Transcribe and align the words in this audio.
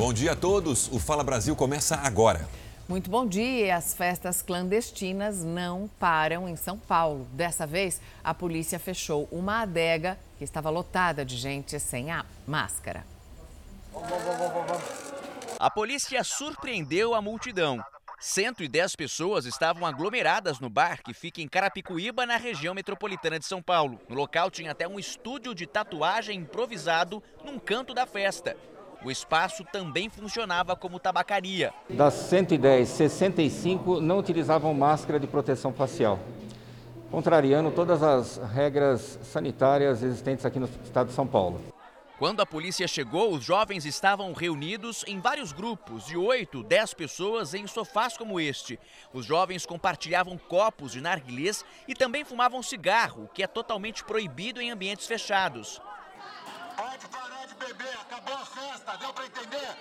Bom 0.00 0.14
dia 0.14 0.32
a 0.32 0.34
todos. 0.34 0.88
O 0.88 0.98
Fala 0.98 1.22
Brasil 1.22 1.54
começa 1.54 1.94
agora. 1.94 2.48
Muito 2.88 3.10
bom 3.10 3.26
dia. 3.26 3.76
As 3.76 3.92
festas 3.92 4.40
clandestinas 4.40 5.44
não 5.44 5.90
param 6.00 6.48
em 6.48 6.56
São 6.56 6.78
Paulo. 6.78 7.28
Dessa 7.34 7.66
vez, 7.66 8.00
a 8.24 8.32
polícia 8.32 8.78
fechou 8.78 9.28
uma 9.30 9.60
adega 9.60 10.18
que 10.38 10.44
estava 10.44 10.70
lotada 10.70 11.22
de 11.22 11.36
gente 11.36 11.78
sem 11.78 12.10
a 12.10 12.24
máscara. 12.46 13.04
A 15.58 15.68
polícia 15.70 16.24
surpreendeu 16.24 17.14
a 17.14 17.20
multidão. 17.20 17.78
110 18.18 18.96
pessoas 18.96 19.44
estavam 19.44 19.84
aglomeradas 19.84 20.60
no 20.60 20.70
bar 20.70 21.02
que 21.02 21.12
fica 21.12 21.42
em 21.42 21.48
Carapicuíba, 21.48 22.24
na 22.24 22.38
região 22.38 22.72
metropolitana 22.72 23.38
de 23.38 23.44
São 23.44 23.60
Paulo. 23.60 24.00
No 24.08 24.14
local 24.14 24.50
tinha 24.50 24.72
até 24.72 24.88
um 24.88 24.98
estúdio 24.98 25.54
de 25.54 25.66
tatuagem 25.66 26.38
improvisado 26.38 27.22
num 27.44 27.58
canto 27.58 27.92
da 27.92 28.06
festa. 28.06 28.56
O 29.02 29.10
espaço 29.10 29.64
também 29.64 30.10
funcionava 30.10 30.76
como 30.76 30.98
tabacaria. 30.98 31.72
Das 31.88 32.12
110, 32.14 32.86
65 32.88 34.00
não 34.00 34.18
utilizavam 34.18 34.74
máscara 34.74 35.18
de 35.18 35.26
proteção 35.26 35.72
facial, 35.72 36.18
contrariando 37.10 37.70
todas 37.70 38.02
as 38.02 38.38
regras 38.52 39.18
sanitárias 39.22 40.02
existentes 40.02 40.44
aqui 40.44 40.58
no 40.58 40.68
estado 40.84 41.08
de 41.08 41.14
São 41.14 41.26
Paulo. 41.26 41.60
Quando 42.18 42.42
a 42.42 42.46
polícia 42.46 42.86
chegou, 42.86 43.32
os 43.32 43.42
jovens 43.42 43.86
estavam 43.86 44.34
reunidos 44.34 45.02
em 45.06 45.18
vários 45.18 45.52
grupos, 45.52 46.04
de 46.04 46.18
8, 46.18 46.62
10 46.62 46.92
pessoas 46.92 47.54
em 47.54 47.66
sofás 47.66 48.18
como 48.18 48.38
este. 48.38 48.78
Os 49.14 49.24
jovens 49.24 49.64
compartilhavam 49.64 50.36
copos 50.36 50.92
de 50.92 51.00
narguilés 51.00 51.64
e 51.88 51.94
também 51.94 52.22
fumavam 52.22 52.62
cigarro, 52.62 53.30
que 53.32 53.42
é 53.42 53.46
totalmente 53.46 54.04
proibido 54.04 54.60
em 54.60 54.70
ambientes 54.70 55.06
fechados. 55.06 55.80
Beber, 57.60 57.92
acabou 58.00 58.34
a 58.34 58.46
festa, 58.46 58.96
deu 58.96 59.12
para 59.12 59.26
entender? 59.26 59.76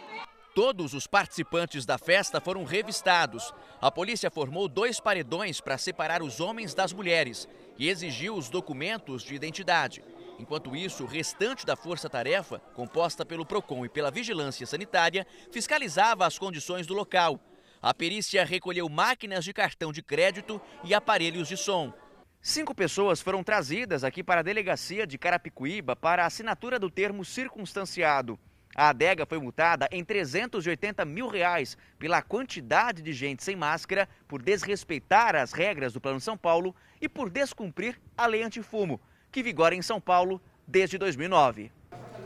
Todos 0.53 0.93
os 0.93 1.07
participantes 1.07 1.85
da 1.85 1.97
festa 1.97 2.41
foram 2.41 2.65
revistados. 2.65 3.53
A 3.79 3.89
polícia 3.89 4.29
formou 4.29 4.67
dois 4.67 4.99
paredões 4.99 5.61
para 5.61 5.77
separar 5.77 6.21
os 6.21 6.41
homens 6.41 6.73
das 6.73 6.91
mulheres 6.91 7.47
e 7.77 7.87
exigiu 7.87 8.35
os 8.35 8.49
documentos 8.49 9.23
de 9.23 9.33
identidade. 9.33 10.03
Enquanto 10.37 10.75
isso, 10.75 11.05
o 11.05 11.07
restante 11.07 11.65
da 11.65 11.77
força-tarefa, 11.77 12.59
composta 12.73 13.25
pelo 13.25 13.45
PROCON 13.45 13.85
e 13.85 13.89
pela 13.89 14.11
Vigilância 14.11 14.67
Sanitária, 14.67 15.25
fiscalizava 15.49 16.25
as 16.25 16.37
condições 16.37 16.85
do 16.85 16.93
local. 16.93 17.39
A 17.81 17.93
perícia 17.93 18.43
recolheu 18.43 18.89
máquinas 18.89 19.45
de 19.45 19.53
cartão 19.53 19.93
de 19.93 20.01
crédito 20.03 20.59
e 20.83 20.93
aparelhos 20.93 21.47
de 21.47 21.55
som. 21.55 21.93
Cinco 22.41 22.73
pessoas 22.73 23.19
foram 23.19 23.43
trazidas 23.43 24.01
aqui 24.01 24.23
para 24.23 24.39
a 24.39 24.43
delegacia 24.43 25.05
de 25.05 25.17
Carapicuíba 25.17 25.93
para 25.93 26.23
a 26.23 26.25
assinatura 26.25 26.79
do 26.79 26.89
termo 26.89 27.25
circunstanciado. 27.25 28.39
A 28.73 28.89
adega 28.89 29.25
foi 29.25 29.39
multada 29.39 29.89
em 29.91 30.05
380 30.05 31.03
mil 31.03 31.27
reais 31.27 31.77
pela 31.97 32.21
quantidade 32.21 33.01
de 33.01 33.11
gente 33.11 33.43
sem 33.43 33.57
máscara, 33.57 34.07
por 34.25 34.41
desrespeitar 34.41 35.35
as 35.35 35.51
regras 35.51 35.91
do 35.91 35.99
Plano 35.99 36.21
São 36.21 36.37
Paulo 36.37 36.73
e 37.01 37.09
por 37.09 37.29
descumprir 37.29 37.99
a 38.17 38.25
lei 38.25 38.41
antifumo, 38.41 39.01
que 39.29 39.43
vigora 39.43 39.75
em 39.75 39.81
São 39.81 39.99
Paulo 39.99 40.41
desde 40.65 40.97
2009. 40.97 41.69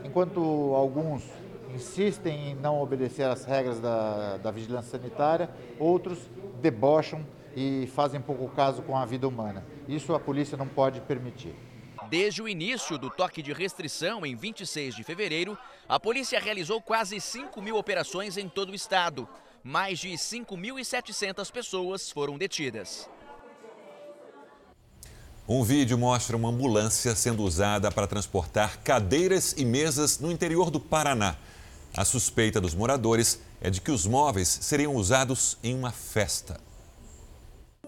Enquanto 0.04 0.40
alguns 0.76 1.24
insistem 1.74 2.50
em 2.50 2.54
não 2.54 2.80
obedecer 2.80 3.24
às 3.24 3.44
regras 3.44 3.80
da, 3.80 4.36
da 4.36 4.52
vigilância 4.52 4.96
sanitária, 4.96 5.50
outros 5.76 6.30
debocham 6.62 7.26
e 7.56 7.86
fazem 7.94 8.20
pouco 8.20 8.48
caso 8.48 8.82
com 8.82 8.96
a 8.96 9.04
vida 9.04 9.26
humana. 9.26 9.64
Isso 9.88 10.14
a 10.14 10.20
polícia 10.20 10.56
não 10.56 10.66
pode 10.66 11.00
permitir. 11.00 11.54
Desde 12.08 12.42
o 12.42 12.48
início 12.48 12.98
do 12.98 13.08
toque 13.08 13.42
de 13.42 13.52
restrição, 13.52 14.26
em 14.26 14.36
26 14.36 14.94
de 14.94 15.02
fevereiro, 15.02 15.56
a 15.88 15.98
polícia 15.98 16.38
realizou 16.38 16.80
quase 16.80 17.20
5 17.20 17.60
mil 17.62 17.76
operações 17.76 18.36
em 18.36 18.48
todo 18.48 18.70
o 18.70 18.74
estado. 18.74 19.28
Mais 19.62 19.98
de 19.98 20.10
5.700 20.10 21.50
pessoas 21.50 22.10
foram 22.10 22.36
detidas. 22.36 23.08
Um 25.48 25.62
vídeo 25.62 25.98
mostra 25.98 26.36
uma 26.36 26.48
ambulância 26.48 27.14
sendo 27.14 27.42
usada 27.42 27.90
para 27.90 28.06
transportar 28.06 28.78
cadeiras 28.82 29.54
e 29.56 29.64
mesas 29.64 30.18
no 30.18 30.30
interior 30.30 30.70
do 30.70 30.80
Paraná. 30.80 31.36
A 31.96 32.04
suspeita 32.04 32.60
dos 32.60 32.74
moradores 32.74 33.40
é 33.60 33.70
de 33.70 33.80
que 33.80 33.90
os 33.90 34.06
móveis 34.06 34.48
seriam 34.48 34.94
usados 34.94 35.58
em 35.62 35.74
uma 35.74 35.92
festa. 35.92 36.58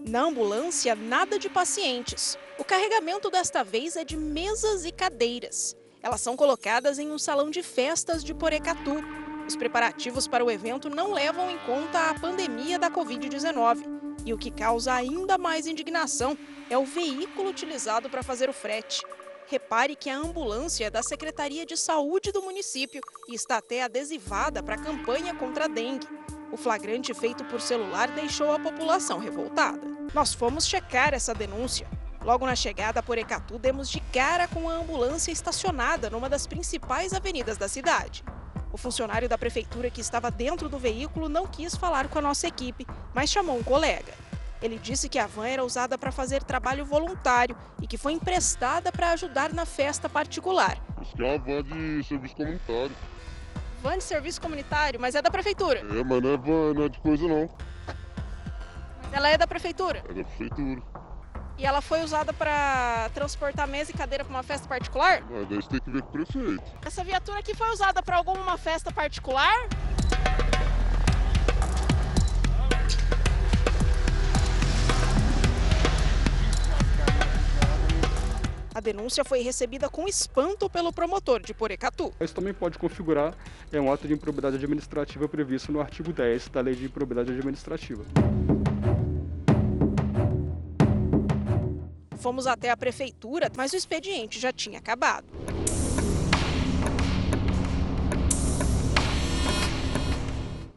Na 0.09 0.23
ambulância, 0.23 0.95
nada 0.95 1.37
de 1.37 1.49
pacientes. 1.49 2.39
O 2.57 2.65
carregamento 2.65 3.29
desta 3.29 3.65
vez 3.65 3.97
é 3.97 4.05
de 4.05 4.17
mesas 4.17 4.85
e 4.85 4.93
cadeiras. 4.93 5.77
Elas 6.01 6.21
são 6.21 6.37
colocadas 6.37 7.01
em 7.01 7.11
um 7.11 7.19
salão 7.19 7.51
de 7.51 7.61
festas 7.61 8.23
de 8.23 8.33
Porecatu. 8.33 9.03
Os 9.49 9.57
preparativos 9.57 10.29
para 10.29 10.45
o 10.45 10.51
evento 10.51 10.89
não 10.89 11.13
levam 11.13 11.51
em 11.51 11.59
conta 11.59 12.09
a 12.09 12.21
pandemia 12.21 12.79
da 12.79 12.89
Covid-19. 12.89 13.83
E 14.25 14.33
o 14.33 14.39
que 14.39 14.53
causa 14.53 14.95
ainda 14.95 15.37
mais 15.37 15.67
indignação 15.67 16.39
é 16.71 16.79
o 16.79 16.85
veículo 16.85 17.51
utilizado 17.51 18.09
para 18.09 18.23
fazer 18.23 18.49
o 18.49 18.53
frete. 18.53 19.03
Repare 19.49 19.95
que 19.95 20.11
a 20.11 20.17
ambulância 20.17 20.87
é 20.87 20.91
da 20.91 21.05
Secretaria 21.05 21.65
de 21.65 21.77
Saúde 21.77 22.33
do 22.33 22.43
município 22.43 23.01
e 23.29 23.35
está 23.35 23.59
até 23.59 23.85
adesivada 23.85 24.61
para 24.61 24.75
a 24.75 24.83
campanha 24.83 25.33
contra 25.37 25.67
a 25.67 25.69
dengue. 25.69 26.09
O 26.51 26.57
flagrante 26.57 27.15
feito 27.15 27.45
por 27.45 27.61
celular 27.61 28.09
deixou 28.09 28.51
a 28.51 28.59
população 28.59 29.21
revoltada. 29.21 29.81
Nós 30.13 30.35
fomos 30.35 30.67
checar 30.67 31.15
essa 31.15 31.33
denúncia. 31.33 31.89
Logo 32.23 32.45
na 32.45 32.57
chegada 32.57 33.05
por 33.05 33.19
Ecatu, 33.19 33.57
demos 33.57 33.89
de 33.89 34.01
cara 34.13 34.49
com 34.49 34.69
a 34.69 34.75
ambulância 34.75 35.31
estacionada 35.31 36.11
numa 36.11 36.29
das 36.29 36.45
principais 36.45 37.13
avenidas 37.13 37.57
da 37.57 37.69
cidade. 37.69 38.25
O 38.73 38.77
funcionário 38.77 39.29
da 39.29 39.39
prefeitura 39.39 39.91
que 39.91 40.01
estava 40.01 40.29
dentro 40.29 40.69
do 40.69 40.77
veículo 40.77 41.29
não 41.29 41.47
quis 41.47 41.77
falar 41.77 42.09
com 42.09 42.19
a 42.19 42.23
nossa 42.23 42.49
equipe, 42.49 42.85
mas 43.15 43.31
chamou 43.31 43.57
um 43.57 43.63
colega. 43.63 44.13
Ele 44.63 44.79
disse 44.79 45.09
que 45.09 45.19
a 45.19 45.27
van 45.27 45.47
era 45.47 45.65
usada 45.65 45.99
para 45.99 46.11
fazer 46.11 46.43
trabalho 46.43 46.85
voluntário 46.85 47.57
e 47.81 47.87
que 47.87 47.99
foi 47.99 48.13
emprestada 48.13 48.91
para 48.91 49.11
ajudar 49.11 49.53
na 49.53 49.67
festa 49.67 50.09
particular. 50.09 50.79
Isso 51.03 51.15
que 51.15 51.23
é 51.23 51.27
uma 51.27 51.39
van 51.39 51.63
de 51.63 52.05
serviço 52.05 52.37
comunitário 52.37 52.97
van 53.87 53.99
de 53.99 54.05
serviço 54.05 54.41
comunitário, 54.41 55.01
mas 55.01 55.15
é 55.15 55.23
da 55.23 55.31
prefeitura. 55.31 55.79
É, 55.81 56.05
mas 56.05 56.23
não 56.23 56.31
é 56.33 56.37
van, 56.37 56.75
não 56.75 56.85
é 56.85 56.89
de 56.89 56.99
coisa 56.99 57.29
não. 57.29 57.49
Mas 59.03 59.13
ela 59.13 59.29
é 59.29 59.39
da 59.39 59.47
prefeitura? 59.47 60.03
É 60.09 60.13
da 60.13 60.25
prefeitura. 60.25 60.83
E 61.59 61.65
ela 61.65 61.81
foi 61.81 62.03
usada 62.03 62.33
para 62.33 63.09
transportar 63.15 63.67
mesa 63.67 63.91
e 63.91 63.95
cadeira 63.95 64.25
para 64.25 64.31
uma 64.31 64.43
festa 64.43 64.69
particular? 64.69 65.23
Ah, 65.23 65.47
daí 65.49 65.57
você 65.57 65.69
tem 65.69 65.81
que 65.81 65.91
ver 65.91 66.03
com 66.03 66.09
o 66.09 66.13
prefeito. 66.13 66.63
Essa 66.85 67.03
viatura 67.05 67.39
aqui 67.39 67.55
foi 67.55 67.71
usada 67.71 68.03
para 68.03 68.17
alguma 68.17 68.59
festa 68.59 68.93
particular? 68.93 69.69
A 78.77 78.81
denúncia 78.81 79.25
foi 79.25 79.41
recebida 79.41 79.89
com 79.89 80.07
espanto 80.07 80.69
pelo 80.69 80.93
promotor 80.93 81.41
de 81.41 81.55
Porecatu. 81.55 82.13
Isso 82.21 82.35
também 82.35 82.53
pode 82.53 82.77
configurar 82.77 83.35
é 83.73 83.81
um 83.81 83.91
ato 83.91 84.07
de 84.07 84.13
improbidade 84.13 84.57
administrativa 84.57 85.27
previsto 85.27 85.73
no 85.73 85.81
artigo 85.81 86.13
10 86.13 86.49
da 86.49 86.61
Lei 86.61 86.75
de 86.75 86.85
Improbidade 86.85 87.33
Administrativa. 87.33 88.05
Fomos 92.19 92.47
até 92.47 92.69
a 92.69 92.77
prefeitura, 92.77 93.51
mas 93.57 93.73
o 93.73 93.77
expediente 93.77 94.39
já 94.39 94.53
tinha 94.53 94.79
acabado. 94.79 95.25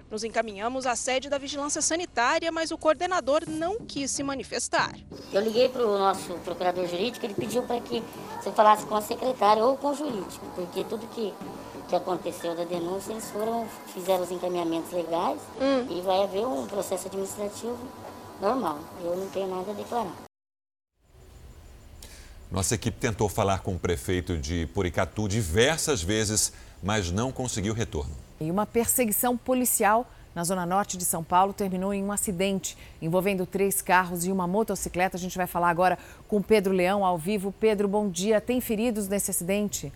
Nos 0.10 0.24
encaminhamos 0.24 0.88
à 0.88 0.96
sede 0.96 1.30
da 1.30 1.38
Vigilância 1.38 1.84
Sanitária, 1.84 2.52
mas 2.52 2.72
o 2.72 2.78
coordenador 2.78 3.44
não 3.48 3.78
quis 3.86 4.10
se 4.10 4.24
manifestar. 4.24 4.96
Eu 5.32 5.42
liguei 5.42 5.70
para 5.70 5.86
o 5.86 6.00
nosso 6.00 6.34
procurador 6.44 6.88
jurídico, 6.88 7.24
ele 7.26 7.36
pediu 7.36 7.62
para 7.62 7.80
que 7.80 8.04
você 8.42 8.52
falasse 8.52 8.88
com 8.88 8.96
a 8.96 9.02
secretária 9.02 9.64
ou 9.64 9.78
com 9.78 9.90
o 9.90 9.96
jurídico, 9.96 10.44
porque 10.56 10.84
tudo 10.84 11.06
que, 11.10 11.32
que 11.88 11.96
aconteceu 11.96 12.56
da 12.56 12.64
denúncia, 12.64 13.12
eles 13.12 13.30
foram, 13.30 13.68
fizeram 13.94 14.24
os 14.24 14.32
encaminhamentos 14.32 14.92
legais 14.92 15.40
hum. 15.62 15.88
e 15.96 16.02
vai 16.02 16.24
haver 16.24 16.46
um 16.46 16.66
processo 16.66 17.06
administrativo 17.06 17.78
normal. 18.42 18.80
Eu 19.04 19.16
não 19.16 19.30
tenho 19.30 19.48
nada 19.48 19.70
a 19.70 19.74
declarar. 19.76 20.16
Nossa 22.52 22.74
equipe 22.74 22.98
tentou 22.98 23.30
falar 23.30 23.60
com 23.60 23.76
o 23.76 23.80
prefeito 23.80 24.36
de 24.36 24.66
Poricatu 24.74 25.28
diversas 25.28 26.02
vezes, 26.02 26.52
mas 26.82 27.12
não 27.12 27.32
conseguiu 27.32 27.76
retorno. 27.76 28.29
E 28.40 28.50
uma 28.50 28.66
perseguição 28.66 29.36
policial 29.36 30.10
na 30.34 30.44
zona 30.44 30.66
norte 30.66 30.98
de 30.98 31.04
São 31.04 31.24
Paulo 31.24 31.52
terminou 31.52 31.94
em 31.94 32.04
um 32.04 32.12
acidente 32.12 32.78
envolvendo 33.02 33.46
três 33.46 33.82
carros 33.82 34.26
e 34.26 34.32
uma 34.32 34.48
motocicleta. 34.48 35.18
A 35.18 35.20
gente 35.20 35.38
vai 35.38 35.48
falar 35.48 35.70
agora 35.70 35.98
com 36.28 36.42
Pedro 36.42 36.74
Leão 36.74 37.04
ao 37.04 37.18
vivo. 37.18 37.54
Pedro, 37.60 37.88
bom 37.88 38.10
dia. 38.10 38.40
Tem 38.40 38.62
feridos 38.62 39.08
nesse 39.08 39.32
acidente? 39.32 39.92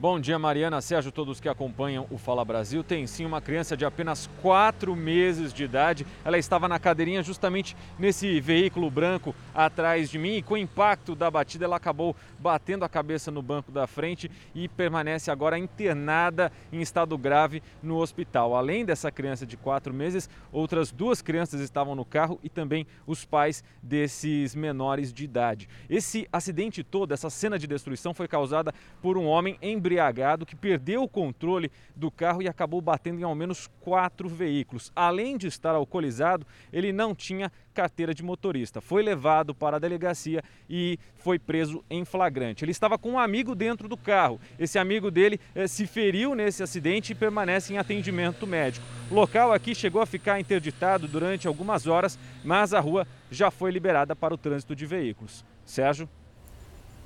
Bom 0.00 0.18
dia, 0.18 0.38
Mariana, 0.38 0.80
Sérgio, 0.80 1.12
todos 1.12 1.40
que 1.40 1.48
acompanham 1.48 2.06
o 2.10 2.16
Fala 2.16 2.42
Brasil. 2.42 2.82
Tem 2.82 3.06
sim 3.06 3.26
uma 3.26 3.38
criança 3.38 3.76
de 3.76 3.84
apenas 3.84 4.30
4 4.40 4.96
meses 4.96 5.52
de 5.52 5.62
idade. 5.62 6.06
Ela 6.24 6.38
estava 6.38 6.66
na 6.66 6.78
cadeirinha 6.78 7.22
justamente 7.22 7.76
nesse 7.98 8.40
veículo 8.40 8.90
branco 8.90 9.34
atrás 9.54 10.08
de 10.08 10.18
mim 10.18 10.36
e 10.36 10.42
com 10.42 10.54
o 10.54 10.56
impacto 10.56 11.14
da 11.14 11.30
batida 11.30 11.66
ela 11.66 11.76
acabou 11.76 12.16
batendo 12.38 12.82
a 12.82 12.88
cabeça 12.88 13.30
no 13.30 13.42
banco 13.42 13.70
da 13.70 13.86
frente 13.86 14.30
e 14.54 14.68
permanece 14.68 15.30
agora 15.30 15.58
internada 15.58 16.50
em 16.72 16.80
estado 16.80 17.18
grave 17.18 17.62
no 17.82 17.98
hospital. 17.98 18.56
Além 18.56 18.86
dessa 18.86 19.12
criança 19.12 19.44
de 19.44 19.58
4 19.58 19.92
meses, 19.92 20.30
outras 20.50 20.90
duas 20.90 21.20
crianças 21.20 21.60
estavam 21.60 21.94
no 21.94 22.06
carro 22.06 22.40
e 22.42 22.48
também 22.48 22.86
os 23.06 23.26
pais 23.26 23.62
desses 23.82 24.54
menores 24.54 25.12
de 25.12 25.24
idade. 25.24 25.68
Esse 25.90 26.26
acidente 26.32 26.82
todo, 26.82 27.12
essa 27.12 27.28
cena 27.28 27.58
de 27.58 27.66
destruição 27.66 28.14
foi 28.14 28.26
causada 28.26 28.72
por 29.02 29.18
um 29.18 29.26
homem 29.26 29.58
embriagado 29.60 29.89
embriagado 29.90 30.46
que 30.46 30.54
perdeu 30.54 31.02
o 31.02 31.08
controle 31.08 31.70
do 31.96 32.10
carro 32.10 32.40
e 32.40 32.48
acabou 32.48 32.80
batendo 32.80 33.20
em 33.20 33.24
ao 33.24 33.34
menos 33.34 33.68
quatro 33.80 34.28
veículos. 34.28 34.92
Além 34.94 35.36
de 35.36 35.48
estar 35.48 35.74
alcoolizado, 35.74 36.46
ele 36.72 36.92
não 36.92 37.12
tinha 37.12 37.50
carteira 37.74 38.14
de 38.14 38.22
motorista. 38.22 38.80
Foi 38.80 39.02
levado 39.02 39.52
para 39.52 39.76
a 39.76 39.80
delegacia 39.80 40.42
e 40.68 40.96
foi 41.16 41.38
preso 41.38 41.84
em 41.90 42.04
flagrante. 42.04 42.64
Ele 42.64 42.70
estava 42.70 42.96
com 42.96 43.12
um 43.12 43.18
amigo 43.18 43.54
dentro 43.54 43.88
do 43.88 43.96
carro. 43.96 44.40
Esse 44.58 44.78
amigo 44.78 45.10
dele 45.10 45.40
eh, 45.54 45.66
se 45.66 45.86
feriu 45.86 46.34
nesse 46.34 46.62
acidente 46.62 47.12
e 47.12 47.14
permanece 47.14 47.72
em 47.72 47.78
atendimento 47.78 48.46
médico. 48.46 48.86
O 49.10 49.14
local 49.14 49.52
aqui 49.52 49.74
chegou 49.74 50.00
a 50.00 50.06
ficar 50.06 50.38
interditado 50.38 51.08
durante 51.08 51.48
algumas 51.48 51.86
horas, 51.86 52.18
mas 52.44 52.72
a 52.72 52.80
rua 52.80 53.06
já 53.30 53.50
foi 53.50 53.72
liberada 53.72 54.14
para 54.14 54.34
o 54.34 54.38
trânsito 54.38 54.76
de 54.76 54.86
veículos. 54.86 55.44
Sérgio. 55.64 56.08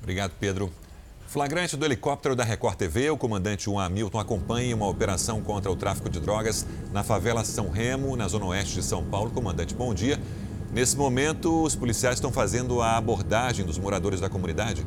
Obrigado, 0.01 0.33
Pedro. 0.39 0.84
Flagrante 1.27 1.75
do 1.75 1.83
helicóptero 1.83 2.35
da 2.35 2.43
Record 2.43 2.77
TV, 2.77 3.09
o 3.09 3.17
comandante 3.17 3.65
Juan 3.65 3.83
Hamilton 3.85 4.19
acompanha 4.19 4.75
uma 4.75 4.87
operação 4.87 5.41
contra 5.41 5.71
o 5.71 5.75
tráfico 5.75 6.09
de 6.09 6.19
drogas 6.19 6.65
na 6.93 7.03
favela 7.03 7.43
São 7.43 7.69
Remo, 7.69 8.15
na 8.15 8.27
zona 8.27 8.45
oeste 8.45 8.75
de 8.75 8.83
São 8.83 9.03
Paulo. 9.03 9.31
Comandante, 9.31 9.73
bom 9.73 9.93
dia. 9.93 10.19
Nesse 10.71 10.95
momento, 10.95 11.63
os 11.63 11.75
policiais 11.75 12.17
estão 12.17 12.31
fazendo 12.31 12.79
a 12.79 12.95
abordagem 12.95 13.65
dos 13.65 13.77
moradores 13.77 14.21
da 14.21 14.29
comunidade? 14.29 14.85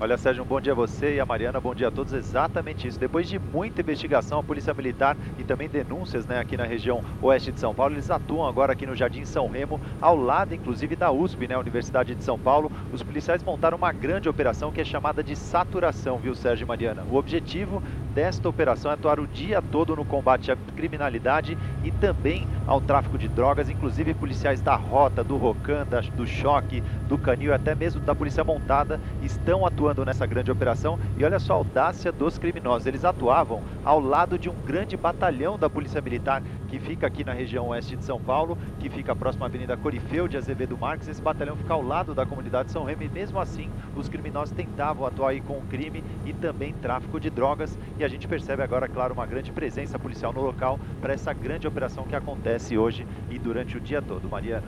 Olha, 0.00 0.16
Sérgio, 0.16 0.42
um 0.42 0.46
bom 0.46 0.60
dia 0.60 0.72
a 0.72 0.74
você 0.74 1.14
e 1.14 1.20
a 1.20 1.24
Mariana, 1.24 1.60
bom 1.60 1.72
dia 1.72 1.86
a 1.86 1.90
todos. 1.90 2.12
Exatamente 2.12 2.88
isso. 2.88 2.98
Depois 2.98 3.28
de 3.28 3.38
muita 3.38 3.80
investigação, 3.80 4.40
a 4.40 4.42
Polícia 4.42 4.74
Militar 4.74 5.16
e 5.38 5.44
também 5.44 5.68
denúncias 5.68 6.26
né, 6.26 6.40
aqui 6.40 6.56
na 6.56 6.64
região 6.64 7.00
oeste 7.22 7.52
de 7.52 7.60
São 7.60 7.72
Paulo, 7.72 7.94
eles 7.94 8.10
atuam 8.10 8.44
agora 8.44 8.72
aqui 8.72 8.86
no 8.86 8.96
Jardim 8.96 9.24
São 9.24 9.48
Remo, 9.48 9.80
ao 10.00 10.16
lado 10.16 10.52
inclusive 10.52 10.96
da 10.96 11.12
USP, 11.12 11.46
né, 11.46 11.56
Universidade 11.56 12.12
de 12.12 12.24
São 12.24 12.36
Paulo. 12.36 12.72
Os 12.92 13.04
policiais 13.04 13.44
montaram 13.44 13.78
uma 13.78 13.92
grande 13.92 14.28
operação 14.28 14.72
que 14.72 14.80
é 14.80 14.84
chamada 14.84 15.22
de 15.22 15.36
saturação, 15.36 16.18
viu, 16.18 16.34
Sérgio 16.34 16.64
e 16.64 16.68
Mariana? 16.68 17.04
O 17.08 17.14
objetivo 17.14 17.80
desta 18.14 18.48
operação 18.48 18.90
é 18.90 18.94
atuar 18.94 19.18
o 19.18 19.26
dia 19.26 19.60
todo 19.60 19.96
no 19.96 20.04
combate 20.04 20.52
à 20.52 20.56
criminalidade 20.56 21.58
e 21.82 21.90
também 21.90 22.46
ao 22.66 22.80
tráfico 22.80 23.18
de 23.18 23.26
drogas, 23.26 23.68
inclusive 23.68 24.14
policiais 24.14 24.60
da 24.60 24.76
Rota, 24.76 25.24
do 25.24 25.36
Rocan, 25.36 25.84
do 26.16 26.26
Choque, 26.26 26.82
do 27.08 27.18
Canil 27.18 27.50
e 27.50 27.54
até 27.54 27.74
mesmo 27.74 28.00
da 28.00 28.14
Polícia 28.14 28.44
Montada 28.44 29.00
estão 29.20 29.66
atuando 29.66 30.04
nessa 30.04 30.26
grande 30.26 30.50
operação 30.50 30.98
e 31.16 31.24
olha 31.24 31.40
só 31.40 31.54
a 31.54 31.56
audácia 31.56 32.12
dos 32.12 32.38
criminosos. 32.38 32.86
Eles 32.86 33.04
atuavam 33.04 33.62
ao 33.84 33.98
lado 33.98 34.38
de 34.38 34.48
um 34.48 34.54
grande 34.64 34.96
batalhão 34.96 35.58
da 35.58 35.68
Polícia 35.68 36.00
Militar 36.00 36.42
que 36.74 36.80
fica 36.80 37.06
aqui 37.06 37.22
na 37.22 37.32
região 37.32 37.68
oeste 37.68 37.94
de 37.94 38.04
São 38.04 38.20
Paulo, 38.20 38.58
que 38.80 38.90
fica 38.90 39.14
próximo 39.14 39.44
à 39.44 39.46
Avenida 39.46 39.76
Corifeu 39.76 40.26
de 40.26 40.36
Azevedo 40.36 40.76
Marques. 40.76 41.06
Esse 41.06 41.22
batalhão 41.22 41.56
fica 41.56 41.72
ao 41.72 41.80
lado 41.80 42.12
da 42.12 42.26
comunidade 42.26 42.72
São 42.72 42.82
Remo 42.82 43.04
e 43.04 43.08
mesmo 43.08 43.38
assim 43.38 43.70
os 43.94 44.08
criminosos 44.08 44.50
tentavam 44.50 45.06
atuar 45.06 45.28
aí 45.28 45.40
com 45.40 45.60
crime 45.68 46.02
e 46.26 46.32
também 46.32 46.74
tráfico 46.74 47.20
de 47.20 47.30
drogas 47.30 47.78
e 47.96 48.02
a 48.02 48.08
gente 48.08 48.26
percebe 48.26 48.60
agora, 48.60 48.88
claro, 48.88 49.14
uma 49.14 49.24
grande 49.24 49.52
presença 49.52 50.00
policial 50.00 50.32
no 50.32 50.40
local 50.40 50.80
para 51.00 51.14
essa 51.14 51.32
grande 51.32 51.64
operação 51.68 52.02
que 52.04 52.16
acontece 52.16 52.76
hoje 52.76 53.06
e 53.30 53.38
durante 53.38 53.76
o 53.76 53.80
dia 53.80 54.02
todo. 54.02 54.28
Mariana. 54.28 54.66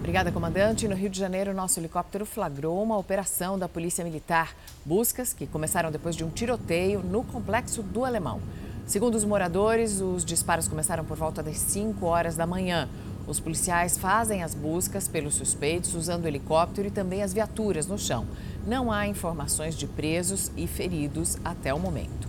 Obrigada, 0.00 0.32
comandante. 0.32 0.88
No 0.88 0.96
Rio 0.96 1.08
de 1.08 1.18
Janeiro, 1.18 1.54
nosso 1.54 1.78
helicóptero 1.78 2.26
flagrou 2.26 2.82
uma 2.82 2.98
operação 2.98 3.56
da 3.56 3.68
Polícia 3.68 4.04
Militar. 4.04 4.52
Buscas 4.84 5.32
que 5.32 5.46
começaram 5.46 5.92
depois 5.92 6.16
de 6.16 6.24
um 6.24 6.28
tiroteio 6.28 7.04
no 7.04 7.22
complexo 7.22 7.84
do 7.84 8.04
Alemão. 8.04 8.40
Segundo 8.86 9.16
os 9.16 9.24
moradores, 9.24 10.00
os 10.00 10.24
disparos 10.24 10.68
começaram 10.68 11.04
por 11.04 11.16
volta 11.16 11.42
das 11.42 11.58
5 11.58 12.06
horas 12.06 12.36
da 12.36 12.46
manhã. 12.46 12.88
Os 13.26 13.40
policiais 13.40 13.98
fazem 13.98 14.44
as 14.44 14.54
buscas 14.54 15.08
pelos 15.08 15.34
suspeitos 15.34 15.92
usando 15.94 16.26
helicóptero 16.26 16.86
e 16.86 16.90
também 16.92 17.20
as 17.20 17.32
viaturas 17.32 17.88
no 17.88 17.98
chão. 17.98 18.28
Não 18.64 18.92
há 18.92 19.08
informações 19.08 19.76
de 19.76 19.88
presos 19.88 20.52
e 20.56 20.68
feridos 20.68 21.36
até 21.44 21.74
o 21.74 21.80
momento. 21.80 22.28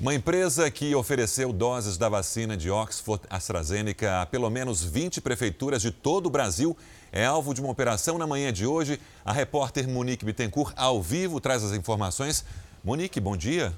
Uma 0.00 0.14
empresa 0.14 0.68
que 0.68 0.92
ofereceu 0.96 1.52
doses 1.52 1.96
da 1.96 2.08
vacina 2.08 2.56
de 2.56 2.68
Oxford 2.68 3.22
AstraZeneca 3.30 4.22
a 4.22 4.26
pelo 4.26 4.50
menos 4.50 4.82
20 4.82 5.20
prefeituras 5.20 5.80
de 5.80 5.92
todo 5.92 6.26
o 6.26 6.30
Brasil 6.30 6.76
é 7.12 7.24
alvo 7.24 7.54
de 7.54 7.60
uma 7.60 7.70
operação 7.70 8.18
na 8.18 8.26
manhã 8.26 8.52
de 8.52 8.66
hoje. 8.66 9.00
A 9.24 9.32
repórter 9.32 9.88
Monique 9.88 10.24
Bittencourt, 10.24 10.72
ao 10.76 11.00
vivo, 11.00 11.40
traz 11.40 11.62
as 11.62 11.72
informações. 11.72 12.44
Monique, 12.82 13.20
bom 13.20 13.36
dia. 13.36 13.72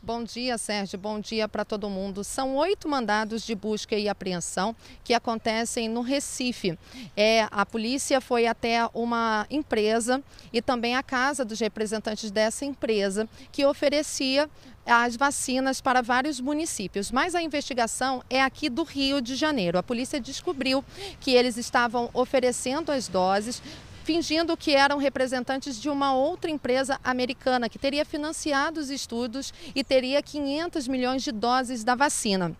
Bom 0.00 0.22
dia, 0.22 0.56
Sérgio. 0.56 0.96
Bom 0.96 1.18
dia 1.18 1.48
para 1.48 1.64
todo 1.64 1.90
mundo. 1.90 2.22
São 2.22 2.54
oito 2.54 2.88
mandados 2.88 3.44
de 3.44 3.52
busca 3.52 3.96
e 3.96 4.08
apreensão 4.08 4.74
que 5.02 5.12
acontecem 5.12 5.88
no 5.88 6.02
Recife. 6.02 6.78
É, 7.16 7.48
a 7.50 7.66
polícia 7.66 8.20
foi 8.20 8.46
até 8.46 8.88
uma 8.94 9.44
empresa 9.50 10.22
e 10.52 10.62
também 10.62 10.94
a 10.94 11.02
casa 11.02 11.44
dos 11.44 11.58
representantes 11.58 12.30
dessa 12.30 12.64
empresa 12.64 13.28
que 13.50 13.66
oferecia 13.66 14.48
as 14.86 15.16
vacinas 15.16 15.80
para 15.80 16.00
vários 16.00 16.40
municípios, 16.40 17.10
mas 17.10 17.34
a 17.34 17.42
investigação 17.42 18.22
é 18.30 18.40
aqui 18.40 18.70
do 18.70 18.84
Rio 18.84 19.20
de 19.20 19.34
Janeiro. 19.34 19.78
A 19.78 19.82
polícia 19.82 20.20
descobriu 20.20 20.82
que 21.20 21.32
eles 21.32 21.56
estavam 21.58 22.08
oferecendo 22.14 22.92
as 22.92 23.08
doses 23.08 23.60
fingindo 24.08 24.56
que 24.56 24.74
eram 24.74 24.96
representantes 24.96 25.78
de 25.78 25.90
uma 25.90 26.14
outra 26.14 26.50
empresa 26.50 26.98
americana 27.04 27.68
que 27.68 27.78
teria 27.78 28.06
financiado 28.06 28.80
os 28.80 28.88
estudos 28.88 29.52
e 29.74 29.84
teria 29.84 30.22
500 30.22 30.88
milhões 30.88 31.22
de 31.22 31.30
doses 31.30 31.84
da 31.84 31.94
vacina. 31.94 32.56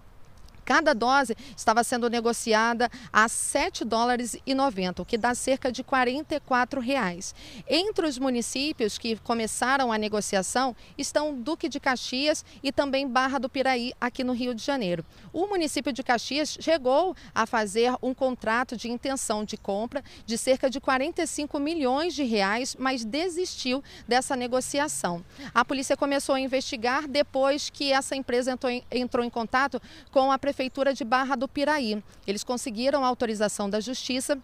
Cada 0.68 0.92
dose 0.92 1.34
estava 1.56 1.82
sendo 1.82 2.10
negociada 2.10 2.90
a 3.10 3.26
7 3.26 3.86
dólares 3.86 4.36
e 4.44 4.52
90, 4.52 5.00
o 5.00 5.06
que 5.06 5.16
dá 5.16 5.34
cerca 5.34 5.72
de 5.72 5.82
44 5.82 6.78
reais. 6.78 7.34
Entre 7.66 8.06
os 8.06 8.18
municípios 8.18 8.98
que 8.98 9.16
começaram 9.16 9.90
a 9.90 9.96
negociação 9.96 10.76
estão 10.98 11.34
Duque 11.34 11.70
de 11.70 11.80
Caxias 11.80 12.44
e 12.62 12.70
também 12.70 13.08
Barra 13.08 13.38
do 13.38 13.48
Piraí, 13.48 13.94
aqui 13.98 14.22
no 14.22 14.34
Rio 14.34 14.54
de 14.54 14.62
Janeiro. 14.62 15.06
O 15.32 15.46
município 15.46 15.90
de 15.90 16.02
Caxias 16.02 16.58
chegou 16.60 17.16
a 17.34 17.46
fazer 17.46 17.94
um 18.02 18.12
contrato 18.12 18.76
de 18.76 18.90
intenção 18.90 19.46
de 19.46 19.56
compra 19.56 20.04
de 20.26 20.36
cerca 20.36 20.68
de 20.68 20.80
45 20.80 21.58
milhões 21.58 22.12
de 22.14 22.24
reais, 22.24 22.76
mas 22.78 23.06
desistiu 23.06 23.82
dessa 24.06 24.36
negociação. 24.36 25.24
A 25.54 25.64
polícia 25.64 25.96
começou 25.96 26.34
a 26.34 26.40
investigar 26.40 27.08
depois 27.08 27.70
que 27.70 27.90
essa 27.90 28.14
empresa 28.14 28.52
entrou 28.52 28.70
em, 28.70 28.84
entrou 28.90 29.24
em 29.24 29.30
contato 29.30 29.80
com 30.10 30.30
a 30.30 30.38
prefeitura 30.38 30.57
Prefeitura 30.58 30.92
de 30.92 31.04
Barra 31.04 31.36
do 31.36 31.46
Piraí. 31.46 32.02
Eles 32.26 32.42
conseguiram 32.42 33.04
a 33.04 33.06
autorização 33.06 33.70
da 33.70 33.78
Justiça 33.78 34.36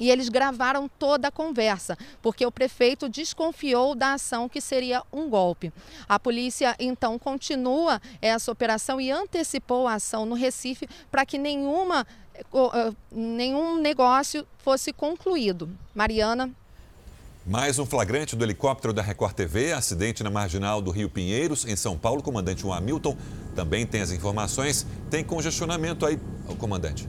e 0.00 0.10
eles 0.10 0.28
gravaram 0.28 0.88
toda 0.98 1.28
a 1.28 1.30
conversa, 1.30 1.96
porque 2.20 2.44
o 2.44 2.50
prefeito 2.50 3.08
desconfiou 3.08 3.94
da 3.94 4.14
ação 4.14 4.48
que 4.48 4.60
seria 4.60 5.00
um 5.12 5.30
golpe. 5.30 5.72
A 6.08 6.18
polícia 6.18 6.74
então 6.76 7.20
continua 7.20 8.02
essa 8.20 8.50
operação 8.50 9.00
e 9.00 9.12
antecipou 9.12 9.86
a 9.86 9.94
ação 9.94 10.26
no 10.26 10.34
Recife 10.34 10.88
para 11.08 11.24
que 11.24 11.38
nenhuma, 11.38 12.04
eh, 12.34 12.92
nenhum 13.12 13.80
negócio 13.80 14.44
fosse 14.58 14.92
concluído. 14.92 15.70
Mariana. 15.94 16.52
Mais 17.46 17.78
um 17.78 17.84
flagrante 17.84 18.34
do 18.34 18.42
helicóptero 18.42 18.90
da 18.94 19.02
Record 19.02 19.34
TV, 19.34 19.74
acidente 19.74 20.24
na 20.24 20.30
marginal 20.30 20.80
do 20.80 20.90
Rio 20.90 21.10
Pinheiros, 21.10 21.66
em 21.66 21.76
São 21.76 21.98
Paulo. 21.98 22.22
Comandante 22.22 22.66
Hamilton 22.66 23.14
também 23.54 23.84
tem 23.84 24.00
as 24.00 24.10
informações. 24.10 24.86
Tem 25.10 25.22
congestionamento 25.22 26.06
aí, 26.06 26.18
o 26.48 26.56
comandante. 26.56 27.06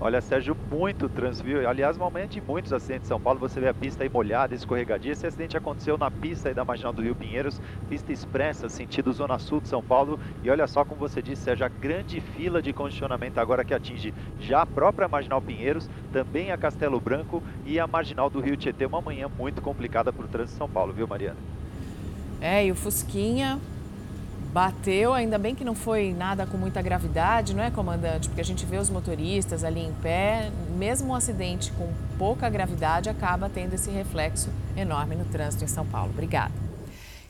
Olha, 0.00 0.20
Sérgio, 0.20 0.56
muito 0.70 1.08
trânsito. 1.08 1.48
Aliás, 1.66 1.96
normalmente 1.96 2.40
muitos 2.40 2.72
acidentes 2.72 3.06
em 3.06 3.08
São 3.08 3.20
Paulo, 3.20 3.40
você 3.40 3.58
vê 3.58 3.68
a 3.68 3.74
pista 3.74 4.04
aí 4.04 4.08
molhada, 4.08 4.54
escorregadia. 4.54 5.10
Esse 5.10 5.26
acidente 5.26 5.56
aconteceu 5.56 5.98
na 5.98 6.08
pista 6.08 6.48
aí 6.48 6.54
da 6.54 6.64
Marginal 6.64 6.92
do 6.92 7.02
Rio 7.02 7.16
Pinheiros, 7.16 7.60
pista 7.88 8.12
expressa, 8.12 8.68
sentido 8.68 9.12
Zona 9.12 9.40
Sul 9.40 9.60
de 9.60 9.66
São 9.66 9.82
Paulo. 9.82 10.20
E 10.44 10.50
olha 10.50 10.68
só 10.68 10.84
como 10.84 11.00
você 11.00 11.20
disse, 11.20 11.42
Sérgio, 11.42 11.66
a 11.66 11.68
grande 11.68 12.20
fila 12.20 12.62
de 12.62 12.72
congestionamento 12.72 13.40
agora 13.40 13.64
que 13.64 13.74
atinge 13.74 14.14
já 14.38 14.62
a 14.62 14.66
própria 14.66 15.08
Marginal 15.08 15.42
Pinheiros, 15.42 15.90
também 16.12 16.52
a 16.52 16.56
Castelo 16.56 17.00
Branco 17.00 17.42
e 17.66 17.80
a 17.80 17.86
Marginal 17.88 18.30
do 18.30 18.38
Rio 18.38 18.56
Tietê. 18.56 18.86
Uma 18.86 19.00
manhã 19.00 19.28
muito 19.36 19.60
complicada 19.60 20.12
para 20.12 20.24
o 20.24 20.28
trânsito 20.28 20.52
de 20.52 20.58
São 20.58 20.68
Paulo, 20.68 20.92
viu, 20.92 21.08
Mariana? 21.08 21.38
É, 22.40 22.64
e 22.64 22.70
o 22.70 22.76
Fusquinha 22.76 23.58
bateu, 24.58 25.14
ainda 25.14 25.38
bem 25.38 25.54
que 25.54 25.64
não 25.64 25.72
foi 25.76 26.12
nada 26.12 26.44
com 26.44 26.56
muita 26.56 26.82
gravidade, 26.82 27.54
não 27.54 27.62
é, 27.62 27.70
comandante? 27.70 28.28
Porque 28.28 28.40
a 28.40 28.44
gente 28.44 28.66
vê 28.66 28.76
os 28.76 28.90
motoristas 28.90 29.62
ali 29.62 29.78
em 29.78 29.92
pé, 30.02 30.50
mesmo 30.76 31.10
um 31.10 31.14
acidente 31.14 31.70
com 31.70 31.88
pouca 32.18 32.50
gravidade 32.50 33.08
acaba 33.08 33.48
tendo 33.48 33.74
esse 33.74 33.88
reflexo 33.88 34.50
enorme 34.76 35.14
no 35.14 35.24
trânsito 35.26 35.62
em 35.62 35.68
São 35.68 35.86
Paulo. 35.86 36.10
Obrigada. 36.10 36.52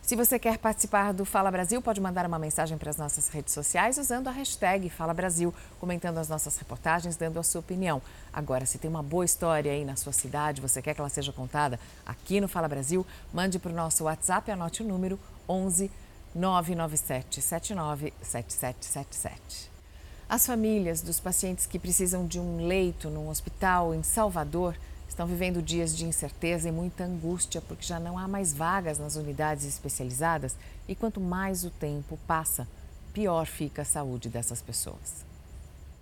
Se 0.01 0.17
você 0.17 0.39
quer 0.39 0.57
participar 0.57 1.13
do 1.13 1.27
Fala 1.27 1.51
Brasil, 1.51 1.83
pode 1.83 2.01
mandar 2.01 2.25
uma 2.25 2.39
mensagem 2.39 2.79
para 2.79 2.89
as 2.89 2.97
nossas 2.97 3.29
redes 3.29 3.53
sociais 3.53 3.99
usando 3.99 4.29
a 4.29 4.31
hashtag 4.31 4.89
Fala 4.89 5.13
Brasil, 5.13 5.53
comentando 5.79 6.17
as 6.17 6.31
nossas 6.31 6.57
reportagens, 6.57 7.15
dando 7.15 7.39
a 7.39 7.43
sua 7.43 7.59
opinião. 7.59 8.01
Agora, 8.33 8.65
se 8.65 8.79
tem 8.79 8.89
uma 8.89 9.03
boa 9.03 9.27
história 9.27 9.71
aí 9.71 9.85
na 9.85 9.97
sua 9.97 10.15
cidade, 10.15 10.63
você 10.63 10.81
quer 10.81 10.95
que 10.95 11.01
ela 11.03 11.11
seja 11.11 11.31
contada 11.31 11.79
aqui 12.07 12.41
no 12.41 12.49
Fala 12.49 12.69
Brasil, 12.69 13.07
mande 13.35 13.59
para 13.59 13.71
o 13.71 13.75
nosso 13.75 14.05
WhatsApp, 14.05 14.51
anote 14.51 14.83
o 14.83 14.87
número 14.87 15.21
11 15.47 15.91
997 16.35 17.41
79 17.41 18.13
7777. 18.23 19.71
As 20.29 20.47
famílias 20.47 21.01
dos 21.01 21.19
pacientes 21.19 21.67
que 21.67 21.79
precisam 21.79 22.27
de 22.27 22.39
um 22.39 22.67
leito 22.67 23.09
num 23.09 23.29
hospital 23.29 23.95
em 23.95 24.03
Salvador 24.03 24.77
estão 25.09 25.27
vivendo 25.27 25.63
dias 25.63 25.97
de 25.97 26.05
incerteza 26.05 26.69
e 26.69 26.73
muita 26.73 27.05
angústia 27.05 27.63
porque 27.63 27.87
já 27.87 27.99
não 27.99 28.19
há 28.19 28.29
mais 28.29 28.53
vagas 28.53 28.99
nas 28.99 29.17
unidades 29.17 29.65
especializadas 29.65 30.57
e 30.87 30.95
quanto 30.95 31.21
mais 31.21 31.65
o 31.65 31.71
tempo 31.71 32.19
passa, 32.27 32.69
pior 33.13 33.47
fica 33.47 33.83
a 33.83 33.85
saúde 33.87 34.29
dessas 34.29 34.61
pessoas. 34.61 35.27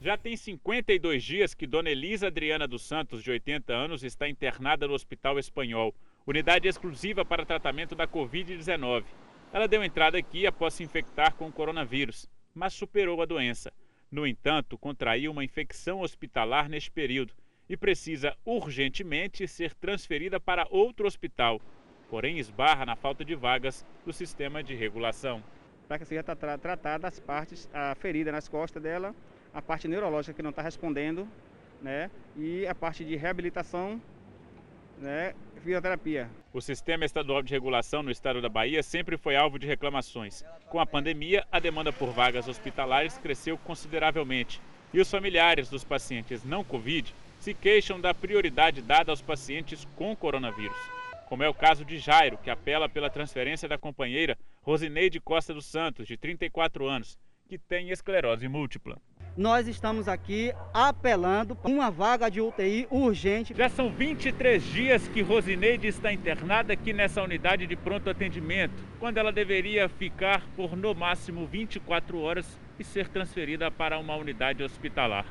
Já 0.02 0.18
tem 0.18 0.36
52 0.36 1.22
dias 1.22 1.54
que 1.54 1.66
Dona 1.66 1.88
Elisa 1.88 2.26
Adriana 2.26 2.68
dos 2.68 2.82
Santos, 2.82 3.22
de 3.22 3.30
80 3.30 3.72
anos, 3.72 4.04
está 4.04 4.28
internada 4.28 4.86
no 4.86 4.94
Hospital 4.94 5.38
Espanhol, 5.38 5.94
unidade 6.26 6.68
exclusiva 6.68 7.24
para 7.24 7.46
tratamento 7.46 7.94
da 7.94 8.06
Covid-19. 8.06 9.04
Ela 9.56 9.66
deu 9.66 9.82
entrada 9.82 10.18
aqui 10.18 10.46
após 10.46 10.74
se 10.74 10.84
infectar 10.84 11.34
com 11.34 11.46
o 11.46 11.50
coronavírus, 11.50 12.28
mas 12.54 12.74
superou 12.74 13.22
a 13.22 13.24
doença. 13.24 13.72
No 14.10 14.26
entanto, 14.26 14.76
contraiu 14.76 15.32
uma 15.32 15.42
infecção 15.42 16.02
hospitalar 16.02 16.68
neste 16.68 16.90
período 16.90 17.32
e 17.66 17.74
precisa 17.74 18.36
urgentemente 18.44 19.48
ser 19.48 19.72
transferida 19.72 20.38
para 20.38 20.68
outro 20.70 21.06
hospital, 21.06 21.58
porém 22.10 22.38
esbarra 22.38 22.84
na 22.84 22.96
falta 22.96 23.24
de 23.24 23.34
vagas 23.34 23.82
do 24.04 24.12
sistema 24.12 24.62
de 24.62 24.74
regulação. 24.74 25.42
Para 25.88 26.00
que 26.00 26.04
seja 26.04 26.22
tratada 26.22 27.08
as 27.08 27.18
partes, 27.18 27.66
a 27.72 27.94
ferida 27.94 28.30
nas 28.30 28.48
costas 28.48 28.82
dela, 28.82 29.14
a 29.54 29.62
parte 29.62 29.88
neurológica 29.88 30.34
que 30.34 30.42
não 30.42 30.50
está 30.50 30.60
respondendo, 30.60 31.26
né, 31.80 32.10
e 32.36 32.66
a 32.66 32.74
parte 32.74 33.06
de 33.06 33.16
reabilitação, 33.16 34.02
né, 34.98 35.34
fisioterapia. 35.62 36.30
O 36.52 36.60
sistema 36.60 37.04
estadual 37.04 37.42
de 37.42 37.52
regulação 37.52 38.02
no 38.02 38.10
estado 38.10 38.40
da 38.40 38.48
Bahia 38.48 38.82
sempre 38.82 39.16
foi 39.16 39.36
alvo 39.36 39.58
de 39.58 39.66
reclamações. 39.66 40.44
Com 40.68 40.80
a 40.80 40.86
pandemia, 40.86 41.46
a 41.50 41.58
demanda 41.58 41.92
por 41.92 42.10
vagas 42.10 42.48
hospitalares 42.48 43.18
cresceu 43.18 43.58
consideravelmente 43.58 44.60
e 44.92 45.00
os 45.00 45.10
familiares 45.10 45.68
dos 45.68 45.84
pacientes 45.84 46.44
não 46.44 46.64
Covid 46.64 47.14
se 47.40 47.52
queixam 47.52 48.00
da 48.00 48.14
prioridade 48.14 48.80
dada 48.80 49.12
aos 49.12 49.20
pacientes 49.20 49.86
com 49.96 50.16
coronavírus, 50.16 50.76
como 51.28 51.42
é 51.42 51.48
o 51.48 51.54
caso 51.54 51.84
de 51.84 51.98
Jairo, 51.98 52.38
que 52.38 52.50
apela 52.50 52.88
pela 52.88 53.10
transferência 53.10 53.68
da 53.68 53.76
companheira 53.76 54.38
Rosineide 54.62 55.20
Costa 55.20 55.52
dos 55.52 55.66
Santos, 55.66 56.06
de 56.06 56.16
34 56.16 56.86
anos, 56.86 57.18
que 57.48 57.58
tem 57.58 57.90
esclerose 57.90 58.48
múltipla. 58.48 58.98
Nós 59.36 59.68
estamos 59.68 60.08
aqui 60.08 60.50
apelando 60.72 61.54
para 61.54 61.70
uma 61.70 61.90
vaga 61.90 62.30
de 62.30 62.40
UTI 62.40 62.88
urgente. 62.90 63.52
Já 63.54 63.68
são 63.68 63.90
23 63.90 64.64
dias 64.64 65.06
que 65.08 65.20
Rosineide 65.20 65.86
está 65.86 66.10
internada 66.10 66.72
aqui 66.72 66.94
nessa 66.94 67.22
unidade 67.22 67.66
de 67.66 67.76
pronto 67.76 68.08
atendimento, 68.08 68.82
quando 68.98 69.18
ela 69.18 69.30
deveria 69.30 69.90
ficar 69.90 70.42
por 70.56 70.74
no 70.74 70.94
máximo 70.94 71.46
24 71.46 72.18
horas 72.18 72.58
e 72.78 72.84
ser 72.84 73.08
transferida 73.08 73.70
para 73.70 73.98
uma 73.98 74.16
unidade 74.16 74.62
hospitalar. 74.62 75.26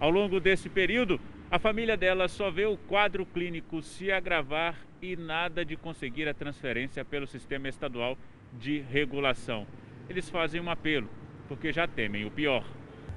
Ao 0.00 0.08
longo 0.08 0.40
desse 0.40 0.70
período, 0.70 1.20
a 1.50 1.58
família 1.58 1.94
dela 1.94 2.28
só 2.28 2.50
vê 2.50 2.64
o 2.64 2.78
quadro 2.78 3.26
clínico 3.26 3.82
se 3.82 4.10
agravar 4.10 4.76
e 5.02 5.14
nada 5.14 5.62
de 5.62 5.76
conseguir 5.76 6.26
a 6.26 6.32
transferência 6.32 7.04
pelo 7.04 7.26
sistema 7.26 7.68
estadual 7.68 8.16
de 8.58 8.78
regulação. 8.90 9.66
Eles 10.08 10.30
fazem 10.30 10.58
um 10.58 10.70
apelo, 10.70 11.10
porque 11.48 11.70
já 11.70 11.86
temem 11.86 12.24
o 12.24 12.30
pior. 12.30 12.64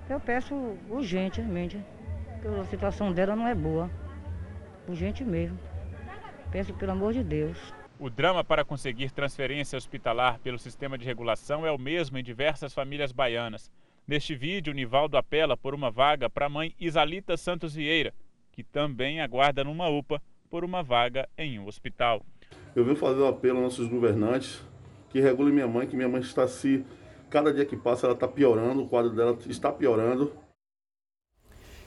Eu 0.09 0.19
peço 0.19 0.53
urgentemente, 0.89 1.79
porque 2.41 2.47
a 2.47 2.65
situação 2.65 3.11
dela 3.11 3.35
não 3.35 3.47
é 3.47 3.55
boa. 3.55 3.89
Urgente 4.87 5.23
mesmo. 5.23 5.57
Peço 6.51 6.73
pelo 6.75 6.91
amor 6.91 7.11
de 7.11 7.23
Deus. 7.23 7.57
O 7.99 8.09
drama 8.09 8.43
para 8.43 8.63
conseguir 8.63 9.11
transferência 9.11 9.77
hospitalar 9.77 10.39
pelo 10.39 10.59
sistema 10.59 10.97
de 10.97 11.05
regulação 11.05 11.65
é 11.65 11.71
o 11.71 11.77
mesmo 11.77 12.17
em 12.17 12.23
diversas 12.23 12.73
famílias 12.73 13.11
baianas. 13.11 13.71
Neste 14.07 14.35
vídeo, 14.35 14.73
Nivaldo 14.73 15.17
apela 15.17 15.57
por 15.57 15.73
uma 15.73 15.89
vaga 15.89 16.29
para 16.29 16.45
a 16.45 16.49
mãe 16.49 16.75
Isalita 16.79 17.35
Santos 17.35 17.73
Vieira, 17.73 18.13
que 18.51 18.63
também 18.63 19.21
aguarda 19.21 19.63
numa 19.63 19.87
UPA 19.89 20.21
por 20.49 20.63
uma 20.63 20.83
vaga 20.83 21.27
em 21.35 21.57
um 21.57 21.65
hospital. 21.65 22.23
Eu 22.75 22.85
venho 22.85 22.95
fazer 22.95 23.21
um 23.21 23.27
apelo 23.27 23.57
aos 23.57 23.63
nossos 23.63 23.87
governantes 23.87 24.63
que 25.09 25.19
regulem 25.19 25.53
minha 25.53 25.67
mãe, 25.67 25.87
que 25.87 25.95
minha 25.95 26.09
mãe 26.09 26.21
está 26.21 26.47
se. 26.47 26.85
Cada 27.29 27.53
dia 27.53 27.65
que 27.65 27.75
passa 27.75 28.05
ela 28.05 28.13
está 28.13 28.27
piorando, 28.27 28.83
o 28.83 28.87
quadro 28.87 29.13
dela 29.13 29.37
está 29.47 29.71
piorando. 29.71 30.31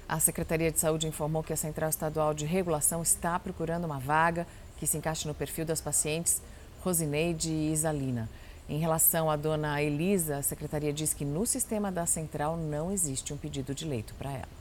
A 0.09 0.19
Secretaria 0.19 0.73
de 0.73 0.81
Saúde 0.81 1.07
informou 1.07 1.43
que 1.43 1.53
a 1.53 1.57
Central 1.57 1.91
Estadual 1.91 2.33
de 2.33 2.47
Regulação 2.47 3.03
está 3.03 3.39
procurando 3.39 3.85
uma 3.85 3.99
vaga 3.99 4.47
que 4.79 4.87
se 4.87 4.97
encaixe 4.97 5.29
no 5.29 5.35
perfil 5.35 5.65
das 5.67 5.81
pacientes 5.81 6.41
Rosineide 6.83 7.51
e 7.51 7.73
Isalina. 7.73 8.29
Em 8.69 8.79
relação 8.79 9.31
à 9.31 9.37
dona 9.37 9.83
Elisa, 9.83 10.39
a 10.39 10.43
secretaria 10.43 10.93
diz 10.93 11.15
que 11.15 11.25
no 11.25 11.47
sistema 11.47 11.91
da 11.91 12.07
central 12.07 12.57
não 12.57 12.93
existe 12.93 13.33
um 13.33 13.37
pedido 13.37 13.75
de 13.75 13.85
leito 13.85 14.15
para 14.15 14.31
ela. 14.31 14.59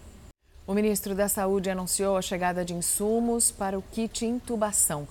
O 0.65 0.73
ministro 0.73 1.15
da 1.15 1.29
Saúde 1.29 1.69
anunciou 1.69 2.17
a 2.17 2.21
chegada 2.21 2.65
de 2.65 2.73
insumos 2.73 3.51
para 3.51 3.77
o 3.77 3.81
kit 3.81 4.25
intubação. 4.25 5.07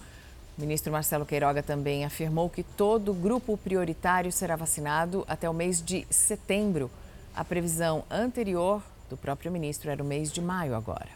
O 0.56 0.60
ministro 0.62 0.90
Marcelo 0.90 1.26
Queiroga 1.26 1.62
também 1.62 2.06
afirmou 2.06 2.48
que 2.48 2.62
todo 2.62 3.12
grupo 3.12 3.58
prioritário 3.58 4.32
será 4.32 4.56
vacinado 4.56 5.22
até 5.28 5.50
o 5.50 5.52
mês 5.52 5.82
de 5.82 6.06
setembro. 6.08 6.90
A 7.34 7.44
previsão 7.44 8.04
anterior 8.10 8.82
do 9.10 9.18
próprio 9.18 9.52
ministro 9.52 9.90
era 9.90 10.02
o 10.02 10.06
mês 10.06 10.32
de 10.32 10.40
maio 10.40 10.74
agora. 10.74 11.10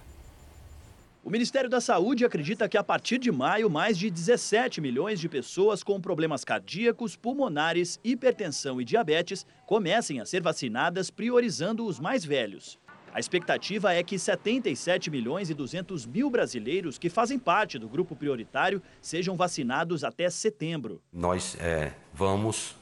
O 1.24 1.30
Ministério 1.30 1.70
da 1.70 1.80
Saúde 1.80 2.24
acredita 2.24 2.68
que 2.68 2.76
a 2.76 2.84
partir 2.84 3.18
de 3.18 3.32
maio, 3.32 3.70
mais 3.70 3.96
de 3.96 4.10
17 4.10 4.78
milhões 4.78 5.18
de 5.18 5.28
pessoas 5.28 5.82
com 5.82 5.98
problemas 5.98 6.44
cardíacos, 6.44 7.16
pulmonares, 7.16 7.98
hipertensão 8.04 8.78
e 8.78 8.84
diabetes 8.84 9.46
comecem 9.66 10.20
a 10.20 10.26
ser 10.26 10.42
vacinadas, 10.42 11.10
priorizando 11.10 11.86
os 11.86 11.98
mais 11.98 12.26
velhos. 12.26 12.78
A 13.12 13.18
expectativa 13.18 13.92
é 13.92 14.02
que 14.02 14.18
77 14.18 15.10
milhões 15.10 15.50
e 15.50 15.54
200 15.54 16.06
mil 16.06 16.30
brasileiros 16.30 16.96
que 16.96 17.10
fazem 17.10 17.38
parte 17.38 17.78
do 17.78 17.88
grupo 17.88 18.14
prioritário 18.14 18.80
sejam 19.02 19.36
vacinados 19.36 20.04
até 20.04 20.30
setembro. 20.30 21.02
Nós 21.12 21.56
é, 21.60 21.92
vamos, 22.14 22.76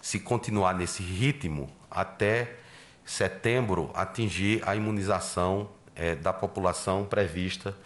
se 0.00 0.18
continuar 0.18 0.74
nesse 0.74 1.02
ritmo, 1.02 1.70
até 1.90 2.56
setembro 3.04 3.90
atingir 3.94 4.62
a 4.66 4.74
imunização 4.74 5.68
é, 5.94 6.14
da 6.14 6.32
população 6.32 7.04
prevista 7.04 7.76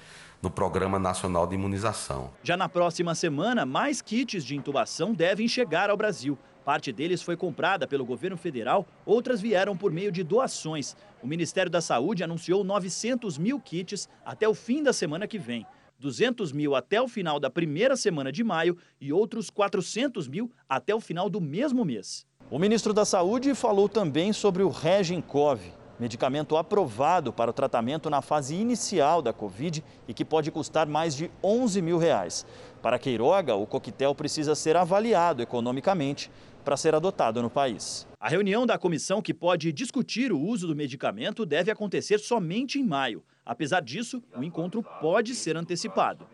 no 0.41 0.51
Programa 0.51 1.01
Nacional 1.01 1.49
de 1.49 1.57
Imunização. 1.57 2.31
Já 2.45 2.57
na 2.57 2.69
próxima 2.69 3.13
semana, 3.15 3.67
mais 3.67 4.01
kits 4.01 4.45
de 4.45 4.55
intubação 4.55 5.13
devem 5.13 5.49
chegar 5.49 5.91
ao 5.91 5.97
Brasil. 5.97 6.39
Parte 6.69 6.93
deles 6.93 7.23
foi 7.23 7.35
comprada 7.35 7.89
pelo 7.89 8.05
governo 8.05 8.37
federal, 8.37 8.87
outras 9.07 9.41
vieram 9.41 9.75
por 9.75 9.91
meio 9.91 10.13
de 10.13 10.23
doações. 10.23 10.95
O 11.23 11.27
Ministério 11.27 11.71
da 11.71 11.81
Saúde 11.81 12.23
anunciou 12.23 12.63
900 12.63 13.39
mil 13.39 13.59
kits 13.59 14.07
até 14.23 14.47
o 14.47 14.53
fim 14.53 14.83
da 14.83 14.93
semana 14.93 15.27
que 15.27 15.39
vem. 15.39 15.65
200 15.99 16.53
mil 16.53 16.75
até 16.75 17.01
o 17.01 17.09
final 17.09 17.41
da 17.41 17.49
primeira 17.49 17.97
semana 17.97 18.31
de 18.31 18.45
maio 18.45 18.77
e 19.01 19.11
outros 19.15 19.49
400 19.49 20.29
mil 20.29 20.53
até 20.69 20.95
o 20.95 21.01
final 21.01 21.31
do 21.31 21.41
mesmo 21.41 21.87
mês. 21.87 22.27
O 22.51 22.59
ministro 22.59 22.93
da 22.93 23.07
Saúde 23.07 23.55
falou 23.55 23.89
também 23.89 24.35
sobre 24.35 24.63
o 24.63 24.69
Regencov, 24.69 25.61
medicamento 25.99 26.55
aprovado 26.55 27.33
para 27.33 27.51
o 27.51 27.55
tratamento 27.55 28.11
na 28.11 28.21
fase 28.21 28.55
inicial 28.55 29.23
da 29.23 29.33
Covid 29.33 29.83
e 30.07 30.13
que 30.13 30.25
pode 30.25 30.51
custar 30.51 30.87
mais 30.87 31.17
de 31.17 31.31
11 31.43 31.81
mil 31.81 31.97
reais. 31.97 32.45
Para 32.83 32.99
Queiroga, 32.99 33.55
o 33.55 33.67
coquetel 33.67 34.15
precisa 34.15 34.55
ser 34.55 34.77
avaliado 34.77 35.43
economicamente 35.43 36.31
para 36.69 36.77
ser 36.77 36.95
adotado 36.95 37.41
no 37.41 37.49
país. 37.49 38.07
A 38.21 38.29
reunião 38.29 38.67
da 38.67 38.77
comissão 38.77 39.23
que 39.23 39.33
pode 39.33 39.73
discutir 39.73 40.31
o 40.31 40.39
uso 40.39 40.67
do 40.67 40.77
medicamento 40.77 41.47
deve 41.47 41.71
acontecer 41.71 42.19
somente 42.19 42.79
em 42.79 42.85
maio. 42.85 43.25
Apesar 43.43 43.81
disso, 43.81 44.23
o 44.37 44.45
encontro 44.45 44.85
pode 45.01 45.35
ser 45.35 45.57
antecipado. 45.57 46.27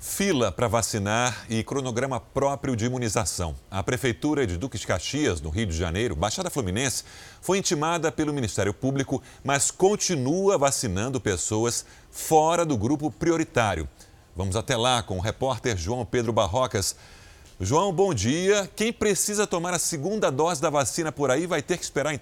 Fila 0.00 0.50
para 0.50 0.66
vacinar 0.66 1.46
e 1.48 1.62
cronograma 1.62 2.18
próprio 2.18 2.74
de 2.74 2.84
imunização. 2.84 3.54
A 3.70 3.84
Prefeitura 3.84 4.44
de 4.44 4.56
Duque 4.56 4.76
de 4.76 4.84
Caxias, 4.84 5.40
no 5.40 5.50
Rio 5.50 5.66
de 5.66 5.76
Janeiro, 5.76 6.16
Baixada 6.16 6.50
Fluminense, 6.50 7.04
foi 7.40 7.58
intimada 7.58 8.10
pelo 8.10 8.34
Ministério 8.34 8.74
Público, 8.74 9.22
mas 9.44 9.70
continua 9.70 10.58
vacinando 10.58 11.20
pessoas 11.20 11.86
fora 12.10 12.66
do 12.66 12.76
grupo 12.76 13.12
prioritário. 13.12 13.88
Vamos 14.34 14.56
até 14.56 14.76
lá 14.76 15.04
com 15.04 15.18
o 15.18 15.20
repórter 15.20 15.76
João 15.76 16.04
Pedro 16.04 16.32
Barrocas. 16.32 16.96
João, 17.64 17.92
bom 17.92 18.12
dia. 18.12 18.68
Quem 18.74 18.92
precisa 18.92 19.46
tomar 19.46 19.72
a 19.72 19.78
segunda 19.78 20.32
dose 20.32 20.60
da 20.60 20.68
vacina 20.68 21.12
por 21.12 21.30
aí 21.30 21.46
vai 21.46 21.62
ter 21.62 21.78
que 21.78 21.84
esperar. 21.84 22.20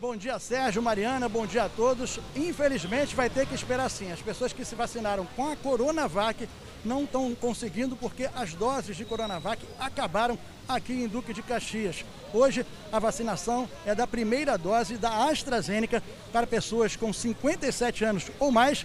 Bom 0.00 0.16
dia, 0.16 0.36
Sérgio, 0.40 0.82
Mariana, 0.82 1.28
bom 1.28 1.46
dia 1.46 1.62
a 1.62 1.68
todos. 1.68 2.18
Infelizmente 2.34 3.14
vai 3.14 3.30
ter 3.30 3.46
que 3.46 3.54
esperar 3.54 3.88
sim. 3.88 4.10
As 4.10 4.20
pessoas 4.20 4.52
que 4.52 4.64
se 4.64 4.74
vacinaram 4.74 5.24
com 5.36 5.48
a 5.48 5.54
Coronavac 5.54 6.48
não 6.84 7.04
estão 7.04 7.32
conseguindo 7.36 7.94
porque 7.94 8.28
as 8.34 8.54
doses 8.54 8.96
de 8.96 9.04
Coronavac 9.04 9.62
acabaram 9.78 10.36
aqui 10.68 10.92
em 10.92 11.06
Duque 11.06 11.32
de 11.32 11.40
Caxias. 11.40 12.04
Hoje 12.34 12.66
a 12.90 12.98
vacinação 12.98 13.68
é 13.86 13.94
da 13.94 14.08
primeira 14.08 14.58
dose 14.58 14.96
da 14.96 15.28
AstraZeneca 15.28 16.02
para 16.32 16.48
pessoas 16.48 16.96
com 16.96 17.12
57 17.12 18.04
anos 18.04 18.24
ou 18.40 18.50
mais 18.50 18.84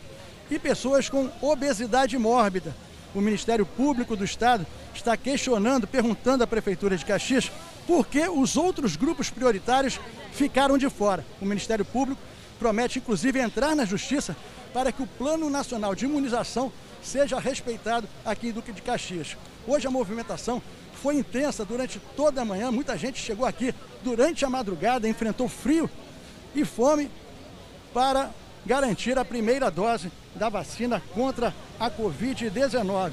e 0.52 0.60
pessoas 0.60 1.10
com 1.10 1.32
obesidade 1.42 2.18
mórbida. 2.18 2.76
O 3.16 3.22
Ministério 3.22 3.66
Público 3.66 4.16
do 4.16 4.26
Estado 4.26 4.68
está 4.94 5.16
questionando, 5.16 5.88
perguntando 5.88 6.44
à 6.44 6.48
Prefeitura 6.48 6.98
de 6.98 7.06
Caxias 7.06 7.50
por 7.88 8.06
que 8.06 8.28
os 8.28 8.58
outros 8.58 8.98
grupos 8.98 9.30
prioritários 9.30 10.00
ficaram 10.34 10.78
de 10.78 10.90
fora. 10.90 11.26
O 11.42 11.46
Ministério 11.46 11.86
Público 11.86 12.22
promete, 12.60 13.00
inclusive, 13.00 13.40
entrar 13.40 13.76
na 13.76 13.86
Justiça 13.86 14.36
para 14.74 14.92
que 14.92 15.02
o 15.02 15.08
Plano 15.08 15.50
Nacional 15.50 15.96
de 15.96 16.06
Imunização 16.06 16.72
seja 17.02 17.40
respeitado 17.40 18.08
aqui 18.26 18.50
em 18.50 18.52
Duque 18.52 18.72
de 18.72 18.82
Caxias. 18.82 19.36
Hoje 19.66 19.88
a 19.88 19.92
movimentação 19.92 20.62
foi 21.02 21.16
intensa 21.16 21.66
durante 21.66 22.00
toda 22.16 22.42
a 22.42 22.46
manhã, 22.46 22.72
muita 22.72 22.98
gente 22.98 23.20
chegou 23.20 23.46
aqui 23.46 23.74
durante 24.04 24.46
a 24.46 24.50
madrugada, 24.50 25.10
enfrentou 25.10 25.48
frio 25.48 25.90
e 26.54 26.64
fome 26.64 27.10
para 27.94 28.30
garantir 28.66 29.18
a 29.18 29.26
primeira 29.26 29.70
dose 29.70 30.12
da 30.36 30.50
vacina 30.50 31.02
contra 31.14 31.54
a 31.80 31.90
Covid-19. 31.90 33.12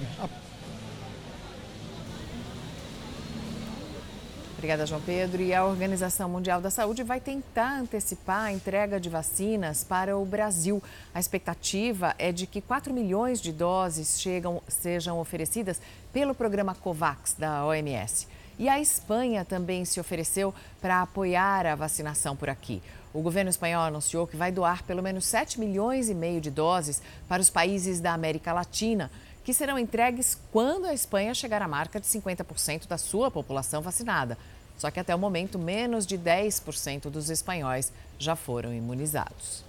Obrigada, 4.58 4.84
João 4.86 5.00
Pedro. 5.00 5.40
E 5.40 5.54
a 5.54 5.64
Organização 5.64 6.28
Mundial 6.28 6.60
da 6.60 6.68
Saúde 6.68 7.04
vai 7.04 7.20
tentar 7.20 7.78
antecipar 7.78 8.46
a 8.46 8.52
entrega 8.52 8.98
de 8.98 9.08
vacinas 9.08 9.84
para 9.84 10.18
o 10.18 10.24
Brasil. 10.24 10.82
A 11.14 11.20
expectativa 11.20 12.12
é 12.18 12.32
de 12.32 12.44
que 12.44 12.60
4 12.60 12.92
milhões 12.92 13.40
de 13.40 13.52
doses 13.52 14.20
chegam, 14.20 14.60
sejam 14.66 15.20
oferecidas 15.20 15.80
pelo 16.12 16.34
programa 16.34 16.74
COVAX 16.74 17.34
da 17.38 17.64
OMS. 17.64 18.26
E 18.58 18.68
a 18.68 18.80
Espanha 18.80 19.44
também 19.44 19.84
se 19.84 20.00
ofereceu 20.00 20.52
para 20.80 21.02
apoiar 21.02 21.64
a 21.64 21.76
vacinação 21.76 22.34
por 22.34 22.50
aqui. 22.50 22.82
O 23.12 23.22
governo 23.22 23.50
espanhol 23.50 23.82
anunciou 23.82 24.26
que 24.26 24.36
vai 24.36 24.52
doar 24.52 24.82
pelo 24.84 25.02
menos 25.02 25.24
7 25.24 25.58
milhões 25.58 26.08
e 26.08 26.14
meio 26.14 26.40
de 26.40 26.50
doses 26.50 27.00
para 27.26 27.40
os 27.40 27.48
países 27.48 28.00
da 28.00 28.12
América 28.12 28.52
Latina, 28.52 29.10
que 29.42 29.54
serão 29.54 29.78
entregues 29.78 30.38
quando 30.52 30.86
a 30.86 30.92
Espanha 30.92 31.34
chegar 31.34 31.62
à 31.62 31.68
marca 31.68 31.98
de 31.98 32.06
50% 32.06 32.86
da 32.86 32.98
sua 32.98 33.30
população 33.30 33.80
vacinada. 33.80 34.36
Só 34.76 34.90
que 34.90 35.00
até 35.00 35.14
o 35.14 35.18
momento, 35.18 35.58
menos 35.58 36.06
de 36.06 36.18
10% 36.18 37.10
dos 37.10 37.30
espanhóis 37.30 37.90
já 38.18 38.36
foram 38.36 38.72
imunizados. 38.72 39.64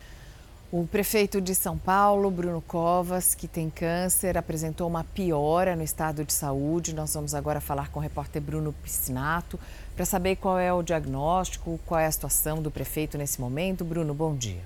O 0.72 0.86
prefeito 0.86 1.42
de 1.42 1.56
São 1.56 1.80
Paulo, 1.80 2.30
Bruno 2.30 2.62
Covas, 2.62 3.34
que 3.34 3.48
tem 3.48 3.72
câncer, 3.72 4.38
apresentou 4.38 4.88
uma 4.88 5.04
piora 5.04 5.76
no 5.76 5.82
estado 5.82 6.24
de 6.24 6.32
saúde. 6.32 6.94
Nós 6.94 7.12
vamos 7.12 7.34
agora 7.34 7.60
falar 7.60 7.90
com 7.90 8.00
o 8.00 8.04
repórter 8.04 8.40
Bruno 8.40 8.72
Piscinato 8.84 9.60
para 10.00 10.06
saber 10.06 10.38
qual 10.38 10.58
é 10.58 10.72
o 10.72 10.82
diagnóstico, 10.82 11.78
qual 11.86 12.00
é 12.00 12.06
a 12.06 12.12
situação 12.12 12.62
do 12.62 12.72
prefeito 12.72 13.18
nesse 13.18 13.42
momento. 13.42 13.84
Bruno, 13.84 14.14
bom 14.14 14.34
dia. 14.34 14.62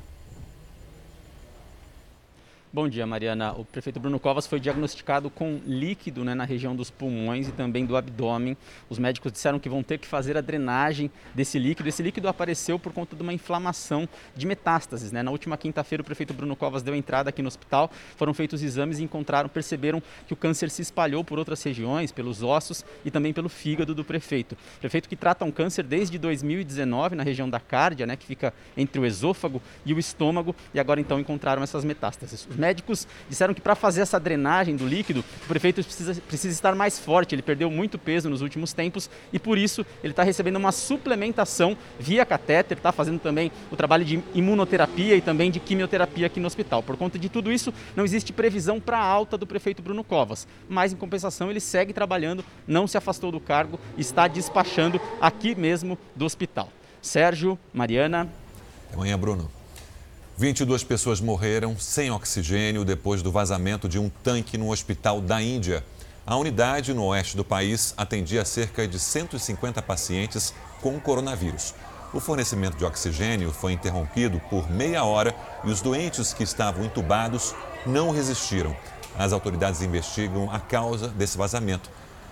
Bom 2.76 2.90
dia, 2.90 3.06
Mariana. 3.06 3.52
O 3.52 3.64
prefeito 3.64 4.00
Bruno 4.00 4.20
Covas 4.20 4.48
foi 4.48 4.60
diagnosticado 4.60 5.30
com 5.30 5.62
líquido 5.64 6.26
né, 6.26 6.34
na 6.34 6.44
região 6.44 6.76
dos 6.76 6.90
pulmões 6.90 7.48
e 7.48 7.52
também 7.52 7.86
do 7.86 7.96
abdômen. 7.96 8.58
Os 8.90 8.98
médicos 8.98 9.32
disseram 9.32 9.60
que 9.60 9.70
vão 9.70 9.84
ter 9.84 10.00
que 10.00 10.08
fazer 10.08 10.36
a 10.36 10.42
drenagem 10.42 11.12
desse 11.36 11.60
líquido. 11.60 11.88
Esse 11.88 12.02
líquido 12.02 12.28
apareceu 12.28 12.80
por 12.80 12.92
conta 12.92 13.16
de 13.16 13.22
uma 13.22 13.32
inflamação 13.32 14.10
de 14.36 14.48
metástases. 14.48 15.12
Né? 15.12 15.22
Na 15.22 15.30
última 15.30 15.56
quinta-feira, 15.56 16.02
o 16.02 16.04
prefeito 16.04 16.34
Bruno 16.34 16.56
Covas 16.56 16.82
deu 16.82 16.96
entrada 16.96 17.30
aqui 17.30 17.44
no 17.44 17.48
hospital. 17.48 17.92
Foram 18.16 18.34
feitos 18.34 18.64
exames 18.64 18.98
e 18.98 19.04
encontraram, 19.04 19.48
perceberam 19.50 20.02
que 20.26 20.34
o 20.34 20.36
câncer 20.36 20.72
se 20.72 20.82
espalhou 20.82 21.24
por 21.24 21.38
outras 21.38 21.62
regiões, 21.62 22.12
pelos 22.12 22.42
ossos 22.42 22.84
e 23.06 23.12
também 23.12 23.34
pelo 23.34 23.50
fígado 23.50 23.94
do 23.94 24.04
prefeito. 24.04 24.54
O 24.78 24.80
prefeito 24.80 25.08
que 25.08 25.16
trata 25.16 25.46
um 25.46 25.52
câncer 25.52 25.84
desde 25.84 26.18
2019 26.18 27.16
na 27.16 27.22
região 27.22 27.48
da 27.48 27.60
cárdia, 27.60 28.08
né, 28.08 28.16
que 28.16 28.26
fica 28.26 28.52
entre 28.76 29.00
o 29.00 29.06
esôfago 29.06 29.62
e 29.86 29.94
o 29.94 30.00
estômago, 30.00 30.56
e 30.74 30.80
agora 30.80 31.00
então 31.00 31.20
encontraram 31.20 31.62
essas 31.62 31.86
metástases. 31.86 32.48
Os 32.50 32.63
médicos 32.64 33.06
disseram 33.30 33.54
que 33.54 33.60
para 33.60 33.76
fazer 33.76 34.00
essa 34.00 34.18
drenagem 34.18 34.78
do 34.78 34.88
líquido, 34.88 35.20
o 35.44 35.48
prefeito 35.48 35.84
precisa, 35.84 36.16
precisa 36.22 36.54
estar 36.54 36.74
mais 36.76 36.98
forte. 36.98 37.36
Ele 37.36 37.42
perdeu 37.42 37.70
muito 37.70 37.98
peso 37.98 38.30
nos 38.30 38.42
últimos 38.42 38.72
tempos 38.72 39.10
e 39.34 39.38
por 39.38 39.58
isso 39.58 39.86
ele 40.02 40.14
está 40.14 40.24
recebendo 40.24 40.56
uma 40.56 40.72
suplementação 40.72 41.76
via 42.00 42.26
catéter, 42.26 42.78
está 42.78 42.94
fazendo 42.94 43.20
também 43.20 43.52
o 43.70 43.76
trabalho 43.76 44.06
de 44.06 44.24
imunoterapia 44.34 45.16
e 45.16 45.22
também 45.22 45.52
de 45.52 45.60
quimioterapia 45.60 46.28
aqui 46.28 46.40
no 46.40 46.48
hospital. 46.48 46.82
Por 46.82 46.96
conta 46.96 47.20
de 47.20 47.28
tudo 47.28 47.52
isso, 47.52 47.74
não 47.96 48.06
existe 48.06 48.32
previsão 48.32 48.80
para 48.80 48.98
alta 48.98 49.38
do 49.38 49.46
prefeito 49.46 49.82
Bruno 49.82 50.04
Covas, 50.04 50.48
mas 50.70 50.94
em 50.94 50.96
compensação 50.96 51.50
ele 51.50 51.60
segue 51.60 51.92
trabalhando, 51.92 52.46
não 52.66 52.88
se 52.88 52.98
afastou 52.98 53.32
do 53.32 53.40
cargo, 53.40 53.78
está 53.98 54.28
despachando 54.28 55.02
aqui 55.20 55.54
mesmo 55.54 55.98
do 56.16 56.24
hospital. 56.24 56.70
Sérgio, 57.02 57.60
Mariana. 57.74 58.30
Até 58.88 58.96
amanhã, 58.96 59.20
Bruno. 59.20 59.63
22 60.36 60.84
pessoas 60.84 61.22
morreram 61.22 61.78
sem 61.78 62.10
oxigênio 62.10 62.84
depois 62.84 63.22
do 63.22 63.32
vazamento 63.32 63.88
de 63.88 64.00
um 64.00 64.10
tanque 64.10 64.58
no 64.58 64.72
hospital 64.72 65.22
da 65.22 65.40
Índia. 65.40 65.86
A 66.26 66.36
unidade 66.36 66.92
no 66.92 67.06
oeste 67.06 67.38
do 67.38 67.46
país 67.46 67.94
atendia 67.96 68.44
cerca 68.44 68.88
de 68.88 68.98
150 68.98 69.80
pacientes 69.84 70.52
com 70.82 71.00
coronavírus. 71.00 71.76
O 72.12 72.20
fornecimento 72.20 72.78
de 72.78 72.84
oxigênio 72.84 73.52
foi 73.52 73.74
interrompido 73.74 74.42
por 74.50 74.72
meia 74.72 75.04
hora 75.04 75.36
e 75.64 75.70
os 75.70 75.82
doentes 75.82 76.34
que 76.34 76.44
estavam 76.44 76.84
entubados 76.84 77.54
não 77.86 78.10
resistiram. 78.10 78.76
As 79.16 79.34
autoridades 79.34 79.84
investigam 79.84 80.50
a 80.52 80.60
causa 80.60 81.10
desse 81.10 81.38
vazamento. 81.38 81.92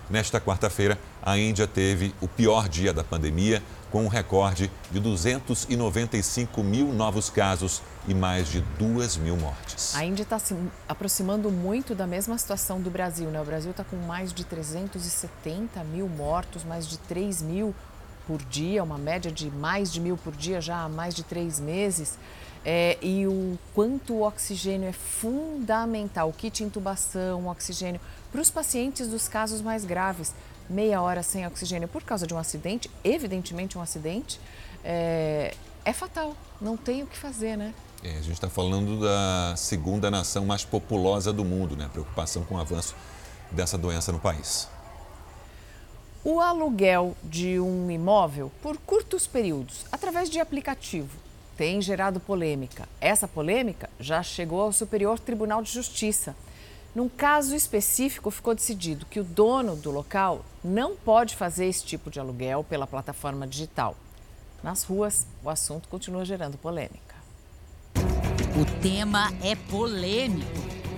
Nesta 0.10 0.42
quarta-feira, 0.42 0.98
a 1.22 1.38
Índia 1.38 1.68
teve 1.68 2.16
o 2.20 2.28
pior 2.28 2.68
dia 2.68 2.92
da 2.92 3.04
pandemia, 3.04 3.62
com 3.92 4.06
um 4.06 4.08
recorde 4.08 4.72
de 4.90 5.00
295 5.00 6.64
mil 6.64 6.94
novos 6.94 7.30
casos 7.30 7.82
e 8.08 8.14
mais 8.14 8.48
de 8.48 8.62
2 8.80 9.18
mil 9.18 9.38
mortes. 9.38 9.96
A 9.96 10.06
Índia 10.06 10.24
está 10.24 10.40
se 10.40 10.56
aproximando 10.88 11.52
muito 11.52 11.94
da 11.94 12.08
mesma 12.08 12.38
situação 12.38 12.82
do 12.82 12.90
Brasil. 12.90 13.30
Né? 13.30 13.42
O 13.42 13.46
Brasil 13.46 13.72
está 13.72 13.84
com 13.84 13.98
mais 13.98 14.34
de 14.34 14.44
370 14.46 15.84
mil 15.84 16.08
mortos, 16.08 16.64
mais 16.64 16.88
de 16.88 16.98
3 16.98 17.42
mil 17.42 17.76
por 18.26 18.42
dia, 18.44 18.84
uma 18.84 18.98
média 18.98 19.32
de 19.32 19.50
mais 19.52 19.92
de 19.92 20.00
mil 20.00 20.16
por 20.16 20.34
dia 20.34 20.62
já 20.62 20.84
há 20.84 20.90
mais 20.90 21.14
de 21.14 21.24
três 21.24 21.60
meses. 21.60 22.18
É, 22.64 22.98
e 23.02 23.26
o 23.26 23.58
quanto 23.74 24.14
o 24.14 24.22
oxigênio 24.22 24.88
é 24.88 24.94
fundamental, 24.94 26.30
o 26.30 26.34
kit 26.34 26.64
intubação, 26.64 27.42
o 27.42 27.50
oxigênio, 27.50 28.00
para 28.32 28.40
os 28.40 28.52
pacientes 28.52 29.08
dos 29.08 29.28
casos 29.28 29.62
mais 29.62 29.84
graves. 29.84 30.34
Meia 30.72 31.02
hora 31.02 31.22
sem 31.22 31.46
oxigênio 31.46 31.88
por 31.88 32.02
causa 32.04 32.26
de 32.26 32.34
um 32.34 32.38
acidente, 32.38 32.90
evidentemente 33.04 33.78
um 33.78 33.82
acidente, 33.82 34.40
é, 34.84 35.54
é 35.84 35.92
fatal. 35.92 36.34
Não 36.62 36.78
tem 36.78 37.04
o 37.04 37.08
que 37.08 37.18
fazer, 37.18 37.58
né? 37.58 37.74
É, 38.02 38.12
a 38.12 38.22
gente 38.22 38.34
está 38.34 38.50
falando 38.50 39.02
da 39.02 39.54
segunda 39.58 40.10
nação 40.10 40.46
mais 40.46 40.64
populosa 40.64 41.34
do 41.34 41.44
mundo, 41.44 41.76
né? 41.76 41.90
Preocupação 41.92 42.44
com 42.46 42.56
o 42.56 42.58
avanço 42.58 42.96
dessa 43.52 43.78
doença 43.78 44.12
no 44.12 44.20
país. 44.20 44.68
O 46.24 46.40
aluguel 46.40 47.18
de 47.24 47.60
um 47.60 47.92
imóvel 47.92 48.52
por 48.62 48.78
curtos 48.78 49.28
períodos, 49.28 49.86
através 49.92 50.30
de 50.30 50.40
aplicativo, 50.40 51.18
tem 51.58 51.82
gerado 51.82 52.20
polêmica. 52.20 52.88
Essa 53.00 53.28
polêmica 53.28 53.90
já 54.00 54.24
chegou 54.24 54.62
ao 54.62 54.72
Superior 54.72 55.20
Tribunal 55.20 55.62
de 55.62 55.72
Justiça. 55.72 56.36
Num 56.94 57.08
caso 57.08 57.56
específico, 57.56 58.30
ficou 58.30 58.54
decidido 58.54 59.06
que 59.06 59.20
o 59.20 59.24
dono 59.24 59.78
do 59.78 59.90
local 59.90 60.46
não 60.62 60.96
pode 60.96 61.38
fazer 61.38 61.66
esse 61.66 61.86
tipo 61.86 62.12
de 62.12 62.20
aluguel 62.20 62.66
pela 62.66 62.86
plataforma 62.86 63.48
digital. 63.48 63.96
Nas 64.62 64.84
ruas, 64.84 65.26
o 65.42 65.50
assunto 65.50 65.88
continua 65.88 66.26
gerando 66.26 66.58
polêmica. 66.58 67.16
O 67.96 68.82
tema 68.82 69.32
é 69.42 69.56
polêmico. 69.56 70.52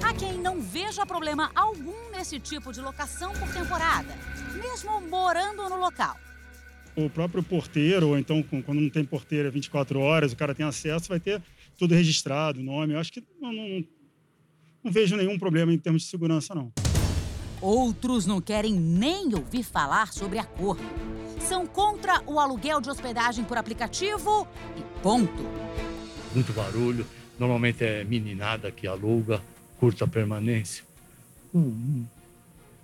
Há 0.04 0.14
quem 0.16 0.34
não 0.34 0.60
veja 0.60 1.06
problema 1.06 1.52
algum 1.54 2.10
nesse 2.12 2.40
tipo 2.40 2.74
de 2.74 2.82
locação 2.82 3.32
por 3.34 3.48
temporada, 3.54 4.18
mesmo 4.56 5.00
morando 5.02 5.70
no 5.70 5.78
local. 5.78 6.18
O 6.96 7.08
próprio 7.08 7.44
porteiro, 7.44 8.10
ou 8.10 8.18
então 8.18 8.42
quando 8.44 8.82
não 8.82 8.90
tem 8.90 9.06
porteiro 9.06 9.52
24 9.52 10.00
horas, 10.00 10.32
o 10.32 10.36
cara 10.36 10.56
tem 10.56 10.66
acesso, 10.66 11.08
vai 11.08 11.20
ter 11.20 11.42
tudo 11.78 11.94
registrado, 11.94 12.62
nome. 12.62 12.94
Eu 12.94 13.00
acho 13.00 13.12
que 13.12 13.24
não, 13.40 13.54
não, 13.54 13.84
não 14.84 14.92
vejo 14.92 15.16
nenhum 15.16 15.40
problema 15.40 15.74
em 15.74 15.78
termos 15.78 16.04
de 16.04 16.10
segurança, 16.10 16.54
não. 16.54 16.72
Outros 17.62 18.26
não 18.26 18.42
querem 18.42 18.74
nem 18.74 19.34
ouvir 19.34 19.64
falar 19.64 20.12
sobre 20.12 20.38
acordo. 20.38 20.84
São 21.40 21.66
contra 21.66 22.22
o 22.26 22.40
aluguel 22.40 22.82
de 22.82 22.90
hospedagem 22.90 23.46
por 23.46 23.58
aplicativo 23.58 24.48
e 24.78 25.02
ponto. 25.02 25.44
Muito 26.34 26.52
barulho. 26.52 27.06
Normalmente 27.40 27.84
é 27.84 28.04
meninada 28.04 28.72
que 28.72 28.86
aluga, 28.86 29.42
curta 29.80 30.08
permanência. 30.08 30.84
Hum, 31.54 32.06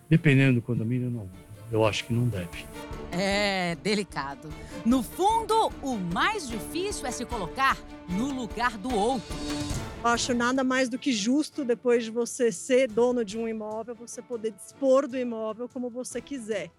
dependendo 0.10 0.56
do 0.56 0.62
condomínio, 0.62 1.10
não. 1.10 1.30
Eu 1.72 1.86
acho 1.86 2.06
que 2.06 2.14
não 2.14 2.28
deve. 2.28 2.66
É 3.12 3.76
delicado. 3.84 4.50
No 4.86 5.04
fundo, 5.04 5.72
o 5.82 5.96
mais 5.96 6.48
difícil 6.48 7.06
é 7.06 7.12
se 7.12 7.26
colocar 7.26 7.78
no 8.08 8.32
lugar 8.32 8.78
do 8.78 8.94
outro. 8.94 9.36
Acho 10.04 10.34
nada 10.34 10.64
mais 10.64 10.88
do 10.88 10.98
que 10.98 11.12
justo, 11.12 11.66
depois 11.66 12.06
de 12.06 12.12
você 12.12 12.52
ser 12.52 12.90
dono 12.90 13.26
de 13.26 13.38
um 13.38 13.48
imóvel, 13.48 13.96
você 13.96 14.22
poder 14.22 14.52
dispor 14.52 15.08
do 15.08 15.18
imóvel 15.18 15.68
como 15.68 15.90
você 15.90 16.22
quiser. 16.22 16.72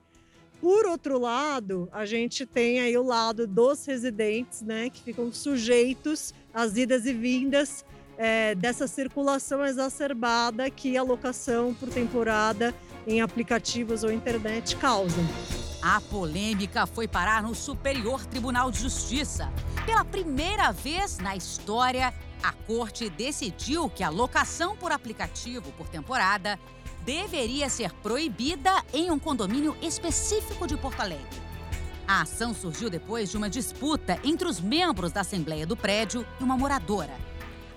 Por 0.61 0.87
outro 0.87 1.19
lado, 1.19 1.89
a 1.93 2.05
gente 2.05 2.45
tem 2.45 2.81
aí 2.81 2.97
o 2.97 3.03
lado 3.03 3.47
dos 3.47 3.87
residentes, 3.87 4.63
né, 4.63 4.91
que 4.91 5.01
ficam 5.03 5.33
sujeitos 5.33 6.35
às 6.53 6.77
idas 6.77 7.07
e 7.07 7.15
vindas 7.15 7.85
é, 8.19 8.55
dessa 8.55 8.87
circulação 8.87 9.65
exacerbada 9.65 10.69
que 10.69 10.97
a 10.97 11.03
locação 11.03 11.73
por 11.73 11.89
temporada 11.89 12.75
em 13.07 13.21
aplicativos 13.21 14.03
ou 14.03 14.13
internet 14.13 14.77
causam. 14.77 15.25
A 15.83 16.01
polêmica 16.01 16.87
foi 16.87 17.09
parar 17.09 17.43
no 17.43 17.55
Superior 17.55 18.25
Tribunal 18.27 18.71
de 18.71 18.81
Justiça. 18.81 19.51
Pela 19.87 20.05
primeira 20.05 20.73
vez 20.73 21.19
na 21.19 21.35
história, 21.35 22.13
a 22.43 22.53
corte 22.53 23.09
decidiu 23.09 23.89
que 23.89 24.03
a 24.03 24.11
locação 24.11 24.77
por 24.77 24.93
aplicativo 24.93 25.73
por 25.73 25.89
temporada 25.89 26.59
deveria 27.05 27.69
ser 27.69 27.93
proibida 27.95 28.85
em 28.93 29.11
um 29.11 29.19
condomínio 29.19 29.77
específico 29.81 30.67
de 30.67 30.77
Porto 30.77 31.01
Alegre. 31.01 31.41
A 32.07 32.23
ação 32.23 32.53
surgiu 32.53 32.91
depois 32.91 33.31
de 33.31 33.37
uma 33.37 33.49
disputa 33.49 34.19
entre 34.25 34.47
os 34.49 34.61
membros 34.61 35.13
da 35.13 35.21
Assembleia 35.21 35.67
do 35.67 35.77
prédio 35.77 36.27
e 36.39 36.45
uma 36.45 36.57
moradora. 36.57 37.15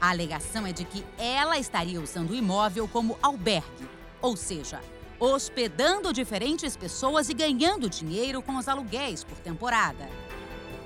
A 0.02 0.10
alegação 0.10 0.68
é 0.68 0.74
de 0.74 0.84
que 0.84 1.06
ela 1.18 1.58
estaria 1.58 2.02
usando 2.02 2.32
o 2.32 2.36
imóvel 2.36 2.88
como 2.88 3.18
albergue, 3.22 3.88
ou 4.22 4.36
seja, 4.36 4.82
hospedando 5.24 6.12
diferentes 6.12 6.76
pessoas 6.76 7.30
e 7.30 7.34
ganhando 7.34 7.90
dinheiro 7.90 8.42
com 8.42 8.58
os 8.58 8.68
aluguéis 8.68 9.24
por 9.24 9.38
temporada. 9.38 10.10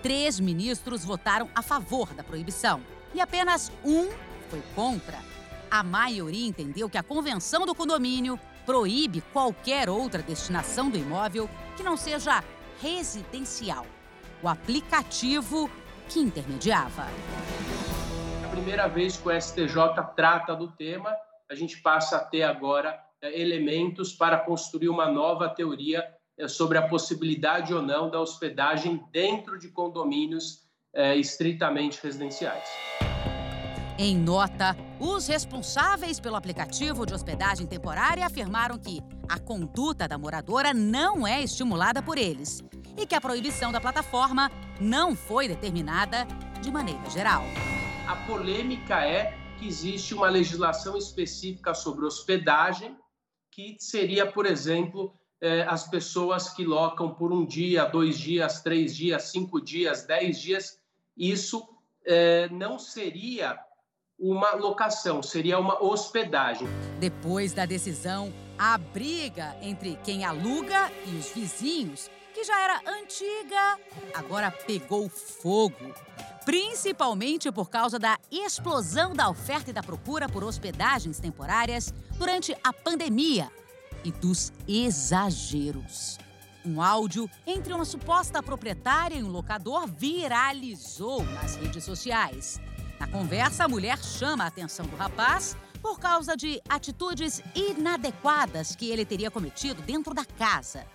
Três 0.04 0.40
ministros 0.40 1.04
votaram 1.04 1.50
a 1.56 1.64
favor 1.64 2.14
da 2.14 2.24
proibição 2.24 2.80
e 3.16 3.20
apenas 3.20 3.72
um 3.84 4.08
foi 4.48 4.62
contra. 4.76 5.18
A 5.72 5.82
maioria 5.82 6.48
entendeu 6.48 6.88
que 6.88 7.00
a 7.00 7.04
convenção 7.04 7.66
do 7.66 7.74
condomínio 7.74 8.40
proíbe 8.64 9.22
qualquer 9.34 9.90
outra 9.90 10.22
destinação 10.22 10.88
do 10.92 10.98
imóvel 11.00 11.50
que 11.76 11.82
não 11.82 11.98
seja 11.98 12.44
residencial. 12.80 13.88
O 14.44 14.48
aplicativo 14.48 15.68
que 16.08 16.20
intermediava. 16.20 17.08
É 18.44 18.46
a 18.46 18.50
primeira 18.50 18.88
vez 18.88 19.18
que 19.18 19.28
o 19.28 19.42
STJ 19.42 19.76
trata 20.16 20.56
do 20.56 20.68
tema, 20.68 21.12
a 21.50 21.56
gente 21.56 21.82
passa 21.82 22.18
a 22.18 22.20
ter 22.20 22.44
agora 22.44 23.07
elementos 23.34 24.14
para 24.14 24.38
construir 24.38 24.90
uma 24.90 25.12
nova 25.12 25.50
teoria 25.50 26.04
é, 26.38 26.48
sobre 26.48 26.78
a 26.78 26.88
possibilidade 26.88 27.74
ou 27.74 27.82
não 27.82 28.10
da 28.10 28.20
hospedagem 28.20 29.04
dentro 29.12 29.58
de 29.58 29.70
condomínios 29.70 30.68
é, 30.94 31.16
estritamente 31.16 32.00
residenciais. 32.02 32.68
Em 34.00 34.16
nota, 34.16 34.78
os 35.00 35.28
responsáveis 35.28 36.20
pelo 36.20 36.36
aplicativo 36.36 37.04
de 37.04 37.16
hospedagem 37.16 37.66
temporária 37.66 38.24
afirmaram 38.24 38.78
que 38.78 39.02
a 39.28 39.40
conduta 39.40 40.08
da 40.08 40.20
moradora 40.20 40.72
não 40.72 41.26
é 41.26 41.42
estimulada 41.42 42.00
por 42.00 42.16
eles 42.16 42.64
e 42.96 43.08
que 43.08 43.16
a 43.16 43.22
proibição 43.22 43.72
da 43.72 43.82
plataforma 43.82 44.52
não 44.80 45.16
foi 45.16 45.48
determinada 45.48 46.28
de 46.62 46.72
maneira 46.72 47.10
geral. 47.10 47.44
A 48.08 48.16
polêmica 48.28 49.04
é 49.04 49.36
que 49.58 49.68
existe 49.68 50.14
uma 50.14 50.30
legislação 50.30 50.96
específica 50.96 51.74
sobre 51.74 52.06
hospedagem, 52.06 52.96
que 53.58 53.76
seria, 53.80 54.32
por 54.32 54.46
exemplo, 54.46 55.16
eh, 55.42 55.66
as 55.68 55.90
pessoas 55.90 56.52
que 56.52 56.64
locam 56.64 57.16
por 57.16 57.34
um 57.34 57.44
dia, 57.44 57.86
dois 57.86 58.16
dias, 58.16 58.62
três 58.62 58.96
dias, 58.96 59.24
cinco 59.24 59.60
dias, 59.60 60.06
dez 60.06 60.40
dias. 60.40 60.80
Isso 61.18 61.68
eh, 62.06 62.48
não 62.52 62.78
seria 62.78 63.60
uma 64.20 64.52
locação, 64.52 65.24
seria 65.24 65.58
uma 65.58 65.84
hospedagem. 65.84 66.68
Depois 67.00 67.52
da 67.52 67.66
decisão, 67.66 68.32
a 68.60 68.78
briga 68.78 69.56
entre 69.60 69.98
quem 70.04 70.24
aluga 70.24 70.92
e 71.08 71.16
os 71.16 71.32
vizinhos, 71.32 72.12
que 72.36 72.44
já 72.44 72.62
era 72.62 72.80
antiga, 73.02 73.80
agora 74.14 74.52
pegou 74.52 75.10
fogo. 75.10 75.96
Principalmente 76.48 77.52
por 77.52 77.70
causa 77.70 78.00
da 78.00 78.18
explosão 78.32 79.14
da 79.14 79.30
oferta 79.30 79.70
e 79.70 79.74
da 79.74 79.84
procura 79.84 80.30
por 80.30 80.46
hospedagens 80.46 81.20
temporárias 81.20 81.94
durante 82.18 82.56
a 82.64 82.72
pandemia 82.72 83.52
e 84.02 84.14
dos 84.14 84.54
exageros. 84.66 86.18
Um 86.64 86.82
áudio 86.82 87.30
entre 87.46 87.74
uma 87.74 87.84
suposta 87.84 88.42
proprietária 88.42 89.16
e 89.18 89.24
um 89.24 89.28
locador 89.28 89.88
viralizou 89.88 91.22
nas 91.22 91.58
redes 91.58 91.84
sociais. 91.84 92.62
Na 92.98 93.08
conversa, 93.10 93.66
a 93.66 93.68
mulher 93.68 94.02
chama 94.02 94.46
a 94.46 94.48
atenção 94.48 94.86
do 94.86 94.96
rapaz 94.96 95.58
por 95.82 96.00
causa 96.00 96.38
de 96.38 96.62
atitudes 96.70 97.44
inadequadas 97.54 98.74
que 98.74 98.90
ele 98.90 99.04
teria 99.04 99.30
cometido 99.30 99.82
dentro 99.82 100.14
da 100.14 100.24
casa. 100.24 100.86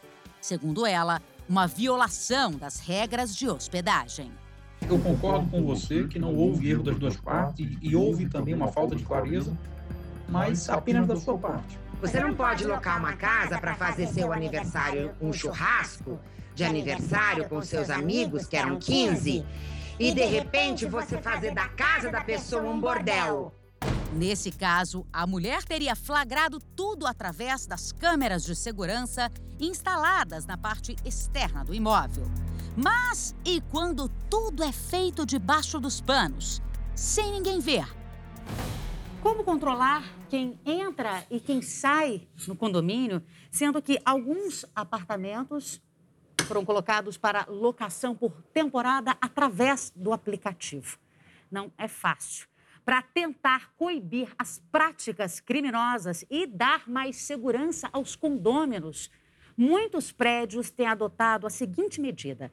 Segundo 0.40 0.86
ela, 0.86 1.20
uma 1.46 1.66
violação 1.66 2.52
das 2.52 2.80
regras 2.80 3.36
de 3.36 3.50
hospedagem. 3.50 4.32
Eu 4.88 4.98
concordo 4.98 5.48
com 5.48 5.64
você 5.64 6.06
que 6.06 6.18
não 6.18 6.34
houve 6.34 6.70
erro 6.70 6.82
das 6.82 6.98
duas 6.98 7.16
partes 7.16 7.78
e 7.80 7.96
houve 7.96 8.28
também 8.28 8.54
uma 8.54 8.68
falta 8.68 8.94
de 8.94 9.04
clareza, 9.04 9.56
mas 10.28 10.68
apenas 10.68 11.06
da 11.06 11.16
sua 11.16 11.38
parte. 11.38 11.78
Você 12.00 12.20
não 12.20 12.34
pode 12.34 12.66
locar 12.66 12.98
uma 12.98 13.12
casa 13.14 13.58
para 13.58 13.74
fazer 13.74 14.06
seu 14.08 14.32
aniversário 14.32 15.12
um 15.20 15.32
churrasco 15.32 16.18
de 16.54 16.64
aniversário 16.64 17.48
com 17.48 17.62
seus 17.62 17.88
amigos, 17.88 18.46
que 18.46 18.56
eram 18.56 18.78
15, 18.78 19.44
e 19.98 20.12
de 20.12 20.24
repente 20.24 20.84
você 20.84 21.16
fazer 21.18 21.54
da 21.54 21.68
casa 21.68 22.10
da 22.10 22.20
pessoa 22.20 22.62
um 22.62 22.80
bordel. 22.80 23.54
Nesse 24.12 24.52
caso, 24.52 25.06
a 25.10 25.26
mulher 25.26 25.62
teria 25.64 25.96
flagrado 25.96 26.60
tudo 26.76 27.06
através 27.06 27.66
das 27.66 27.92
câmeras 27.92 28.44
de 28.44 28.54
segurança 28.54 29.30
instaladas 29.58 30.44
na 30.44 30.58
parte 30.58 30.94
externa 31.04 31.64
do 31.64 31.74
imóvel. 31.74 32.30
Mas 32.76 33.36
e 33.44 33.60
quando 33.70 34.08
tudo 34.30 34.64
é 34.64 34.72
feito 34.72 35.26
debaixo 35.26 35.78
dos 35.78 36.00
panos, 36.00 36.62
sem 36.94 37.32
ninguém 37.32 37.60
ver? 37.60 37.84
Como 39.22 39.44
controlar 39.44 40.02
quem 40.30 40.58
entra 40.64 41.22
e 41.30 41.38
quem 41.38 41.60
sai 41.60 42.26
no 42.48 42.56
condomínio, 42.56 43.22
sendo 43.50 43.82
que 43.82 44.00
alguns 44.06 44.64
apartamentos 44.74 45.82
foram 46.46 46.64
colocados 46.64 47.18
para 47.18 47.44
locação 47.46 48.14
por 48.14 48.32
temporada 48.54 49.16
através 49.20 49.92
do 49.94 50.10
aplicativo. 50.10 50.98
Não 51.50 51.70
é 51.76 51.86
fácil. 51.86 52.48
Para 52.86 53.02
tentar 53.02 53.70
coibir 53.76 54.34
as 54.38 54.58
práticas 54.72 55.40
criminosas 55.40 56.24
e 56.30 56.46
dar 56.46 56.88
mais 56.88 57.16
segurança 57.16 57.88
aos 57.92 58.16
condôminos, 58.16 59.10
muitos 59.56 60.10
prédios 60.10 60.70
têm 60.70 60.86
adotado 60.86 61.46
a 61.46 61.50
seguinte 61.50 62.00
medida: 62.00 62.52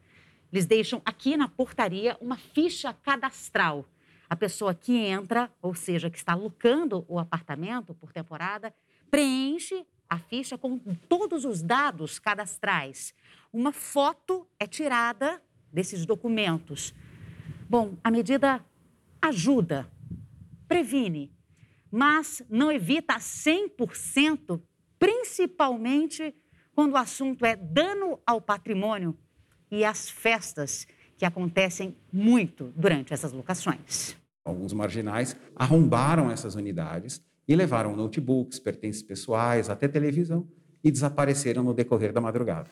eles 0.51 0.65
deixam 0.65 1.01
aqui 1.05 1.38
na 1.38 1.47
portaria 1.47 2.17
uma 2.19 2.38
ficha 2.38 2.93
cadastral. 2.93 3.85
A 4.29 4.35
pessoa 4.35 4.73
que 4.73 4.95
entra, 4.95 5.51
ou 5.62 5.73
seja, 5.73 6.09
que 6.09 6.17
está 6.17 6.35
locando 6.35 7.05
o 7.07 7.19
apartamento 7.19 7.93
por 7.93 8.12
temporada, 8.12 8.73
preenche 9.09 9.85
a 10.09 10.17
ficha 10.17 10.57
com 10.57 10.77
todos 11.07 11.45
os 11.45 11.62
dados 11.62 12.19
cadastrais 12.19 13.13
uma 13.51 13.71
foto 13.71 14.47
é 14.59 14.67
tirada 14.67 15.41
desses 15.71 16.05
documentos. 16.05 16.93
Bom, 17.67 17.97
a 18.03 18.12
medida 18.12 18.63
ajuda, 19.21 19.89
previne, 20.67 21.31
mas 21.91 22.43
não 22.49 22.71
evita 22.71 23.15
100%, 23.15 24.62
principalmente 24.97 26.35
quando 26.73 26.93
o 26.93 26.97
assunto 26.97 27.45
é 27.45 27.55
dano 27.55 28.19
ao 28.25 28.39
patrimônio 28.39 29.17
e 29.71 29.86
as 29.86 30.10
festas 30.10 30.88
que 31.17 31.25
acontecem 31.25 31.95
muito 32.12 32.73
durante 32.75 33.13
essas 33.13 33.32
locações. 33.32 34.15
Alguns 34.43 34.73
marginais 34.73 35.36
arrombaram 35.55 36.32
essas 36.32 36.55
unidades 36.55 37.21
e 37.47 37.55
levaram 37.55 37.95
notebooks, 37.95 38.60
pertences 38.60 39.03
pessoais, 39.03 39.69
até 39.69 39.88
televisão 39.88 40.47
e 40.84 40.89
desapareceram 40.89 41.63
no 41.63 41.73
decorrer 41.73 42.13
da 42.13 42.21
madrugada. 42.21 42.69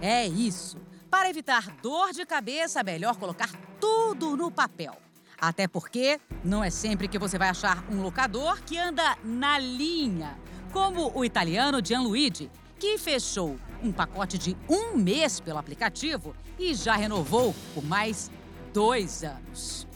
É 0.00 0.26
isso. 0.26 0.78
Para 1.10 1.30
evitar 1.30 1.74
dor 1.82 2.12
de 2.12 2.24
cabeça, 2.24 2.80
é 2.80 2.82
melhor 2.82 3.16
colocar 3.16 3.50
tudo 3.80 4.36
no 4.36 4.50
papel. 4.50 4.96
Até 5.40 5.66
porque 5.66 6.20
não 6.44 6.62
é 6.62 6.70
sempre 6.70 7.08
que 7.08 7.18
você 7.18 7.38
vai 7.38 7.48
achar 7.48 7.84
um 7.90 8.02
locador 8.02 8.62
que 8.62 8.78
anda 8.78 9.16
na 9.24 9.58
linha, 9.58 10.38
como 10.72 11.10
o 11.14 11.24
italiano 11.24 11.84
Gianluigi, 11.84 12.50
que 12.78 12.98
fechou 12.98 13.56
um 13.84 13.92
pacote 13.92 14.38
de 14.38 14.56
um 14.68 14.96
mês 14.96 15.38
pelo 15.38 15.58
aplicativo 15.58 16.34
e 16.58 16.74
já 16.74 16.96
renovou 16.96 17.54
por 17.74 17.84
mais 17.84 18.30
dois 18.72 19.22
anos. 19.22 19.86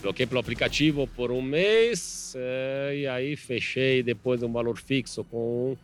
Coloquei 0.00 0.26
pelo 0.26 0.40
aplicativo 0.40 1.06
por 1.06 1.30
um 1.30 1.42
mês 1.42 2.34
é, 2.36 2.92
e 2.96 3.06
aí 3.06 3.36
fechei 3.36 4.02
depois 4.02 4.42
um 4.42 4.50
valor 4.50 4.78
fixo 4.78 5.22
com 5.24 5.76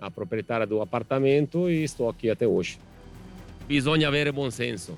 a 0.00 0.10
proprietária 0.10 0.66
do 0.66 0.80
apartamento 0.80 1.70
e 1.70 1.84
estou 1.84 2.08
aqui 2.08 2.28
até 2.28 2.46
hoje. 2.46 2.78
Bisogna 3.66 4.08
avere 4.08 4.30
bom 4.30 4.50
senso. 4.50 4.96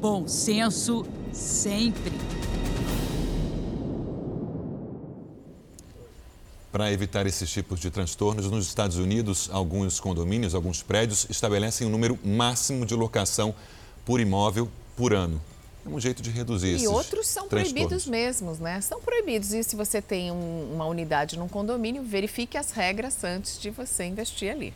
Bom 0.00 0.26
senso 0.26 1.06
sempre. 1.32 2.12
Para 6.70 6.92
evitar 6.92 7.26
esses 7.26 7.48
tipos 7.50 7.80
de 7.80 7.90
transtornos, 7.90 8.50
nos 8.50 8.66
Estados 8.66 8.98
Unidos, 8.98 9.48
alguns 9.50 9.98
condomínios, 9.98 10.54
alguns 10.54 10.82
prédios 10.82 11.26
estabelecem 11.30 11.86
um 11.86 11.90
número 11.90 12.18
máximo 12.22 12.84
de 12.84 12.94
locação 12.94 13.54
por 14.04 14.20
imóvel 14.20 14.68
por 14.94 15.14
ano. 15.14 15.40
É 15.86 15.88
um 15.88 15.98
jeito 15.98 16.20
de 16.20 16.28
reduzir 16.28 16.78
E 16.78 16.86
outros 16.86 17.26
são 17.26 17.48
proibidos 17.48 18.06
mesmos, 18.06 18.58
né? 18.58 18.80
São 18.82 19.00
proibidos. 19.00 19.52
E 19.52 19.62
se 19.62 19.74
você 19.74 20.02
tem 20.02 20.30
um, 20.30 20.74
uma 20.74 20.84
unidade 20.84 21.38
num 21.38 21.48
condomínio, 21.48 22.02
verifique 22.02 22.58
as 22.58 22.70
regras 22.70 23.24
antes 23.24 23.58
de 23.58 23.70
você 23.70 24.04
investir 24.04 24.50
ali. 24.50 24.74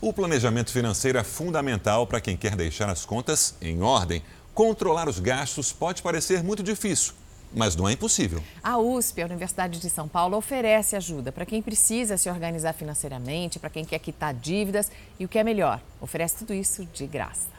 O 0.00 0.12
planejamento 0.12 0.70
financeiro 0.70 1.18
é 1.18 1.24
fundamental 1.24 2.06
para 2.06 2.20
quem 2.20 2.36
quer 2.36 2.56
deixar 2.56 2.88
as 2.88 3.04
contas 3.04 3.54
em 3.60 3.82
ordem. 3.82 4.22
Controlar 4.54 5.08
os 5.08 5.18
gastos 5.18 5.72
pode 5.72 6.02
parecer 6.02 6.42
muito 6.42 6.62
difícil, 6.62 7.12
mas 7.56 7.74
não 7.74 7.88
é 7.88 7.92
impossível. 7.92 8.42
A 8.62 8.76
USP, 8.76 9.22
a 9.22 9.24
Universidade 9.24 9.80
de 9.80 9.88
São 9.88 10.06
Paulo, 10.06 10.36
oferece 10.36 10.94
ajuda 10.94 11.32
para 11.32 11.46
quem 11.46 11.62
precisa 11.62 12.18
se 12.18 12.28
organizar 12.28 12.74
financeiramente, 12.74 13.58
para 13.58 13.70
quem 13.70 13.82
quer 13.82 13.98
quitar 13.98 14.34
dívidas 14.34 14.92
e 15.18 15.24
o 15.24 15.28
que 15.28 15.38
é 15.38 15.42
melhor, 15.42 15.80
oferece 15.98 16.36
tudo 16.36 16.52
isso 16.52 16.84
de 16.84 17.06
graça. 17.06 17.56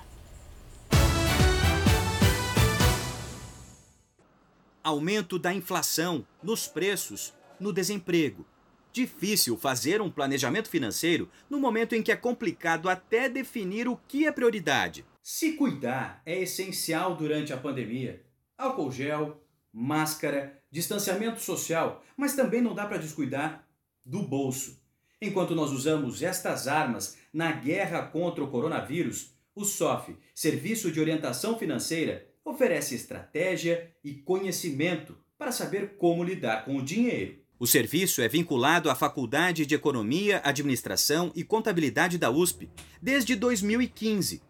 Aumento 4.84 5.40
da 5.40 5.52
inflação, 5.52 6.26
nos 6.42 6.68
preços, 6.68 7.34
no 7.60 7.74
desemprego. 7.74 8.46
Difícil 8.94 9.58
fazer 9.58 10.00
um 10.00 10.12
planejamento 10.12 10.70
financeiro 10.70 11.28
no 11.50 11.60
momento 11.60 11.94
em 11.94 12.04
que 12.04 12.12
é 12.12 12.16
complicado 12.16 12.88
até 12.88 13.28
definir 13.28 13.88
o 13.88 14.00
que 14.08 14.28
é 14.28 14.32
prioridade. 14.32 15.04
Se 15.22 15.54
cuidar 15.54 16.22
é 16.26 16.40
essencial 16.42 17.16
durante 17.16 17.52
a 17.52 17.58
pandemia. 17.58 18.24
Álcool 18.58 18.92
gel, 18.92 19.44
máscara, 19.78 20.60
distanciamento 20.72 21.40
social, 21.40 22.04
mas 22.18 22.36
também 22.36 22.62
não 22.62 22.74
dá 22.74 22.88
para 22.88 22.98
descuidar 22.98 23.68
do 24.04 24.24
bolso. 24.24 24.82
Enquanto 25.22 25.54
nós 25.54 25.72
usamos 25.72 26.24
estas 26.24 26.68
armas 26.68 27.18
na 27.32 27.52
guerra 27.52 28.02
contra 28.02 28.44
o 28.44 28.50
coronavírus, 28.50 29.36
o 29.56 29.64
SOF, 29.64 30.18
Serviço 30.34 30.92
de 30.92 31.00
Orientação 31.00 31.60
Financeira, 31.60 32.28
oferece 32.44 32.96
estratégia 32.96 33.92
e 34.04 34.16
conhecimento 34.16 35.16
para 35.38 35.52
saber 35.52 35.98
como 35.98 36.24
lidar 36.24 36.66
com 36.66 36.78
o 36.78 36.82
dinheiro. 36.82 37.38
O 37.60 37.68
serviço 37.68 38.22
é 38.22 38.28
vinculado 38.28 38.90
à 38.90 38.96
Faculdade 38.96 39.66
de 39.66 39.76
Economia, 39.76 40.42
Administração 40.44 41.32
e 41.36 41.44
Contabilidade 41.44 42.18
da 42.18 42.32
USP 42.32 42.68
desde 43.00 43.36
2015. 43.36 44.42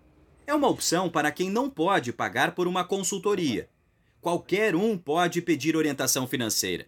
É 0.45 0.53
uma 0.53 0.69
opção 0.69 1.09
para 1.09 1.31
quem 1.31 1.49
não 1.49 1.69
pode 1.69 2.13
pagar 2.13 2.55
por 2.55 2.67
uma 2.67 2.85
consultoria. 2.85 3.69
Qualquer 4.21 4.75
um 4.75 4.97
pode 4.97 5.41
pedir 5.41 5.75
orientação 5.75 6.27
financeira. 6.27 6.85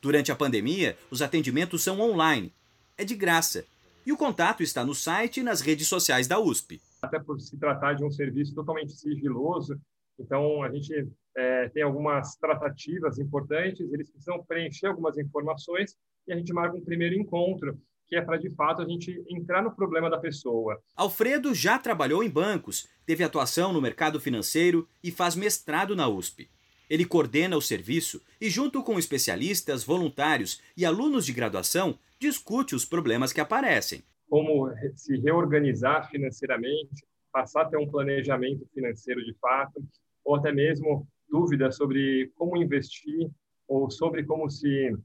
Durante 0.00 0.30
a 0.30 0.36
pandemia, 0.36 0.96
os 1.10 1.22
atendimentos 1.22 1.82
são 1.82 2.00
online. 2.00 2.52
É 2.98 3.04
de 3.04 3.14
graça. 3.14 3.64
E 4.04 4.12
o 4.12 4.16
contato 4.16 4.62
está 4.62 4.84
no 4.84 4.94
site 4.94 5.40
e 5.40 5.42
nas 5.42 5.60
redes 5.60 5.88
sociais 5.88 6.28
da 6.28 6.38
USP. 6.38 6.80
Até 7.02 7.18
por 7.18 7.40
se 7.40 7.56
tratar 7.58 7.94
de 7.94 8.04
um 8.04 8.10
serviço 8.10 8.54
totalmente 8.54 8.92
sigiloso, 8.92 9.80
então 10.18 10.62
a 10.62 10.70
gente 10.70 11.08
é, 11.36 11.68
tem 11.68 11.82
algumas 11.82 12.36
tratativas 12.36 13.18
importantes, 13.18 13.80
eles 13.92 14.10
precisam 14.10 14.44
preencher 14.44 14.86
algumas 14.86 15.16
informações 15.18 15.96
e 16.26 16.32
a 16.32 16.36
gente 16.36 16.52
marca 16.52 16.76
um 16.76 16.84
primeiro 16.84 17.14
encontro, 17.14 17.78
que 18.08 18.16
é 18.16 18.22
para 18.22 18.36
de 18.36 18.50
fato 18.50 18.82
a 18.82 18.88
gente 18.88 19.22
entrar 19.28 19.62
no 19.62 19.74
problema 19.74 20.08
da 20.08 20.18
pessoa. 20.18 20.80
Alfredo 20.94 21.54
já 21.54 21.78
trabalhou 21.78 22.22
em 22.22 22.30
bancos, 22.30 22.88
teve 23.04 23.24
atuação 23.24 23.72
no 23.72 23.82
mercado 23.82 24.20
financeiro 24.20 24.88
e 25.02 25.10
faz 25.10 25.34
mestrado 25.34 25.96
na 25.96 26.08
USP. 26.08 26.48
Ele 26.88 27.04
coordena 27.04 27.56
o 27.56 27.62
serviço 27.62 28.22
e, 28.40 28.48
junto 28.48 28.82
com 28.82 28.98
especialistas, 28.98 29.84
voluntários 29.84 30.60
e 30.76 30.84
alunos 30.84 31.26
de 31.26 31.32
graduação, 31.32 31.98
discute 32.18 32.74
os 32.74 32.84
problemas 32.84 33.32
que 33.32 33.40
aparecem. 33.40 34.02
Como 34.28 34.70
se 34.94 35.16
reorganizar 35.18 36.08
financeiramente, 36.10 37.04
passar 37.32 37.62
a 37.62 37.64
ter 37.66 37.76
um 37.76 37.88
planejamento 37.88 38.66
financeiro 38.72 39.24
de 39.24 39.34
fato, 39.34 39.84
ou 40.24 40.36
até 40.36 40.52
mesmo 40.52 41.06
dúvidas 41.28 41.76
sobre 41.76 42.32
como 42.36 42.56
investir 42.56 43.30
ou 43.68 43.90
sobre 43.90 44.24
como 44.24 44.48
se 44.48 44.96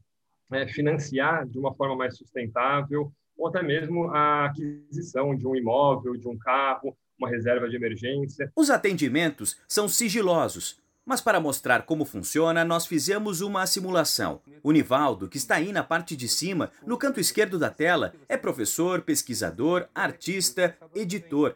é, 0.51 0.67
financiar 0.67 1.47
de 1.47 1.57
uma 1.57 1.73
forma 1.73 1.95
mais 1.95 2.17
sustentável, 2.17 3.11
ou 3.37 3.47
até 3.47 3.63
mesmo 3.63 4.09
a 4.09 4.45
aquisição 4.45 5.35
de 5.35 5.47
um 5.47 5.55
imóvel, 5.55 6.15
de 6.15 6.27
um 6.27 6.37
carro, 6.37 6.95
uma 7.17 7.29
reserva 7.29 7.69
de 7.69 7.75
emergência. 7.75 8.51
Os 8.55 8.69
atendimentos 8.69 9.59
são 9.67 9.87
sigilosos, 9.87 10.80
mas 11.05 11.21
para 11.21 11.39
mostrar 11.39 11.83
como 11.83 12.05
funciona, 12.05 12.63
nós 12.63 12.85
fizemos 12.85 13.41
uma 13.41 13.65
simulação. 13.65 14.41
O 14.63 14.71
Nivaldo, 14.71 15.27
que 15.27 15.37
está 15.37 15.55
aí 15.55 15.71
na 15.71 15.83
parte 15.83 16.15
de 16.15 16.27
cima, 16.27 16.71
no 16.85 16.97
canto 16.97 17.19
esquerdo 17.19 17.57
da 17.57 17.69
tela, 17.69 18.13
é 18.29 18.37
professor, 18.37 19.01
pesquisador, 19.01 19.87
artista, 19.93 20.77
editor. 20.95 21.55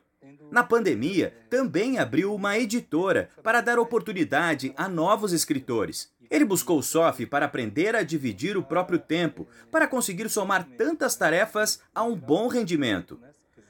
Na 0.52 0.64
pandemia, 0.64 1.34
também 1.50 1.98
abriu 1.98 2.34
uma 2.34 2.58
editora 2.58 3.30
para 3.44 3.62
dar 3.62 3.80
oportunidade 3.80 4.74
a 4.78 4.88
novos 4.88 5.34
escritores. 5.34 6.14
Ele 6.30 6.46
buscou 6.46 6.80
o 6.80 6.84
SOF 6.84 7.26
para 7.26 7.46
aprender 7.46 7.96
a 7.96 8.04
dividir 8.04 8.58
o 8.58 8.64
próprio 8.64 8.98
tempo, 8.98 9.48
para 9.72 9.88
conseguir 9.88 10.30
somar 10.30 10.68
tantas 10.78 11.16
tarefas 11.16 11.80
a 11.94 12.04
um 12.04 12.16
bom 12.16 12.48
rendimento. 12.48 13.20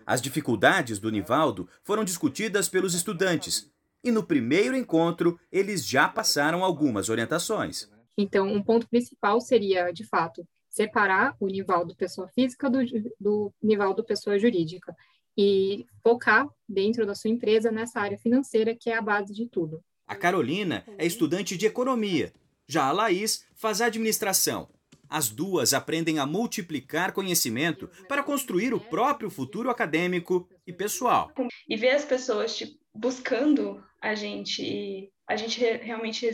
As 0.05 0.21
dificuldades 0.21 0.99
do 0.99 1.09
Nivaldo 1.09 1.67
foram 1.83 2.03
discutidas 2.03 2.69
pelos 2.69 2.93
estudantes, 2.93 3.69
e 4.05 4.11
no 4.11 4.23
primeiro 4.23 4.77
encontro 4.77 5.39
eles 5.51 5.85
já 5.85 6.07
passaram 6.07 6.63
algumas 6.63 7.09
orientações. 7.09 7.89
Então, 8.15 8.47
um 8.47 8.63
ponto 8.63 8.87
principal 8.87 9.41
seria, 9.41 9.91
de 9.91 10.05
fato, 10.05 10.47
separar 10.69 11.35
o 11.39 11.47
Nivaldo 11.47 11.95
pessoa 11.95 12.27
física 12.29 12.69
do, 12.69 12.79
do 13.19 13.51
Nivaldo 13.61 14.03
pessoa 14.03 14.37
jurídica 14.37 14.95
e 15.37 15.85
focar 16.01 16.47
dentro 16.69 17.05
da 17.05 17.15
sua 17.15 17.29
empresa 17.29 17.71
nessa 17.71 17.99
área 17.99 18.17
financeira 18.17 18.75
que 18.75 18.89
é 18.89 18.95
a 18.95 19.01
base 19.01 19.33
de 19.33 19.47
tudo. 19.47 19.83
A 20.07 20.15
Carolina 20.15 20.85
é 20.97 21.05
estudante 21.05 21.57
de 21.57 21.65
economia. 21.65 22.31
Já 22.67 22.85
a 22.85 22.91
Laís 22.91 23.45
faz 23.55 23.81
administração. 23.81 24.69
As 25.09 25.29
duas 25.29 25.73
aprendem 25.73 26.19
a 26.19 26.25
multiplicar 26.25 27.11
conhecimento 27.11 27.89
para 28.07 28.23
construir 28.23 28.73
o 28.73 28.79
próprio 28.79 29.29
futuro 29.29 29.69
acadêmico 29.69 30.47
e 30.65 30.73
pessoal. 30.73 31.31
E 31.67 31.75
ver 31.75 31.91
as 31.91 32.05
pessoas 32.05 32.55
tipo, 32.55 32.77
buscando 32.95 33.83
a 34.01 34.15
gente 34.15 34.63
e 34.63 35.11
a 35.27 35.35
gente 35.35 35.59
realmente 35.59 36.29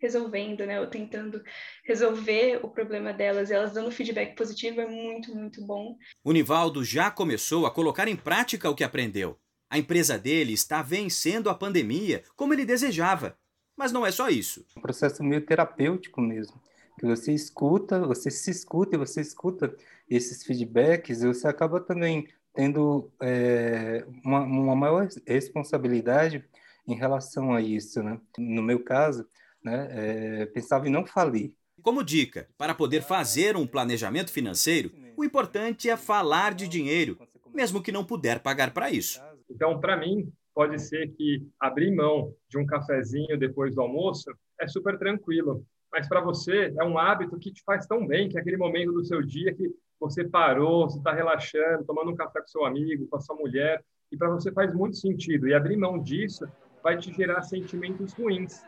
resolvendo, 0.00 0.64
né, 0.64 0.80
ou 0.80 0.86
tentando 0.86 1.42
resolver 1.84 2.60
o 2.64 2.70
problema 2.70 3.12
delas, 3.12 3.50
elas 3.50 3.74
dando 3.74 3.90
feedback 3.90 4.34
positivo 4.34 4.80
é 4.80 4.86
muito, 4.86 5.34
muito 5.34 5.64
bom. 5.64 5.96
O 6.24 6.32
Nivaldo 6.32 6.82
já 6.82 7.10
começou 7.10 7.66
a 7.66 7.70
colocar 7.70 8.08
em 8.08 8.16
prática 8.16 8.70
o 8.70 8.74
que 8.74 8.82
aprendeu. 8.82 9.38
A 9.68 9.78
empresa 9.78 10.18
dele 10.18 10.52
está 10.52 10.82
vencendo 10.82 11.48
a 11.48 11.54
pandemia 11.54 12.24
como 12.34 12.54
ele 12.54 12.64
desejava. 12.64 13.38
Mas 13.76 13.92
não 13.92 14.04
é 14.04 14.10
só 14.10 14.28
isso. 14.28 14.66
Um 14.76 14.80
processo 14.80 15.22
meio 15.22 15.44
terapêutico 15.44 16.20
mesmo. 16.20 16.60
Que 16.98 17.06
você 17.06 17.32
escuta, 17.32 18.00
você 18.00 18.30
se 18.30 18.50
escuta 18.50 18.96
e 18.96 18.98
você 18.98 19.20
escuta 19.20 19.74
esses 20.08 20.44
feedbacks 20.44 21.22
e 21.22 21.26
você 21.26 21.46
acaba 21.46 21.80
também 21.80 22.28
tendo 22.54 23.10
é, 23.22 24.04
uma, 24.24 24.40
uma 24.40 24.76
maior 24.76 25.08
responsabilidade 25.26 26.44
em 26.86 26.94
relação 26.94 27.52
a 27.52 27.60
isso, 27.60 28.02
né? 28.02 28.20
No 28.38 28.62
meu 28.62 28.82
caso, 28.82 29.26
né, 29.62 29.88
é, 29.90 30.46
pensava 30.46 30.88
em 30.88 30.90
não 30.90 31.06
falir. 31.06 31.54
Como 31.82 32.04
dica, 32.04 32.48
para 32.58 32.74
poder 32.74 33.02
fazer 33.02 33.56
um 33.56 33.66
planejamento 33.66 34.30
financeiro, 34.30 34.90
o 35.16 35.24
importante 35.24 35.88
é 35.88 35.96
falar 35.96 36.54
de 36.54 36.68
dinheiro, 36.68 37.18
mesmo 37.54 37.82
que 37.82 37.92
não 37.92 38.04
puder 38.04 38.40
pagar 38.40 38.72
para 38.72 38.90
isso. 38.90 39.20
Então, 39.48 39.80
para 39.80 39.96
mim, 39.96 40.30
pode 40.54 40.78
ser 40.78 41.10
que 41.12 41.46
abrir 41.58 41.94
mão 41.94 42.34
de 42.48 42.58
um 42.58 42.66
cafezinho 42.66 43.38
depois 43.38 43.74
do 43.74 43.80
almoço 43.80 44.30
é 44.60 44.68
super 44.68 44.98
tranquilo. 44.98 45.64
Mas 45.90 46.08
para 46.08 46.20
você 46.20 46.72
é 46.78 46.84
um 46.84 46.98
hábito 46.98 47.38
que 47.38 47.52
te 47.52 47.62
faz 47.64 47.86
tão 47.86 48.06
bem, 48.06 48.28
que 48.28 48.36
é 48.36 48.40
aquele 48.40 48.56
momento 48.56 48.92
do 48.92 49.04
seu 49.04 49.22
dia 49.22 49.54
que 49.54 49.74
você 50.00 50.24
parou, 50.24 50.88
você 50.88 50.98
está 50.98 51.12
relaxando, 51.12 51.84
tomando 51.84 52.10
um 52.10 52.16
café 52.16 52.40
com 52.40 52.48
seu 52.48 52.64
amigo, 52.64 53.06
com 53.06 53.16
a 53.16 53.20
sua 53.20 53.36
mulher, 53.36 53.84
e 54.10 54.16
para 54.16 54.30
você 54.30 54.50
faz 54.50 54.74
muito 54.74 54.96
sentido. 54.96 55.46
E 55.46 55.54
abrir 55.54 55.76
mão 55.76 55.98
disso 55.98 56.48
vai 56.82 56.96
te 56.96 57.12
gerar 57.12 57.42
sentimentos 57.42 58.14
ruins. 58.14 58.62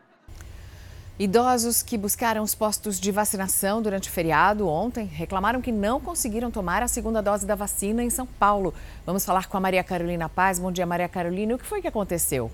Idosos 1.18 1.83
que 1.83 1.97
buscaram 1.97 2.42
os 2.42 2.55
postos 2.55 2.99
de 2.99 3.11
vacinação 3.11 3.81
durante 3.83 4.09
o 4.09 4.12
feriado 4.12 4.66
ontem 4.66 5.07
reclamaram 5.07 5.61
que 5.61 5.71
não 5.71 6.01
conseguiram 6.01 6.51
tomar 6.51 6.83
a 6.83 6.88
segunda 6.88 7.23
dose 7.23 7.47
da 7.47 7.55
vacina 7.55 8.03
em 8.03 8.11
São 8.11 8.27
Paulo. 8.27 8.75
Vamos 9.07 9.25
falar 9.25 9.47
com 9.47 9.57
a 9.57 9.61
Maria 9.61 9.85
Carolina 9.85 10.29
Paz. 10.29 10.59
Bom 10.59 10.73
dia, 10.73 10.87
Maria 10.87 11.09
Carolina. 11.09 11.55
O 11.55 11.59
que 11.59 11.66
foi 11.66 11.81
que 11.81 11.88
aconteceu? 11.88 12.51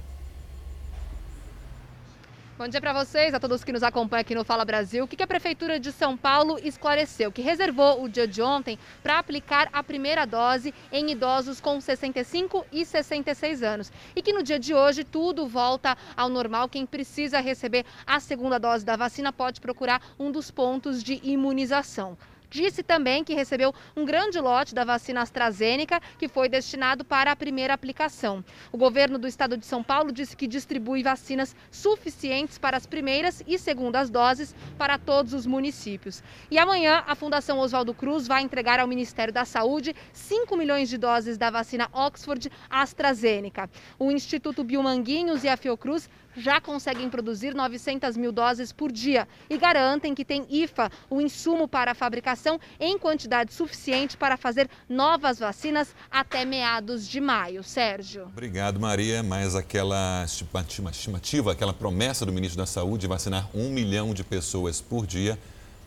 Bom 2.59 2.67
dia 2.67 2.81
para 2.81 2.93
vocês, 2.93 3.33
a 3.33 3.39
todos 3.39 3.63
que 3.63 3.71
nos 3.71 3.85
acompanham 3.85 4.23
aqui 4.23 4.35
no 4.35 4.43
Fala 4.43 4.65
Brasil. 4.65 5.05
O 5.05 5.07
que 5.07 5.23
a 5.23 5.29
Prefeitura 5.29 5.79
de 5.79 5.93
São 5.93 6.17
Paulo 6.17 6.59
esclareceu? 6.59 7.31
Que 7.31 7.41
reservou 7.41 8.03
o 8.03 8.09
dia 8.09 8.27
de 8.27 8.43
ontem 8.43 8.77
para 9.01 9.17
aplicar 9.17 9.69
a 9.73 9.81
primeira 9.81 10.27
dose 10.27 10.75
em 10.91 11.09
idosos 11.13 11.61
com 11.61 11.81
65 11.81 12.67
e 12.73 12.85
66 12.85 13.63
anos. 13.63 13.93
E 14.17 14.21
que 14.21 14.33
no 14.33 14.43
dia 14.43 14.59
de 14.59 14.75
hoje 14.75 15.05
tudo 15.05 15.47
volta 15.47 15.97
ao 16.17 16.29
normal. 16.29 16.69
Quem 16.69 16.85
precisa 16.85 17.39
receber 17.39 17.87
a 18.05 18.19
segunda 18.19 18.59
dose 18.59 18.85
da 18.85 18.97
vacina 18.97 19.33
pode 19.33 19.61
procurar 19.61 20.03
um 20.19 20.33
dos 20.33 20.51
pontos 20.51 21.01
de 21.01 21.21
imunização. 21.23 22.19
Disse 22.51 22.83
também 22.83 23.23
que 23.23 23.35
recebeu 23.35 23.75
um 23.95 24.05
grande 24.05 24.41
lote 24.41 24.75
da 24.75 24.85
vacina 24.85 25.21
AstraZeneca, 25.21 26.01
que 26.19 26.29
foi 26.29 26.49
destinado 26.49 27.05
para 27.05 27.31
a 27.31 27.37
primeira 27.37 27.75
aplicação. 27.75 28.45
O 28.73 28.79
governo 28.79 29.19
do 29.19 29.29
estado 29.29 29.57
de 29.57 29.67
São 29.67 29.83
Paulo 29.83 30.11
disse 30.11 30.37
que 30.37 30.47
distribui 30.47 31.03
vacinas 31.03 31.55
suficientes 31.71 32.57
para 32.57 32.77
as 32.77 32.87
primeiras 32.87 33.43
e 33.47 33.59
segundas 33.59 34.09
doses 34.09 34.55
para 34.79 34.97
todos 34.97 35.35
os 35.35 35.47
municípios. 35.47 36.23
E 36.51 36.59
amanhã, 36.59 37.05
a 37.07 37.15
Fundação 37.15 37.59
Oswaldo 37.59 37.93
Cruz 37.93 38.27
vai 38.27 38.43
entregar 38.43 38.81
ao 38.81 38.87
Ministério 38.89 39.33
da 39.33 39.45
Saúde 39.45 39.95
5 40.13 40.57
milhões 40.57 40.89
de 40.89 40.97
doses 40.97 41.37
da 41.37 41.51
vacina 41.51 41.89
Oxford 41.93 42.51
AstraZeneca. 42.71 43.69
O 43.99 44.11
Instituto 44.11 44.65
Biomanguinhos 44.65 45.45
e 45.45 45.49
a 45.49 45.57
Fiocruz 45.57 46.09
já 46.37 46.61
conseguem 46.61 47.11
produzir 47.11 47.55
900 47.55 48.17
mil 48.17 48.31
doses 48.31 48.73
por 48.73 48.93
dia 48.93 49.27
e 49.51 49.59
garantem 49.59 50.15
que 50.15 50.25
tem 50.25 50.47
IFA, 50.49 50.91
o 51.11 51.21
insumo 51.21 51.67
para 51.67 51.91
a 51.91 51.95
fabricação, 51.95 52.38
em 52.79 52.99
quantidade 52.99 53.53
suficiente 53.53 54.17
para 54.17 54.37
fazer 54.37 54.69
novas 54.89 55.39
vacinas 55.39 55.89
até 56.11 56.45
meados 56.45 57.07
de 57.07 57.21
maio. 57.21 57.63
Sérgio. 57.63 58.25
Obrigado, 58.25 58.79
Maria. 58.79 59.23
Mas 59.23 59.55
aquela 59.55 60.25
estimativa, 60.25 61.53
aquela 61.53 61.73
promessa 61.73 62.25
do 62.25 62.33
ministro 62.33 62.59
da 62.59 62.67
Saúde 62.67 63.03
de 63.03 63.07
vacinar 63.07 63.49
um 63.55 63.71
milhão 63.71 64.15
de 64.15 64.23
pessoas 64.23 64.81
por 64.81 65.07
dia 65.07 65.39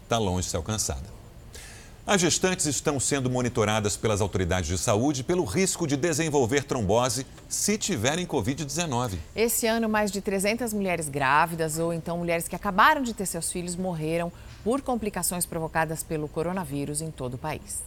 está 0.04 0.18
longe 0.18 0.46
de 0.46 0.52
ser 0.52 0.58
alcançada. 0.58 1.22
As 2.06 2.20
gestantes 2.20 2.66
estão 2.66 3.00
sendo 3.00 3.30
monitoradas 3.30 3.96
pelas 3.96 4.22
autoridades 4.22 4.68
de 4.68 4.78
saúde 4.78 5.24
pelo 5.24 5.46
risco 5.46 5.86
de 5.86 5.96
desenvolver 5.96 6.64
trombose 6.64 7.28
se 7.48 7.78
tiverem 7.78 8.26
Covid-19. 8.26 9.18
Esse 9.36 9.68
ano, 9.68 9.88
mais 9.88 10.12
de 10.12 10.20
300 10.20 10.74
mulheres 10.74 11.08
grávidas 11.08 11.78
ou 11.78 11.94
então 11.94 12.18
mulheres 12.18 12.48
que 12.48 12.56
acabaram 12.56 13.04
de 13.04 13.14
ter 13.14 13.28
seus 13.28 13.52
filhos 13.52 13.76
morreram 13.76 14.32
por 14.64 14.82
complicações 14.82 15.46
provocadas 15.46 16.04
pelo 16.04 16.28
coronavírus 16.28 17.02
em 17.02 17.12
todo 17.12 17.36
o 17.36 17.38
país. 17.38 17.84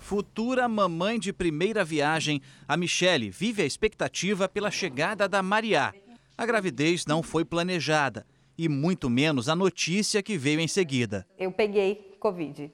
Futura 0.00 0.68
mamãe 0.68 1.18
de 1.18 1.32
primeira 1.32 1.84
viagem, 1.84 2.42
a 2.66 2.76
Michele 2.76 3.30
vive 3.30 3.62
a 3.62 3.66
expectativa 3.66 4.48
pela 4.48 4.70
chegada 4.70 5.28
da 5.28 5.42
Maria. 5.42 5.94
A 6.36 6.44
gravidez 6.44 7.06
não 7.06 7.22
foi 7.22 7.44
planejada 7.44 8.26
e 8.58 8.68
muito 8.68 9.08
menos 9.08 9.48
a 9.48 9.56
notícia 9.56 10.22
que 10.22 10.36
veio 10.36 10.60
em 10.60 10.68
seguida. 10.68 11.26
Eu 11.38 11.52
peguei 11.52 12.16
Covid 12.18 12.70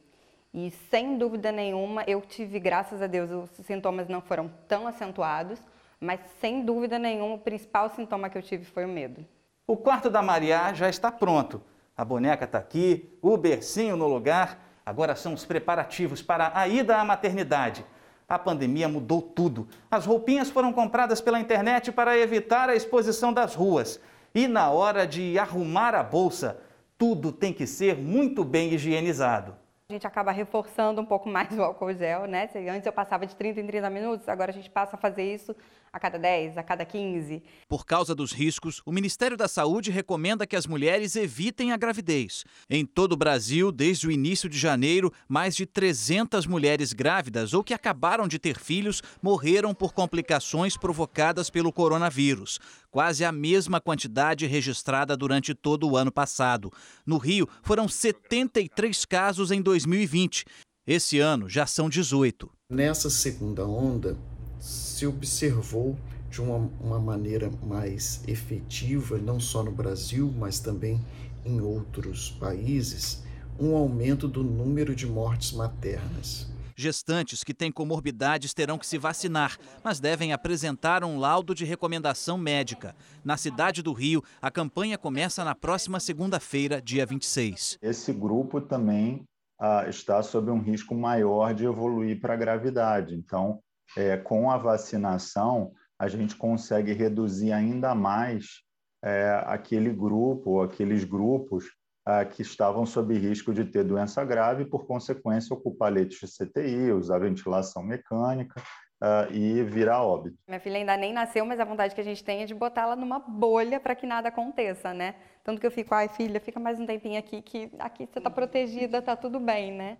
e 0.52 0.70
sem 0.90 1.18
dúvida 1.18 1.52
nenhuma, 1.52 2.02
eu 2.06 2.20
tive, 2.22 2.58
graças 2.58 3.02
a 3.02 3.06
Deus, 3.06 3.30
os 3.30 3.66
sintomas 3.66 4.08
não 4.08 4.20
foram 4.20 4.50
tão 4.66 4.86
acentuados, 4.86 5.62
mas 6.00 6.20
sem 6.40 6.64
dúvida 6.64 6.98
nenhuma, 6.98 7.34
o 7.34 7.38
principal 7.38 7.90
sintoma 7.90 8.30
que 8.30 8.38
eu 8.38 8.42
tive 8.42 8.64
foi 8.64 8.84
o 8.84 8.88
medo. 8.88 9.24
O 9.66 9.76
quarto 9.76 10.08
da 10.08 10.22
Maria 10.22 10.72
já 10.72 10.88
está 10.88 11.12
pronto. 11.12 11.60
A 11.98 12.04
boneca 12.04 12.44
está 12.44 12.58
aqui, 12.58 13.12
o 13.20 13.36
bercinho 13.36 13.96
no 13.96 14.06
lugar. 14.06 14.56
Agora 14.86 15.16
são 15.16 15.34
os 15.34 15.44
preparativos 15.44 16.22
para 16.22 16.52
a 16.54 16.68
ida 16.68 16.96
à 16.96 17.04
maternidade. 17.04 17.84
A 18.28 18.38
pandemia 18.38 18.88
mudou 18.88 19.20
tudo. 19.20 19.66
As 19.90 20.06
roupinhas 20.06 20.48
foram 20.48 20.72
compradas 20.72 21.20
pela 21.20 21.40
internet 21.40 21.90
para 21.90 22.16
evitar 22.16 22.70
a 22.70 22.76
exposição 22.76 23.32
das 23.32 23.56
ruas. 23.56 24.00
E 24.32 24.46
na 24.46 24.70
hora 24.70 25.08
de 25.08 25.36
arrumar 25.40 25.92
a 25.92 26.04
bolsa, 26.04 26.60
tudo 26.96 27.32
tem 27.32 27.52
que 27.52 27.66
ser 27.66 27.96
muito 27.96 28.44
bem 28.44 28.72
higienizado. 28.72 29.56
A 29.90 29.92
gente 29.92 30.06
acaba 30.06 30.30
reforçando 30.30 31.00
um 31.00 31.06
pouco 31.06 31.28
mais 31.28 31.58
o 31.58 31.62
álcool 31.62 31.92
gel, 31.94 32.26
né? 32.26 32.48
Antes 32.70 32.86
eu 32.86 32.92
passava 32.92 33.26
de 33.26 33.34
30 33.34 33.60
em 33.60 33.66
30 33.66 33.90
minutos, 33.90 34.28
agora 34.28 34.52
a 34.52 34.54
gente 34.54 34.70
passa 34.70 34.94
a 34.94 34.98
fazer 34.98 35.34
isso 35.34 35.56
a 35.92 35.98
cada 35.98 36.18
10, 36.18 36.58
a 36.58 36.62
cada 36.62 36.84
15. 36.84 37.42
Por 37.68 37.84
causa 37.84 38.14
dos 38.14 38.32
riscos, 38.32 38.82
o 38.84 38.92
Ministério 38.92 39.36
da 39.36 39.48
Saúde 39.48 39.90
recomenda 39.90 40.46
que 40.46 40.56
as 40.56 40.66
mulheres 40.66 41.16
evitem 41.16 41.72
a 41.72 41.76
gravidez. 41.76 42.44
Em 42.68 42.84
todo 42.84 43.12
o 43.12 43.16
Brasil, 43.16 43.72
desde 43.72 44.06
o 44.06 44.10
início 44.10 44.48
de 44.48 44.58
janeiro, 44.58 45.12
mais 45.28 45.54
de 45.54 45.66
300 45.66 46.46
mulheres 46.46 46.92
grávidas 46.92 47.54
ou 47.54 47.64
que 47.64 47.74
acabaram 47.74 48.28
de 48.28 48.38
ter 48.38 48.58
filhos 48.58 49.02
morreram 49.22 49.74
por 49.74 49.92
complicações 49.92 50.76
provocadas 50.76 51.50
pelo 51.50 51.72
coronavírus. 51.72 52.58
Quase 52.90 53.24
a 53.24 53.32
mesma 53.32 53.80
quantidade 53.80 54.46
registrada 54.46 55.16
durante 55.16 55.54
todo 55.54 55.88
o 55.88 55.96
ano 55.96 56.10
passado. 56.10 56.72
No 57.06 57.18
Rio, 57.18 57.48
foram 57.62 57.88
73 57.88 59.04
casos 59.04 59.50
em 59.50 59.60
2020. 59.60 60.44
Esse 60.86 61.18
ano 61.18 61.50
já 61.50 61.66
são 61.66 61.88
18. 61.88 62.50
Nessa 62.70 63.10
segunda 63.10 63.66
onda, 63.66 64.16
se 64.58 65.06
observou 65.06 65.96
de 66.30 66.42
uma, 66.42 66.70
uma 66.80 66.98
maneira 66.98 67.50
mais 67.62 68.22
efetiva, 68.26 69.18
não 69.18 69.40
só 69.40 69.62
no 69.62 69.70
Brasil, 69.70 70.32
mas 70.36 70.58
também 70.60 71.00
em 71.44 71.60
outros 71.60 72.30
países, 72.32 73.22
um 73.58 73.74
aumento 73.74 74.28
do 74.28 74.44
número 74.44 74.94
de 74.94 75.06
mortes 75.06 75.52
maternas. 75.52 76.46
Gestantes 76.76 77.42
que 77.42 77.52
têm 77.52 77.72
comorbidades 77.72 78.54
terão 78.54 78.78
que 78.78 78.86
se 78.86 78.98
vacinar, 78.98 79.58
mas 79.82 79.98
devem 79.98 80.32
apresentar 80.32 81.02
um 81.02 81.18
laudo 81.18 81.52
de 81.52 81.64
recomendação 81.64 82.38
médica. 82.38 82.94
Na 83.24 83.36
cidade 83.36 83.82
do 83.82 83.92
Rio, 83.92 84.22
a 84.40 84.48
campanha 84.48 84.96
começa 84.96 85.42
na 85.44 85.56
próxima 85.56 85.98
segunda-feira, 85.98 86.80
dia 86.80 87.04
26. 87.04 87.78
Esse 87.82 88.12
grupo 88.12 88.60
também 88.60 89.24
ah, 89.58 89.86
está 89.88 90.22
sob 90.22 90.52
um 90.52 90.60
risco 90.60 90.94
maior 90.94 91.52
de 91.52 91.64
evoluir 91.64 92.20
para 92.20 92.34
a 92.34 92.36
gravidade. 92.36 93.12
Então, 93.16 93.58
é, 93.96 94.16
com 94.16 94.50
a 94.50 94.56
vacinação, 94.56 95.72
a 95.98 96.08
gente 96.08 96.36
consegue 96.36 96.92
reduzir 96.92 97.52
ainda 97.52 97.94
mais 97.94 98.62
é, 99.02 99.42
aquele 99.46 99.92
grupo, 99.92 100.60
aqueles 100.60 101.04
grupos 101.04 101.64
é, 102.06 102.24
que 102.24 102.42
estavam 102.42 102.86
sob 102.86 103.16
risco 103.18 103.52
de 103.52 103.64
ter 103.64 103.84
doença 103.84 104.24
grave 104.24 104.62
e, 104.62 104.66
por 104.68 104.86
consequência, 104.86 105.54
ocupar 105.54 105.92
leitos 105.92 106.18
de 106.18 106.26
CTI, 106.26 106.92
usar 106.92 107.18
ventilação 107.18 107.82
mecânica 107.82 108.62
uh, 109.02 109.32
e 109.32 109.62
virar 109.62 110.02
óbito. 110.02 110.36
Minha 110.46 110.60
filha 110.60 110.78
ainda 110.78 110.96
nem 110.96 111.12
nasceu, 111.12 111.44
mas 111.44 111.60
a 111.60 111.64
vontade 111.64 111.94
que 111.94 112.00
a 112.00 112.04
gente 112.04 112.22
tem 112.22 112.42
é 112.42 112.46
de 112.46 112.54
botá-la 112.54 112.96
numa 112.96 113.18
bolha 113.18 113.80
para 113.80 113.94
que 113.94 114.06
nada 114.06 114.28
aconteça, 114.28 114.92
né? 114.92 115.14
Tanto 115.44 115.60
que 115.60 115.66
eu 115.66 115.70
fico, 115.70 115.94
ai 115.94 116.08
filha, 116.08 116.40
fica 116.40 116.60
mais 116.60 116.78
um 116.78 116.86
tempinho 116.86 117.18
aqui 117.18 117.40
que 117.40 117.70
aqui 117.78 118.06
você 118.06 118.18
está 118.18 118.30
protegida, 118.30 119.00
tá 119.00 119.16
tudo 119.16 119.40
bem, 119.40 119.72
né? 119.72 119.98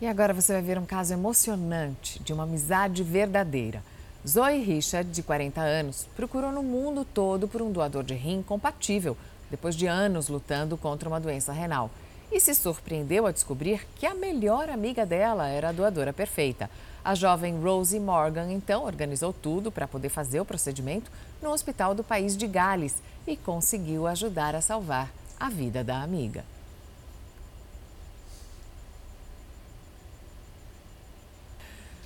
E 0.00 0.06
agora 0.08 0.34
você 0.34 0.52
vai 0.52 0.62
ver 0.62 0.76
um 0.76 0.84
caso 0.84 1.12
emocionante 1.12 2.18
de 2.18 2.32
uma 2.32 2.42
amizade 2.42 3.02
verdadeira. 3.04 3.82
Zoe 4.26 4.58
Richard, 4.58 5.08
de 5.10 5.22
40 5.22 5.60
anos, 5.60 6.08
procurou 6.16 6.50
no 6.50 6.62
mundo 6.62 7.04
todo 7.04 7.46
por 7.46 7.62
um 7.62 7.70
doador 7.70 8.02
de 8.02 8.14
rim 8.14 8.42
compatível, 8.42 9.16
depois 9.50 9.76
de 9.76 9.86
anos 9.86 10.28
lutando 10.28 10.76
contra 10.76 11.08
uma 11.08 11.20
doença 11.20 11.52
renal. 11.52 11.90
E 12.32 12.40
se 12.40 12.54
surpreendeu 12.54 13.26
ao 13.26 13.32
descobrir 13.32 13.86
que 13.94 14.04
a 14.04 14.14
melhor 14.14 14.68
amiga 14.68 15.06
dela 15.06 15.46
era 15.46 15.68
a 15.68 15.72
doadora 15.72 16.12
perfeita. 16.12 16.68
A 17.04 17.14
jovem 17.14 17.60
Rosie 17.60 18.00
Morgan, 18.00 18.50
então, 18.50 18.84
organizou 18.84 19.32
tudo 19.32 19.70
para 19.70 19.86
poder 19.86 20.08
fazer 20.08 20.40
o 20.40 20.44
procedimento 20.44 21.10
no 21.40 21.50
hospital 21.50 21.94
do 21.94 22.02
país 22.02 22.36
de 22.36 22.48
Gales 22.48 22.96
e 23.26 23.36
conseguiu 23.36 24.08
ajudar 24.08 24.56
a 24.56 24.60
salvar 24.60 25.12
a 25.38 25.48
vida 25.48 25.84
da 25.84 26.02
amiga. 26.02 26.44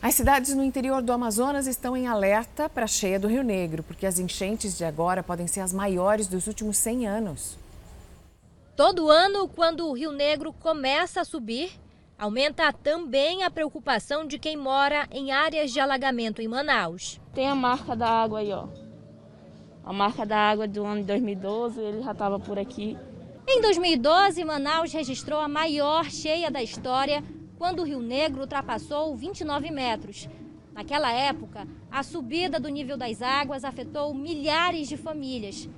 As 0.01 0.15
cidades 0.15 0.55
no 0.55 0.63
interior 0.63 1.03
do 1.03 1.13
Amazonas 1.13 1.67
estão 1.67 1.97
em 1.97 2.07
alerta 2.07 2.69
para 2.69 2.85
a 2.85 2.89
cheia 2.89 3.19
do 3.19 3.27
Rio 3.27 3.43
Negro, 3.43 3.83
porque 3.83 4.07
as 4.07 4.21
enchentes 4.21 4.79
de 4.79 4.85
agora 4.85 5.25
podem 5.25 5.49
ser 5.49 5.59
as 5.59 5.73
maiores 5.73 6.29
dos 6.29 6.47
últimos 6.47 6.77
100 6.77 7.09
anos. 7.09 7.59
Todo 8.77 9.11
ano, 9.11 9.49
quando 9.49 9.89
o 9.89 9.93
Rio 9.93 10.13
Negro 10.13 10.53
começa 10.53 11.21
a 11.21 11.25
subir, 11.25 11.73
aumenta 12.17 12.73
também 12.73 13.43
a 13.43 13.51
preocupação 13.51 14.25
de 14.25 14.39
quem 14.39 14.57
mora 14.57 15.09
em 15.11 15.33
áreas 15.33 15.73
de 15.73 15.81
alagamento 15.81 16.41
em 16.41 16.47
Manaus. 16.47 17.21
Tem 17.35 17.49
a 17.49 17.55
marca 17.57 17.97
da 17.97 18.09
água 18.09 18.39
aí, 18.39 18.53
ó. 18.53 18.69
A 19.85 19.93
marca 19.93 20.25
da 20.25 20.37
água 20.37 20.69
do 20.69 20.85
ano 20.85 21.01
de 21.01 21.09
2012, 21.09 21.81
ele 21.81 22.03
já 22.03 22.13
estava 22.13 22.39
por 22.39 22.57
aqui. 22.57 22.97
Em 23.49 23.61
2012, 23.61 24.45
Manaus 24.45 24.93
registrou 24.93 25.41
a 25.41 25.49
maior 25.49 26.05
cheia 26.09 26.53
da 26.53 26.63
história 26.63 27.21
quando 27.59 27.81
o 27.81 27.85
Rio 27.85 28.01
Negro 28.01 28.43
ultrapassou 28.43 29.15
29 29.17 29.71
metros. 29.71 30.29
Naquela 30.73 31.13
época, 31.13 31.67
a 31.91 32.05
subida 32.05 32.61
do 32.61 32.69
nível 32.69 32.97
das 32.97 33.21
águas 33.21 33.65
afetou 33.65 34.15
milhares 34.15 34.89
de 34.89 34.97
famílias. 34.97 35.69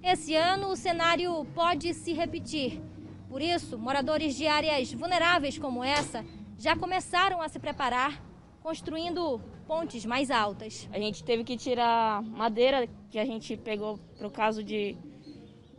Esse 0.00 0.36
ano, 0.36 0.68
o 0.68 0.76
cenário 0.76 1.44
pode 1.54 1.92
se 1.92 2.12
repetir. 2.12 2.80
Por 3.28 3.42
isso, 3.42 3.76
moradores 3.76 4.36
de 4.36 4.46
áreas 4.46 4.92
vulneráveis 4.92 5.58
como 5.58 5.82
essa 5.82 6.24
já 6.56 6.76
começaram 6.76 7.42
a 7.42 7.48
se 7.48 7.58
preparar, 7.58 8.22
construindo 8.62 9.40
pontes 9.66 10.06
mais 10.06 10.30
altas. 10.30 10.88
A 10.92 10.98
gente 11.00 11.24
teve 11.24 11.42
que 11.42 11.56
tirar 11.56 12.22
madeira 12.22 12.88
que 13.10 13.18
a 13.18 13.24
gente 13.24 13.56
pegou 13.56 13.98
para 14.16 14.28
o 14.28 14.30
caso 14.30 14.62
de 14.62 14.96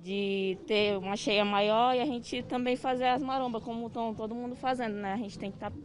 de 0.05 0.55
ter 0.67 0.95
uma 0.99 1.17
cheia 1.17 1.43
maior 1.43 1.95
e 1.95 1.99
a 1.99 2.05
gente 2.05 2.43
também 2.43 2.75
fazer 2.75 3.05
as 3.05 3.23
marombas, 3.23 3.63
como 3.63 3.87
estão 3.87 4.13
todo 4.13 4.35
mundo 4.35 4.55
fazendo, 4.55 4.93
né? 4.93 5.13
A 5.13 5.17
gente 5.17 5.39
tem 5.39 5.49
que 5.49 5.57
estar 5.57 5.71
tá 5.71 5.77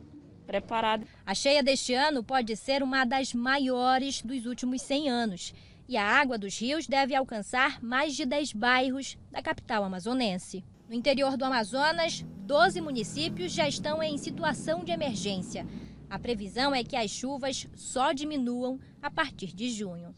preparado. 0.47 1.07
A 1.25 1.35
cheia 1.35 1.63
deste 1.63 1.95
ano 1.95 2.23
pode 2.23 2.55
ser 2.55 2.83
uma 2.83 3.07
das 3.07 3.33
maiores 3.33 4.21
dos 4.21 4.45
últimos 4.45 4.83
100 4.83 5.09
anos. 5.09 5.55
E 5.89 5.97
a 5.97 6.05
água 6.05 6.37
dos 6.37 6.61
rios 6.61 6.87
deve 6.87 7.15
alcançar 7.15 7.83
mais 7.83 8.15
de 8.15 8.27
10 8.27 8.53
bairros 8.53 9.17
da 9.33 9.41
capital 9.41 9.85
amazonense. 9.85 10.63
No 10.87 10.95
interior 10.95 11.39
do 11.39 11.45
Amazonas, 11.47 12.23
12 12.41 12.79
municípios 12.83 13.53
já 13.53 13.67
estão 13.67 14.03
em 14.03 14.19
situação 14.19 14.85
de 14.85 14.93
emergência. 14.93 15.67
A 16.11 16.19
previsão 16.19 16.75
é 16.75 16.85
que 16.85 16.95
as 16.95 17.11
chuvas 17.11 17.67
só 17.75 18.13
diminuam 18.13 18.79
a 19.01 19.11
partir 19.11 19.55
de 19.55 19.71
junho. 19.71 20.15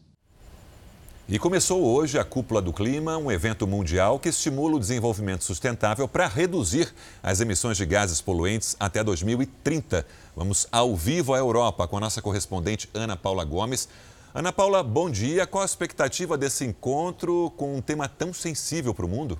E 1.25 1.39
começou 1.39 1.81
hoje 1.81 2.19
a 2.19 2.25
Cúpula 2.25 2.61
do 2.61 2.73
Clima, 2.73 3.17
um 3.17 3.31
evento 3.31 3.65
mundial 3.65 4.19
que 4.19 4.27
estimula 4.27 4.75
o 4.75 4.79
desenvolvimento 4.79 5.45
sustentável 5.45 6.05
para 6.05 6.27
reduzir 6.27 6.93
as 7.23 7.39
emissões 7.39 7.77
de 7.77 7.85
gases 7.85 8.19
poluentes 8.19 8.75
até 8.77 9.01
2030. 9.01 10.05
Vamos 10.35 10.67
ao 10.69 10.93
vivo 10.97 11.33
à 11.33 11.37
Europa 11.37 11.87
com 11.87 11.95
a 11.95 12.01
nossa 12.01 12.21
correspondente 12.21 12.89
Ana 12.93 13.15
Paula 13.15 13.45
Gomes. 13.45 13.87
Ana 14.35 14.51
Paula, 14.51 14.83
bom 14.83 15.09
dia. 15.09 15.47
Qual 15.47 15.61
a 15.61 15.65
expectativa 15.65 16.37
desse 16.37 16.65
encontro 16.65 17.53
com 17.55 17.73
um 17.73 17.81
tema 17.81 18.09
tão 18.09 18.33
sensível 18.33 18.93
para 18.93 19.05
o 19.05 19.09
mundo? 19.09 19.39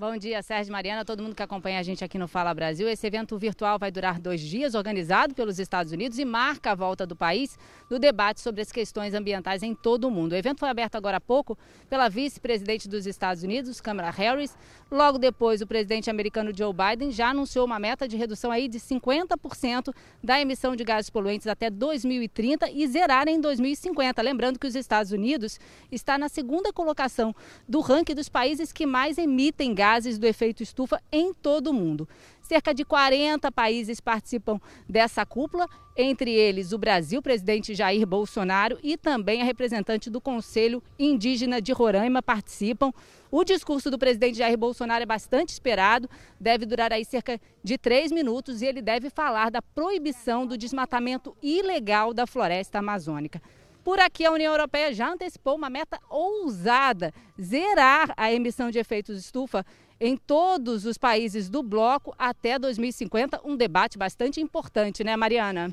Bom 0.00 0.16
dia, 0.16 0.42
Sérgio 0.42 0.72
Mariana, 0.72 1.04
todo 1.04 1.22
mundo 1.22 1.34
que 1.34 1.42
acompanha 1.42 1.78
a 1.78 1.82
gente 1.82 2.02
aqui 2.02 2.16
no 2.16 2.26
Fala 2.26 2.54
Brasil. 2.54 2.88
Esse 2.88 3.06
evento 3.06 3.36
virtual 3.36 3.78
vai 3.78 3.90
durar 3.90 4.18
dois 4.18 4.40
dias, 4.40 4.74
organizado 4.74 5.34
pelos 5.34 5.58
Estados 5.58 5.92
Unidos 5.92 6.18
e 6.18 6.24
marca 6.24 6.72
a 6.72 6.74
volta 6.74 7.06
do 7.06 7.14
país 7.14 7.58
no 7.90 7.98
debate 7.98 8.40
sobre 8.40 8.62
as 8.62 8.72
questões 8.72 9.12
ambientais 9.12 9.62
em 9.62 9.74
todo 9.74 10.08
o 10.08 10.10
mundo. 10.10 10.32
O 10.32 10.36
evento 10.36 10.60
foi 10.60 10.70
aberto 10.70 10.94
agora 10.94 11.18
há 11.18 11.20
pouco 11.20 11.54
pela 11.90 12.08
vice-presidente 12.08 12.88
dos 12.88 13.06
Estados 13.06 13.42
Unidos, 13.42 13.78
Kamala 13.78 14.08
Harris. 14.08 14.56
Logo 14.90 15.18
depois, 15.18 15.60
o 15.60 15.66
presidente 15.66 16.08
americano 16.08 16.50
Joe 16.56 16.72
Biden 16.72 17.12
já 17.12 17.28
anunciou 17.28 17.66
uma 17.66 17.78
meta 17.78 18.08
de 18.08 18.16
redução 18.16 18.50
aí 18.50 18.68
de 18.68 18.80
50% 18.80 19.94
da 20.24 20.40
emissão 20.40 20.74
de 20.74 20.82
gases 20.82 21.10
poluentes 21.10 21.46
até 21.46 21.68
2030 21.68 22.70
e 22.70 22.86
zerar 22.86 23.28
em 23.28 23.38
2050. 23.38 24.22
Lembrando 24.22 24.58
que 24.58 24.66
os 24.66 24.74
Estados 24.74 25.12
Unidos 25.12 25.60
está 25.92 26.16
na 26.16 26.30
segunda 26.30 26.72
colocação 26.72 27.36
do 27.68 27.80
ranking 27.80 28.14
dos 28.14 28.30
países 28.30 28.72
que 28.72 28.86
mais 28.86 29.18
emitem 29.18 29.74
gases 29.74 29.89
gases 29.90 30.18
do 30.18 30.26
efeito 30.26 30.62
estufa 30.62 31.02
em 31.10 31.34
todo 31.34 31.68
o 31.68 31.74
mundo. 31.74 32.08
Cerca 32.40 32.72
de 32.72 32.84
40 32.84 33.50
países 33.50 34.00
participam 34.00 34.60
dessa 34.88 35.26
cúpula, 35.26 35.68
entre 35.96 36.32
eles 36.32 36.72
o 36.72 36.78
Brasil, 36.78 37.20
presidente 37.20 37.74
Jair 37.74 38.06
Bolsonaro 38.06 38.78
e 38.84 38.96
também 38.96 39.42
a 39.42 39.44
representante 39.44 40.08
do 40.08 40.20
Conselho 40.20 40.80
Indígena 40.96 41.60
de 41.60 41.72
Roraima 41.72 42.22
participam. 42.22 42.92
O 43.32 43.44
discurso 43.44 43.90
do 43.90 43.98
presidente 43.98 44.38
Jair 44.38 44.56
Bolsonaro 44.56 45.02
é 45.02 45.06
bastante 45.06 45.48
esperado, 45.50 46.08
deve 46.38 46.64
durar 46.66 46.92
aí 46.92 47.04
cerca 47.04 47.40
de 47.62 47.76
três 47.76 48.12
minutos 48.12 48.62
e 48.62 48.66
ele 48.66 48.80
deve 48.80 49.10
falar 49.10 49.50
da 49.50 49.60
proibição 49.60 50.46
do 50.46 50.56
desmatamento 50.56 51.36
ilegal 51.42 52.14
da 52.14 52.26
floresta 52.26 52.78
amazônica. 52.78 53.42
Por 53.84 53.98
aqui, 53.98 54.24
a 54.24 54.32
União 54.32 54.52
Europeia 54.52 54.92
já 54.92 55.10
antecipou 55.10 55.56
uma 55.56 55.70
meta 55.70 55.98
ousada: 56.08 57.12
zerar 57.40 58.12
a 58.16 58.32
emissão 58.32 58.70
de 58.70 58.78
efeitos 58.78 59.18
estufa 59.18 59.64
em 60.00 60.16
todos 60.16 60.86
os 60.86 60.96
países 60.96 61.48
do 61.48 61.62
bloco 61.62 62.14
até 62.18 62.58
2050. 62.58 63.40
Um 63.44 63.56
debate 63.56 63.98
bastante 63.98 64.40
importante, 64.40 65.04
né, 65.04 65.16
Mariana? 65.16 65.72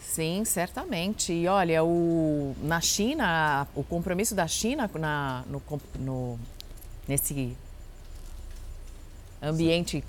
Sim, 0.00 0.44
certamente. 0.44 1.32
E 1.32 1.46
olha, 1.46 1.82
o, 1.82 2.54
na 2.62 2.80
China, 2.80 3.66
o 3.74 3.82
compromisso 3.82 4.34
da 4.34 4.46
China 4.46 4.90
na, 4.94 5.44
no, 5.46 5.62
no, 5.98 6.38
nesse 7.08 7.56
ambiente 9.42 10.04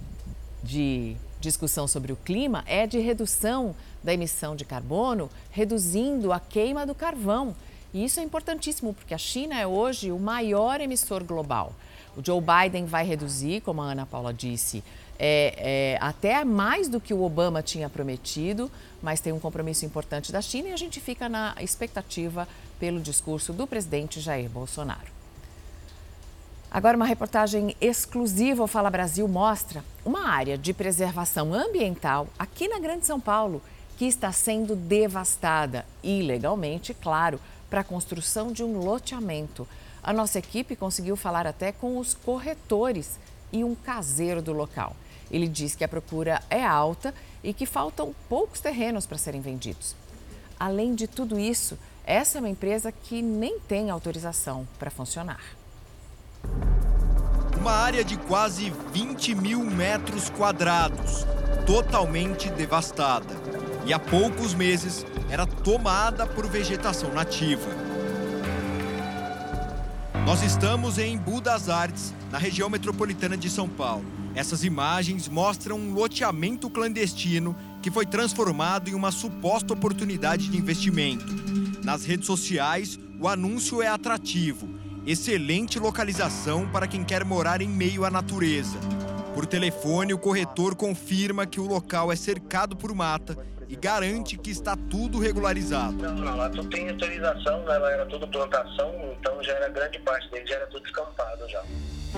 de 0.63 1.15
discussão 1.45 1.87
sobre 1.87 2.11
o 2.11 2.15
clima 2.15 2.63
é 2.65 2.87
de 2.87 2.99
redução 2.99 3.75
da 4.03 4.13
emissão 4.13 4.55
de 4.55 4.65
carbono, 4.65 5.29
reduzindo 5.51 6.33
a 6.33 6.39
queima 6.39 6.85
do 6.85 6.95
carvão. 6.95 7.55
E 7.93 8.03
isso 8.03 8.19
é 8.19 8.23
importantíssimo 8.23 8.93
porque 8.93 9.13
a 9.13 9.17
China 9.17 9.59
é 9.59 9.65
hoje 9.65 10.11
o 10.11 10.19
maior 10.19 10.81
emissor 10.81 11.23
global. 11.23 11.73
O 12.17 12.25
Joe 12.25 12.41
Biden 12.41 12.85
vai 12.85 13.05
reduzir, 13.05 13.61
como 13.61 13.81
a 13.81 13.91
Ana 13.91 14.05
Paula 14.05 14.33
disse, 14.33 14.83
é, 15.19 15.55
é, 15.57 15.97
até 16.01 16.43
mais 16.43 16.89
do 16.89 16.99
que 16.99 17.13
o 17.13 17.21
Obama 17.23 17.61
tinha 17.61 17.89
prometido, 17.89 18.69
mas 19.01 19.21
tem 19.21 19.31
um 19.31 19.39
compromisso 19.39 19.85
importante 19.85 20.31
da 20.31 20.41
China 20.41 20.69
e 20.69 20.73
a 20.73 20.77
gente 20.77 20.99
fica 20.99 21.29
na 21.29 21.55
expectativa 21.61 22.47
pelo 22.79 22.99
discurso 22.99 23.53
do 23.53 23.67
presidente 23.67 24.19
Jair 24.19 24.49
Bolsonaro. 24.49 25.14
Agora, 26.69 26.97
uma 26.97 27.05
reportagem 27.05 27.75
exclusiva 27.79 28.61
ao 28.61 28.67
Fala 28.67 28.89
Brasil 28.89 29.27
mostra 29.27 29.83
uma 30.03 30.27
área 30.27 30.57
de 30.57 30.73
preservação 30.73 31.53
ambiental 31.53 32.27
aqui 32.37 32.67
na 32.67 32.79
Grande 32.79 33.05
São 33.05 33.19
Paulo 33.19 33.61
que 33.97 34.05
está 34.05 34.31
sendo 34.31 34.75
devastada 34.75 35.85
ilegalmente, 36.03 36.93
claro, 36.93 37.39
para 37.69 37.81
a 37.81 37.83
construção 37.83 38.51
de 38.51 38.63
um 38.63 38.77
loteamento. 38.79 39.67
A 40.03 40.11
nossa 40.11 40.37
equipe 40.37 40.75
conseguiu 40.75 41.15
falar 41.15 41.47
até 41.47 41.71
com 41.71 41.97
os 41.97 42.13
corretores 42.13 43.17
e 43.51 43.63
um 43.63 43.73
caseiro 43.73 44.41
do 44.41 44.51
local. 44.51 44.95
Ele 45.31 45.47
diz 45.47 45.75
que 45.75 45.83
a 45.83 45.87
procura 45.87 46.41
é 46.49 46.63
alta 46.63 47.13
e 47.43 47.53
que 47.53 47.65
faltam 47.65 48.13
poucos 48.29 48.59
terrenos 48.59 49.05
para 49.05 49.17
serem 49.17 49.41
vendidos. 49.41 49.95
Além 50.59 50.93
de 50.93 51.07
tudo 51.07 51.39
isso, 51.39 51.77
essa 52.05 52.37
é 52.37 52.39
uma 52.39 52.49
empresa 52.49 52.91
que 52.91 53.21
nem 53.21 53.59
tem 53.59 53.89
autorização 53.89 54.67
para 54.77 54.91
funcionar. 54.91 55.41
Uma 57.59 57.71
área 57.71 58.03
de 58.03 58.17
quase 58.17 58.71
20 58.93 59.35
mil 59.35 59.63
metros 59.63 60.29
quadrados, 60.29 61.25
totalmente 61.65 62.49
devastada. 62.49 63.33
E 63.85 63.93
há 63.93 63.99
poucos 63.99 64.53
meses 64.53 65.05
era 65.29 65.45
tomada 65.45 66.27
por 66.27 66.47
vegetação 66.47 67.13
nativa. 67.13 67.69
Nós 70.25 70.41
estamos 70.41 70.97
em 70.97 71.17
Budas 71.17 71.69
Artes, 71.69 72.13
na 72.31 72.37
região 72.37 72.69
metropolitana 72.69 73.37
de 73.37 73.49
São 73.49 73.69
Paulo. 73.69 74.05
Essas 74.33 74.63
imagens 74.63 75.29
mostram 75.29 75.77
um 75.77 75.93
loteamento 75.93 76.69
clandestino 76.69 77.55
que 77.81 77.91
foi 77.91 78.05
transformado 78.05 78.89
em 78.89 78.93
uma 78.93 79.11
suposta 79.11 79.73
oportunidade 79.73 80.49
de 80.49 80.57
investimento. 80.57 81.25
Nas 81.83 82.05
redes 82.05 82.25
sociais, 82.25 82.99
o 83.19 83.27
anúncio 83.27 83.81
é 83.81 83.87
atrativo 83.87 84.67
excelente 85.05 85.79
localização 85.79 86.67
para 86.67 86.87
quem 86.87 87.03
quer 87.03 87.23
morar 87.23 87.61
em 87.61 87.69
meio 87.69 88.03
à 88.05 88.09
natureza. 88.09 88.77
Por 89.33 89.45
telefone, 89.45 90.13
o 90.13 90.17
corretor 90.17 90.75
confirma 90.75 91.45
que 91.45 91.59
o 91.59 91.67
local 91.67 92.11
é 92.11 92.15
cercado 92.15 92.75
por 92.75 92.93
mata 92.95 93.37
e 93.67 93.75
garante 93.75 94.37
que 94.37 94.49
está 94.49 94.75
tudo 94.75 95.19
regularizado. 95.19 95.97
Não, 95.97 96.15
não, 96.15 96.37
lá 96.37 96.49
tudo 96.49 96.69
tem 96.69 96.89
autorização, 96.89 97.63
né? 97.65 97.77
lá 97.77 97.91
era 97.91 98.05
tudo 98.05 98.27
plantação, 98.27 98.93
então 99.19 99.43
já 99.43 99.53
era 99.53 99.69
grande 99.69 99.99
parte 99.99 100.29
dele, 100.31 100.47
já 100.47 100.55
era 100.55 100.67
tudo 100.67 100.85
escampado 100.85 101.47
já. 101.49 101.63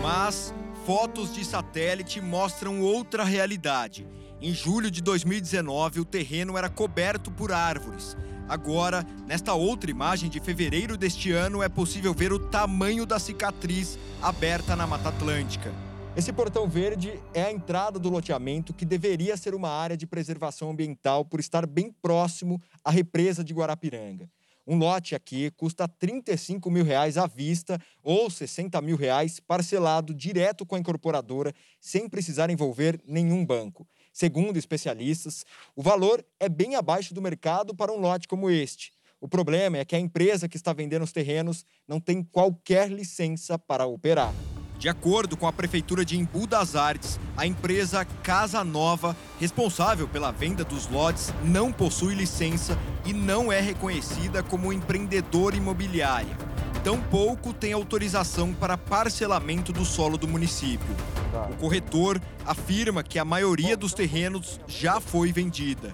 Mas 0.01 0.53
fotos 0.85 1.33
de 1.33 1.43
satélite 1.43 2.21
mostram 2.21 2.81
outra 2.81 3.23
realidade. 3.23 4.07
Em 4.39 4.53
julho 4.53 4.91
de 4.91 5.01
2019, 5.01 5.99
o 5.99 6.05
terreno 6.05 6.57
era 6.57 6.69
coberto 6.69 7.31
por 7.31 7.51
árvores 7.51 8.15
Agora, 8.49 9.05
nesta 9.25 9.53
outra 9.53 9.91
imagem 9.91 10.29
de 10.29 10.39
fevereiro 10.39 10.95
deste 10.95 11.33
ano, 11.33 11.61
é 11.61 11.67
possível 11.67 12.13
ver 12.13 12.31
o 12.31 12.39
tamanho 12.39 13.05
da 13.05 13.19
cicatriz 13.19 13.99
aberta 14.21 14.73
na 14.73 14.87
Mata 14.87 15.09
Atlântica. 15.09 15.73
Esse 16.15 16.31
portão 16.31 16.67
verde 16.67 17.19
é 17.33 17.43
a 17.43 17.51
entrada 17.51 17.99
do 17.99 18.09
loteamento 18.09 18.73
que 18.73 18.85
deveria 18.85 19.35
ser 19.35 19.53
uma 19.53 19.69
área 19.69 19.97
de 19.97 20.07
preservação 20.07 20.71
ambiental 20.71 21.25
por 21.25 21.41
estar 21.41 21.67
bem 21.67 21.91
próximo 22.01 22.61
à 22.85 22.89
represa 22.89 23.43
de 23.43 23.53
Guarapiranga. 23.53 24.29
Um 24.65 24.77
lote 24.77 25.13
aqui 25.13 25.51
custa 25.51 25.87
35 25.87 26.71
mil 26.71 26.83
reais 26.83 27.17
à 27.17 27.27
vista 27.27 27.79
ou 28.01 28.29
60 28.29 28.81
mil 28.81 28.95
reais 28.95 29.39
parcelado 29.41 30.13
direto 30.13 30.65
com 30.65 30.75
a 30.75 30.79
incorporadora, 30.79 31.53
sem 31.79 32.09
precisar 32.09 32.49
envolver 32.49 32.99
nenhum 33.05 33.45
banco. 33.45 33.87
Segundo 34.19 34.57
especialistas, 34.57 35.45
o 35.75 35.83
valor 35.83 36.25
é 36.39 36.49
bem 36.49 36.73
abaixo 36.73 37.13
do 37.13 37.21
mercado 37.21 37.75
para 37.75 37.93
um 37.93 37.97
lote 37.97 38.27
como 38.27 38.49
este. 38.49 38.91
O 39.21 39.27
problema 39.27 39.77
é 39.77 39.85
que 39.85 39.95
a 39.95 39.99
empresa 39.99 40.49
que 40.49 40.57
está 40.57 40.73
vendendo 40.73 41.03
os 41.03 41.11
terrenos 41.11 41.63
não 41.87 41.99
tem 41.99 42.23
qualquer 42.23 42.89
licença 42.89 43.59
para 43.59 43.85
operar. 43.85 44.33
De 44.77 44.87
acordo 44.87 45.35
com 45.35 45.47
a 45.47 45.53
Prefeitura 45.53 46.05
de 46.05 46.17
Embu 46.17 46.45
das 46.45 46.75
Artes, 46.75 47.19
a 47.35 47.45
empresa 47.45 48.05
Casa 48.23 48.63
Nova, 48.63 49.15
responsável 49.39 50.07
pela 50.07 50.31
venda 50.31 50.63
dos 50.63 50.87
lotes, 50.87 51.33
não 51.43 51.71
possui 51.71 52.13
licença 52.13 52.77
e 53.05 53.13
não 53.13 53.51
é 53.51 53.59
reconhecida 53.59 54.43
como 54.43 54.71
empreendedora 54.71 55.55
imobiliária 55.55 56.47
tampouco 56.87 57.51
tem 57.51 57.73
autorização 57.73 58.53
para 58.53 58.77
parcelamento 58.77 59.73
do 59.73 59.83
solo 59.83 60.17
do 60.17 60.25
município. 60.25 60.87
O 61.51 61.57
corretor 61.57 62.21
afirma 62.45 63.03
que 63.03 63.19
a 63.19 63.25
maioria 63.25 63.75
dos 63.75 63.93
terrenos 63.93 64.57
já 64.67 65.01
foi 65.01 65.33
vendida. 65.33 65.93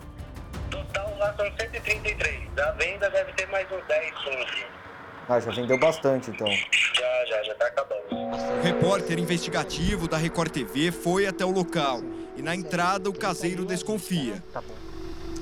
Total 0.69 1.17
lá 1.17 1.33
são 1.35 1.45
133. 1.45 2.47
Da 2.53 2.71
venda 2.73 3.09
deve 3.09 3.33
ter 3.33 3.47
mais 3.47 3.65
uns 3.71 3.83
10, 3.87 4.13
15. 4.23 4.82
Ah, 5.27 5.39
já 5.39 5.51
vendeu 5.51 5.79
bastante 5.79 6.29
então. 6.29 6.47
Já, 6.47 7.25
já, 7.27 7.43
já 7.43 7.55
tá 7.55 7.67
acabando. 7.67 7.93
O 8.11 8.61
repórter 8.61 9.19
investigativo 9.19 10.07
da 10.07 10.17
Record 10.17 10.51
TV 10.51 10.91
foi 10.91 11.25
até 11.25 11.45
o 11.45 11.51
local 11.51 12.01
e 12.35 12.41
na 12.41 12.55
entrada 12.55 13.09
o 13.09 13.13
caseiro 13.13 13.65
desconfia. 13.65 14.43
Tá 14.51 14.61
bom. 14.61 14.73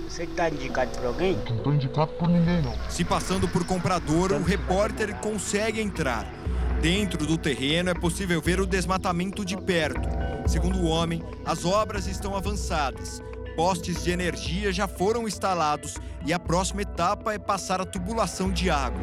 Você 0.08 0.28
que 0.28 0.34
tá 0.34 0.50
indicado 0.50 0.92
por 0.92 1.06
alguém? 1.06 1.38
Não 1.50 1.64
tô 1.64 1.72
indicado 1.72 2.12
por 2.14 2.28
ninguém, 2.28 2.62
não. 2.62 2.74
Se 2.90 3.04
passando 3.04 3.48
por 3.48 3.66
comprador, 3.66 4.34
o 4.34 4.44
repórter 4.44 5.16
consegue 5.16 5.82
entrar. 5.82 6.26
Dentro 6.82 7.26
do 7.26 7.38
terreno 7.38 7.90
é 7.90 7.94
possível 7.94 8.42
ver 8.42 8.60
o 8.60 8.66
desmatamento 8.66 9.46
de 9.46 9.56
perto. 9.56 10.10
Segundo 10.48 10.80
o 10.80 10.86
homem, 10.86 11.24
as 11.46 11.64
obras 11.64 12.08
estão 12.08 12.36
avançadas. 12.36 13.22
Postes 13.56 14.04
de 14.04 14.12
energia 14.12 14.72
já 14.74 14.88
foram 14.88 15.28
instalados 15.28 15.98
e 16.26 16.34
a 16.34 16.40
próxima 16.40 16.82
etapa 16.82 17.34
é 17.34 17.40
passar 17.40 17.80
a 17.80 17.86
tubulação 17.86 18.52
de 18.52 18.70
água. 18.70 19.00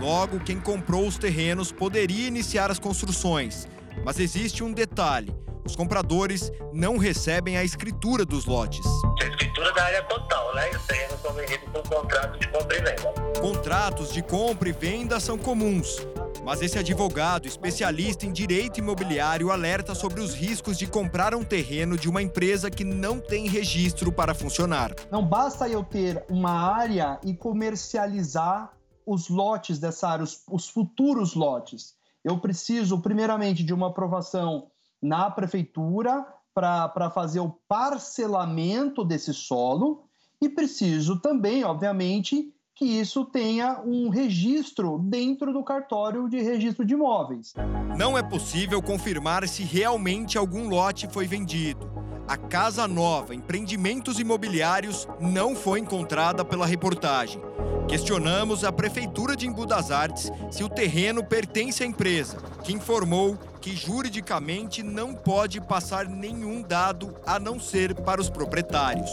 Logo, 0.00 0.40
quem 0.40 0.60
comprou 0.60 1.06
os 1.06 1.16
terrenos 1.16 1.72
poderia 1.72 2.28
iniciar 2.28 2.70
as 2.70 2.78
construções. 2.78 3.66
Mas 4.04 4.20
existe 4.20 4.62
um 4.62 4.72
detalhe: 4.72 5.34
os 5.64 5.74
compradores 5.74 6.52
não 6.72 6.98
recebem 6.98 7.56
a 7.56 7.64
escritura 7.64 8.24
dos 8.24 8.44
lotes. 8.44 8.86
A 9.22 9.26
escritura 9.26 9.72
da 9.72 9.84
área 9.84 10.02
total, 10.04 10.54
né? 10.54 10.70
E 10.72 10.76
os 10.76 10.86
terrenos 10.86 11.20
são 11.20 11.32
vendidos 11.32 11.68
com 11.72 11.82
contrato 11.82 12.38
de 12.38 12.48
compra 12.48 12.76
e 12.76 12.80
venda. 12.82 13.40
Contratos 13.40 14.12
de 14.12 14.22
compra 14.22 14.68
e 14.68 14.72
venda 14.72 15.18
são 15.18 15.38
comuns. 15.38 16.06
Mas 16.44 16.62
esse 16.62 16.78
advogado, 16.78 17.48
especialista 17.48 18.24
em 18.24 18.32
direito 18.32 18.78
imobiliário, 18.78 19.50
alerta 19.50 19.96
sobre 19.96 20.20
os 20.20 20.32
riscos 20.32 20.78
de 20.78 20.86
comprar 20.86 21.34
um 21.34 21.42
terreno 21.42 21.98
de 21.98 22.08
uma 22.08 22.22
empresa 22.22 22.70
que 22.70 22.84
não 22.84 23.18
tem 23.18 23.48
registro 23.48 24.12
para 24.12 24.32
funcionar. 24.32 24.94
Não 25.10 25.26
basta 25.26 25.68
eu 25.68 25.82
ter 25.82 26.22
uma 26.28 26.52
área 26.52 27.18
e 27.24 27.34
comercializar 27.34 28.75
os 29.06 29.28
lotes 29.28 29.78
dessa 29.78 30.08
área, 30.08 30.24
os, 30.24 30.42
os 30.50 30.68
futuros 30.68 31.34
lotes. 31.34 31.94
Eu 32.24 32.38
preciso, 32.38 33.00
primeiramente, 33.00 33.62
de 33.62 33.72
uma 33.72 33.86
aprovação 33.86 34.66
na 35.00 35.30
prefeitura 35.30 36.26
para 36.52 37.10
fazer 37.10 37.40
o 37.40 37.56
parcelamento 37.68 39.04
desse 39.04 39.32
solo 39.32 40.04
e 40.40 40.48
preciso 40.48 41.20
também, 41.20 41.62
obviamente, 41.64 42.52
que 42.74 42.84
isso 42.84 43.24
tenha 43.24 43.80
um 43.84 44.08
registro 44.08 44.98
dentro 44.98 45.52
do 45.52 45.62
cartório 45.62 46.28
de 46.28 46.42
registro 46.42 46.84
de 46.84 46.94
imóveis. 46.94 47.54
Não 47.96 48.18
é 48.18 48.22
possível 48.22 48.82
confirmar 48.82 49.46
se 49.48 49.62
realmente 49.62 50.36
algum 50.36 50.68
lote 50.68 51.08
foi 51.08 51.26
vendido. 51.26 51.90
A 52.28 52.36
Casa 52.36 52.88
Nova 52.88 53.36
Empreendimentos 53.36 54.18
Imobiliários 54.18 55.06
não 55.20 55.54
foi 55.54 55.78
encontrada 55.78 56.44
pela 56.44 56.66
reportagem. 56.66 57.40
Questionamos 57.86 58.64
a 58.64 58.72
Prefeitura 58.72 59.36
de 59.36 59.46
Embu 59.46 59.64
das 59.64 59.92
Artes 59.92 60.32
se 60.50 60.64
o 60.64 60.68
terreno 60.68 61.22
pertence 61.22 61.84
à 61.84 61.86
empresa, 61.86 62.38
que 62.64 62.72
informou 62.72 63.38
que 63.60 63.76
juridicamente 63.76 64.82
não 64.82 65.14
pode 65.14 65.60
passar 65.60 66.08
nenhum 66.08 66.62
dado 66.62 67.14
a 67.24 67.38
não 67.38 67.60
ser 67.60 67.94
para 67.94 68.20
os 68.20 68.28
proprietários. 68.28 69.10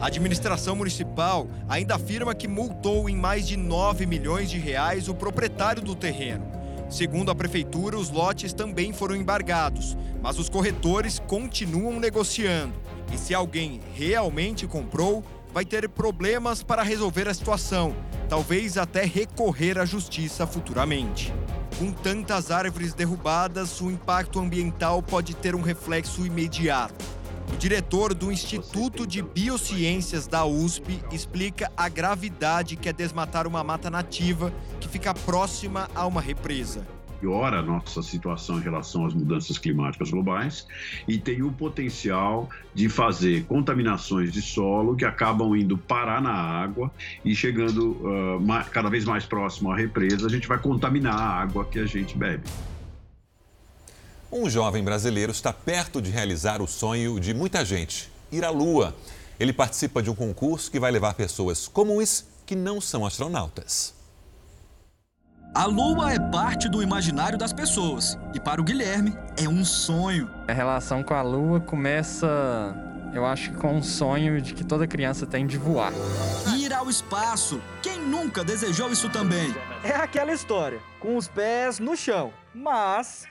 A 0.00 0.08
administração 0.08 0.74
municipal 0.74 1.46
ainda 1.68 1.94
afirma 1.94 2.34
que 2.34 2.48
multou 2.48 3.08
em 3.08 3.16
mais 3.16 3.46
de 3.46 3.56
9 3.56 4.06
milhões 4.06 4.50
de 4.50 4.58
reais 4.58 5.08
o 5.08 5.14
proprietário 5.14 5.82
do 5.82 5.94
terreno. 5.94 6.65
Segundo 6.88 7.30
a 7.30 7.34
prefeitura, 7.34 7.98
os 7.98 8.10
lotes 8.10 8.52
também 8.52 8.92
foram 8.92 9.16
embargados, 9.16 9.96
mas 10.22 10.38
os 10.38 10.48
corretores 10.48 11.18
continuam 11.18 11.98
negociando. 11.98 12.74
E 13.12 13.18
se 13.18 13.34
alguém 13.34 13.80
realmente 13.94 14.66
comprou, 14.66 15.24
vai 15.52 15.64
ter 15.64 15.88
problemas 15.88 16.62
para 16.62 16.82
resolver 16.82 17.28
a 17.28 17.34
situação, 17.34 17.94
talvez 18.28 18.76
até 18.76 19.04
recorrer 19.04 19.78
à 19.78 19.84
justiça 19.84 20.46
futuramente. 20.46 21.32
Com 21.78 21.92
tantas 21.92 22.50
árvores 22.50 22.94
derrubadas, 22.94 23.80
o 23.80 23.90
impacto 23.90 24.38
ambiental 24.38 25.02
pode 25.02 25.34
ter 25.34 25.54
um 25.54 25.60
reflexo 25.60 26.24
imediato. 26.24 27.15
O 27.52 27.56
diretor 27.56 28.12
do 28.12 28.30
Instituto 28.30 29.06
de 29.06 29.22
Biociências 29.22 30.26
da 30.26 30.44
USP 30.44 31.00
explica 31.10 31.70
a 31.76 31.88
gravidade 31.88 32.76
que 32.76 32.88
é 32.88 32.92
desmatar 32.92 33.46
uma 33.46 33.62
mata 33.64 33.88
nativa 33.88 34.52
que 34.80 34.88
fica 34.88 35.14
próxima 35.14 35.88
a 35.94 36.06
uma 36.06 36.20
represa 36.20 36.86
piora 37.20 37.58
a 37.58 37.62
nossa 37.62 38.02
situação 38.02 38.58
em 38.58 38.62
relação 38.62 39.06
às 39.06 39.14
mudanças 39.14 39.58
climáticas 39.58 40.10
globais 40.10 40.66
e 41.08 41.18
tem 41.18 41.42
o 41.42 41.50
potencial 41.50 42.48
de 42.74 42.88
fazer 42.88 43.44
contaminações 43.44 44.32
de 44.32 44.42
solo 44.42 44.94
que 44.94 45.04
acabam 45.04 45.56
indo 45.56 45.76
parar 45.76 46.20
na 46.20 46.32
água 46.32 46.90
e 47.24 47.34
chegando 47.34 47.92
uh, 47.92 48.70
cada 48.70 48.88
vez 48.88 49.04
mais 49.04 49.24
próximo 49.24 49.70
à 49.70 49.76
represa, 49.76 50.26
a 50.26 50.30
gente 50.30 50.46
vai 50.46 50.58
contaminar 50.58 51.14
a 51.14 51.40
água 51.40 51.64
que 51.64 51.78
a 51.78 51.86
gente 51.86 52.16
bebe. 52.16 52.44
Um 54.30 54.50
jovem 54.50 54.82
brasileiro 54.82 55.30
está 55.30 55.52
perto 55.52 56.02
de 56.02 56.10
realizar 56.10 56.60
o 56.60 56.66
sonho 56.66 57.20
de 57.20 57.32
muita 57.32 57.64
gente, 57.64 58.10
ir 58.32 58.44
à 58.44 58.50
Lua. 58.50 58.94
Ele 59.38 59.52
participa 59.52 60.02
de 60.02 60.10
um 60.10 60.14
concurso 60.14 60.70
que 60.70 60.80
vai 60.80 60.90
levar 60.90 61.14
pessoas 61.14 61.68
comuns 61.68 62.24
que 62.44 62.56
não 62.56 62.80
são 62.80 63.06
astronautas. 63.06 63.94
A 65.54 65.64
lua 65.64 66.12
é 66.12 66.18
parte 66.18 66.68
do 66.68 66.82
imaginário 66.82 67.38
das 67.38 67.52
pessoas 67.52 68.18
e 68.34 68.40
para 68.40 68.60
o 68.60 68.64
Guilherme 68.64 69.16
é 69.38 69.48
um 69.48 69.64
sonho. 69.64 70.30
A 70.46 70.52
relação 70.52 71.02
com 71.02 71.14
a 71.14 71.22
lua 71.22 71.60
começa, 71.60 72.26
eu 73.14 73.24
acho 73.24 73.52
que 73.52 73.56
com 73.56 73.74
um 73.74 73.82
sonho 73.82 74.40
de 74.42 74.52
que 74.52 74.62
toda 74.64 74.86
criança 74.86 75.26
tem 75.26 75.46
de 75.46 75.56
voar. 75.56 75.92
Ir 76.58 76.74
ao 76.74 76.90
espaço. 76.90 77.60
Quem 77.82 77.98
nunca 77.98 78.44
desejou 78.44 78.90
isso 78.90 79.08
também? 79.08 79.54
É 79.82 79.94
aquela 79.94 80.32
história, 80.32 80.80
com 81.00 81.16
os 81.16 81.26
pés 81.26 81.78
no 81.78 81.96
chão, 81.96 82.32
mas 82.54 83.26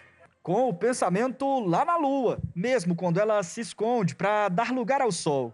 com 0.46 0.70
o 0.70 0.74
pensamento 0.76 1.60
lá 1.62 1.84
na 1.84 1.98
lua, 1.98 2.40
mesmo 2.56 2.96
quando 2.96 3.20
ela 3.20 3.42
se 3.42 3.62
esconde 3.62 4.14
para 4.14 4.48
dar 4.48 4.72
lugar 4.72 5.02
ao 5.02 5.12
sol. 5.12 5.52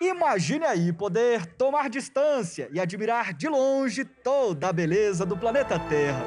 Imagine 0.00 0.64
aí 0.66 0.92
poder 0.92 1.44
tomar 1.56 1.90
distância 1.90 2.68
e 2.72 2.78
admirar 2.78 3.34
de 3.34 3.48
longe 3.48 4.04
toda 4.04 4.68
a 4.68 4.72
beleza 4.72 5.26
do 5.26 5.36
planeta 5.36 5.80
Terra. 5.80 6.22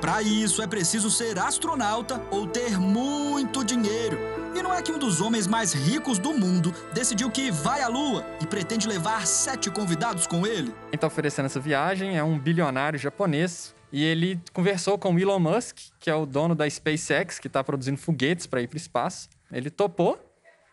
Para 0.00 0.22
isso 0.22 0.62
é 0.62 0.66
preciso 0.68 1.10
ser 1.10 1.40
astronauta 1.40 2.22
ou 2.30 2.46
ter 2.46 2.78
muito 2.78 3.64
dinheiro. 3.64 4.16
E 4.54 4.62
não 4.62 4.72
é 4.72 4.80
que 4.80 4.92
um 4.92 4.98
dos 4.98 5.20
homens 5.20 5.48
mais 5.48 5.72
ricos 5.72 6.20
do 6.20 6.32
mundo 6.32 6.72
decidiu 6.94 7.32
que 7.32 7.50
vai 7.50 7.82
à 7.82 7.88
Lua 7.88 8.24
e 8.40 8.46
pretende 8.46 8.86
levar 8.86 9.26
sete 9.26 9.68
convidados 9.72 10.24
com 10.24 10.46
ele? 10.46 10.72
Quem 10.88 10.94
está 10.94 11.08
oferecendo 11.08 11.46
essa 11.46 11.58
viagem 11.58 12.16
é 12.16 12.22
um 12.22 12.38
bilionário 12.38 12.96
japonês 12.98 13.74
e 13.92 14.04
ele 14.04 14.40
conversou 14.52 14.98
com 14.98 15.18
Elon 15.18 15.38
Musk, 15.38 15.78
que 15.98 16.08
é 16.08 16.14
o 16.14 16.24
dono 16.24 16.54
da 16.54 16.68
SpaceX, 16.68 17.38
que 17.38 17.46
está 17.46 17.62
produzindo 17.64 17.98
foguetes 17.98 18.46
para 18.46 18.62
ir 18.62 18.68
para 18.68 18.76
o 18.76 18.78
espaço. 18.78 19.28
Ele 19.52 19.70
topou. 19.70 20.18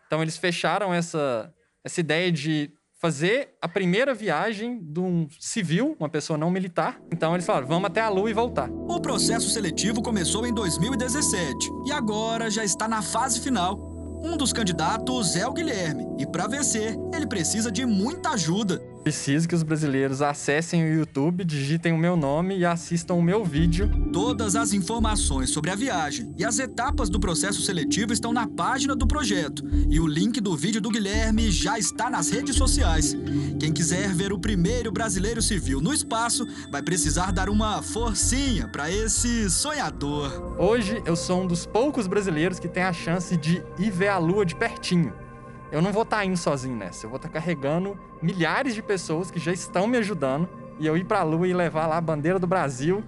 Então 0.05 0.21
eles 0.21 0.37
fecharam 0.37 0.93
essa 0.93 1.53
essa 1.83 2.01
ideia 2.01 2.31
de 2.31 2.69
fazer 2.99 3.55
a 3.61 3.67
primeira 3.67 4.13
viagem 4.13 4.79
de 4.81 4.99
um 4.99 5.27
civil, 5.39 5.95
uma 5.99 6.09
pessoa 6.09 6.37
não 6.37 6.51
militar. 6.51 6.99
Então 7.11 7.33
eles 7.33 7.45
falaram: 7.45 7.67
vamos 7.67 7.87
até 7.87 8.01
a 8.01 8.09
Lua 8.09 8.29
e 8.29 8.33
voltar. 8.33 8.69
O 8.69 8.99
processo 8.99 9.49
seletivo 9.49 10.01
começou 10.01 10.45
em 10.45 10.53
2017 10.53 11.69
e 11.85 11.91
agora 11.91 12.49
já 12.49 12.63
está 12.63 12.87
na 12.87 13.01
fase 13.01 13.39
final. 13.39 13.95
Um 14.23 14.35
dos 14.35 14.51
candidatos 14.51 15.35
é 15.35 15.47
o 15.47 15.53
Guilherme 15.53 16.07
e 16.17 16.25
para 16.25 16.47
vencer, 16.47 16.95
ele 17.13 17.27
precisa 17.27 17.71
de 17.71 17.85
muita 17.85 18.31
ajuda. 18.31 18.81
Preciso 19.07 19.47
que 19.47 19.55
os 19.55 19.63
brasileiros 19.63 20.21
acessem 20.21 20.83
o 20.83 20.93
YouTube, 20.93 21.45
digitem 21.45 21.93
o 21.93 21.97
meu 21.97 22.17
nome 22.17 22.57
e 22.57 22.65
assistam 22.65 23.13
o 23.13 23.21
meu 23.21 23.45
vídeo. 23.45 23.89
Todas 24.11 24.53
as 24.53 24.73
informações 24.73 25.49
sobre 25.49 25.71
a 25.71 25.75
viagem 25.75 26.35
e 26.37 26.43
as 26.43 26.59
etapas 26.59 27.09
do 27.09 27.17
processo 27.17 27.61
seletivo 27.61 28.11
estão 28.11 28.33
na 28.33 28.45
página 28.45 28.93
do 28.93 29.07
projeto. 29.07 29.63
E 29.89 29.97
o 29.97 30.05
link 30.05 30.41
do 30.41 30.57
vídeo 30.57 30.81
do 30.81 30.89
Guilherme 30.89 31.49
já 31.49 31.79
está 31.79 32.09
nas 32.09 32.29
redes 32.29 32.57
sociais. 32.57 33.15
Quem 33.57 33.71
quiser 33.71 34.13
ver 34.13 34.33
o 34.33 34.39
primeiro 34.39 34.91
brasileiro 34.91 35.41
civil 35.41 35.79
no 35.79 35.93
espaço 35.93 36.45
vai 36.69 36.81
precisar 36.81 37.31
dar 37.31 37.47
uma 37.47 37.81
forcinha 37.81 38.67
para 38.67 38.91
esse 38.91 39.49
sonhador. 39.49 40.57
Hoje 40.59 41.01
eu 41.05 41.15
sou 41.15 41.43
um 41.43 41.47
dos 41.47 41.65
poucos 41.65 42.07
brasileiros 42.07 42.59
que 42.59 42.67
tem 42.67 42.83
a 42.83 42.91
chance 42.91 43.37
de 43.37 43.63
ir 43.79 43.89
ver 43.89 44.09
a 44.09 44.17
lua 44.17 44.45
de 44.45 44.53
pertinho. 44.53 45.26
Eu 45.71 45.81
não 45.81 45.91
vou 45.91 46.03
estar 46.03 46.17
tá 46.17 46.25
indo 46.25 46.37
sozinho 46.37 46.75
nessa, 46.75 47.05
eu 47.05 47.09
vou 47.09 47.17
estar 47.17 47.27
tá 47.27 47.33
carregando 47.33 47.97
milhares 48.21 48.73
de 48.73 48.81
pessoas 48.81 49.29
que 49.29 49.39
já 49.39 49.51
estão 49.51 49.85
me 49.85 49.97
ajudando 49.97 50.47
e 50.79 50.87
eu 50.87 50.95
ir 50.95 51.03
para 51.03 51.19
a 51.19 51.23
lua 51.23 51.47
e 51.47 51.53
levar 51.53 51.87
lá 51.87 51.97
a 51.97 52.01
bandeira 52.01 52.39
do 52.39 52.47
Brasil 52.47 53.03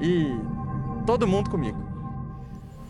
e 0.00 0.30
todo 1.06 1.26
mundo 1.26 1.50
comigo. 1.50 1.92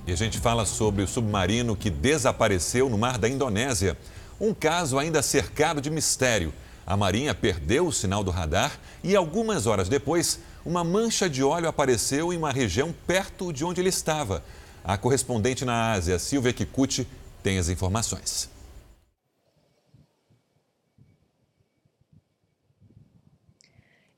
E 0.06 0.12
a 0.12 0.16
gente 0.16 0.38
fala 0.38 0.66
sobre 0.66 1.02
o 1.02 1.08
submarino 1.08 1.76
que 1.76 1.88
desapareceu 1.88 2.90
no 2.90 2.98
mar 2.98 3.18
da 3.18 3.28
Indonésia. 3.28 3.96
Um 4.40 4.52
caso 4.52 4.98
ainda 4.98 5.22
cercado 5.22 5.80
de 5.80 5.90
mistério. 5.90 6.52
A 6.84 6.96
Marinha 6.96 7.32
perdeu 7.34 7.86
o 7.86 7.92
sinal 7.92 8.24
do 8.24 8.30
radar 8.30 8.72
e 9.04 9.14
algumas 9.14 9.66
horas 9.66 9.88
depois, 9.88 10.40
uma 10.66 10.82
mancha 10.82 11.30
de 11.30 11.44
óleo 11.44 11.68
apareceu 11.68 12.32
em 12.32 12.36
uma 12.36 12.50
região 12.50 12.92
perto 13.06 13.52
de 13.52 13.64
onde 13.64 13.80
ele 13.80 13.88
estava. 13.88 14.42
A 14.84 14.98
correspondente 14.98 15.64
na 15.64 15.92
Ásia, 15.92 16.18
Silvia 16.18 16.52
Kikuchi, 16.52 17.06
tem 17.40 17.58
as 17.58 17.68
informações. 17.68 18.50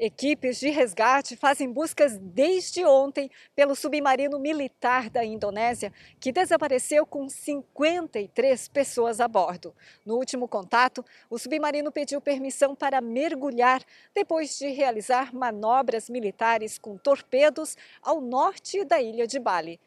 Equipes 0.05 0.61
de 0.61 0.69
resgate 0.69 1.35
fazem 1.35 1.73
buscas 1.73 2.19
desde 2.19 2.85
ontem 2.85 3.31
pelo 3.57 3.75
submarino 3.75 4.39
militar 4.39 5.09
da 5.09 5.25
Indonésia, 5.25 5.91
que 6.21 6.31
desapareceu 6.31 7.07
com 7.07 7.27
53 7.27 8.69
pessoas 8.69 9.19
a 9.19 9.27
bordo. 9.27 9.75
No 10.05 10.17
último 10.17 10.47
contato, 10.47 11.03
o 11.31 11.39
submarino 11.39 11.91
pediu 11.91 12.21
permissão 12.21 12.75
para 12.75 13.01
mergulhar 13.01 13.83
depois 14.15 14.59
de 14.59 14.69
realizar 14.69 15.35
manobras 15.35 16.11
militares 16.11 16.79
com 16.79 16.99
torpedos 16.99 17.75
ao 18.03 18.21
norte 18.21 18.85
da 18.85 19.01
ilha 19.01 19.27
de 19.27 19.39
Bali. 19.39 19.81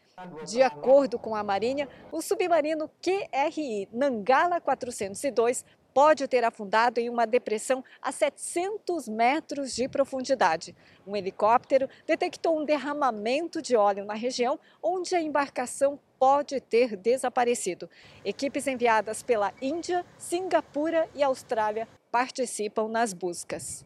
De 0.47 0.63
acordo 0.63 1.20
com 1.20 1.36
a 1.36 1.43
Marinha, 1.43 1.88
o 2.11 2.24
submarino 2.24 2.89
QRI 2.99 3.88
Nangala 3.93 4.59
402 4.59 5.63
pode 5.97 6.27
ter 6.27 6.43
afundado 6.43 6.99
em 6.99 7.09
uma 7.09 7.25
depressão 7.25 7.83
a 7.99 8.11
700 8.11 9.07
metros 9.07 9.73
de 9.73 9.89
profundidade. 9.89 10.75
Um 11.07 11.15
helicóptero 11.15 11.89
detectou 12.05 12.61
um 12.61 12.63
derramamento 12.63 13.63
de 13.63 13.75
óleo 13.75 14.05
na 14.05 14.13
região 14.13 14.59
onde 14.79 15.15
a 15.15 15.19
embarcação 15.19 15.99
pode 16.19 16.61
ter 16.61 16.95
desaparecido. 16.95 17.89
Equipes 18.23 18.67
enviadas 18.67 19.23
pela 19.23 19.51
Índia, 19.59 20.05
Singapura 20.19 21.09
e 21.15 21.23
Austrália 21.23 21.87
participam 22.11 22.87
nas 22.87 23.11
buscas. 23.11 23.83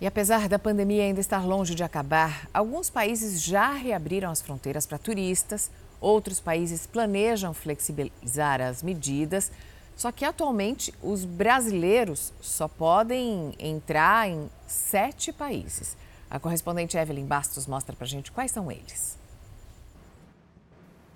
E 0.00 0.08
apesar 0.08 0.48
da 0.48 0.58
pandemia 0.58 1.04
ainda 1.04 1.20
estar 1.20 1.46
longe 1.46 1.76
de 1.76 1.84
acabar, 1.84 2.48
alguns 2.52 2.90
países 2.90 3.40
já 3.40 3.70
reabriram 3.70 4.32
as 4.32 4.42
fronteiras 4.42 4.86
para 4.86 4.98
turistas, 4.98 5.70
outros 6.00 6.40
países 6.40 6.86
planejam 6.86 7.52
flexibilizar 7.52 8.60
as 8.60 8.82
medidas. 8.82 9.50
Só 9.98 10.12
que 10.12 10.24
atualmente 10.24 10.94
os 11.02 11.24
brasileiros 11.24 12.32
só 12.40 12.68
podem 12.68 13.52
entrar 13.58 14.28
em 14.30 14.48
sete 14.64 15.32
países. 15.32 15.96
A 16.30 16.38
correspondente 16.38 16.96
Evelyn 16.96 17.26
Bastos 17.26 17.66
mostra 17.66 17.96
para 17.96 18.06
gente 18.06 18.30
quais 18.30 18.52
são 18.52 18.70
eles. 18.70 19.18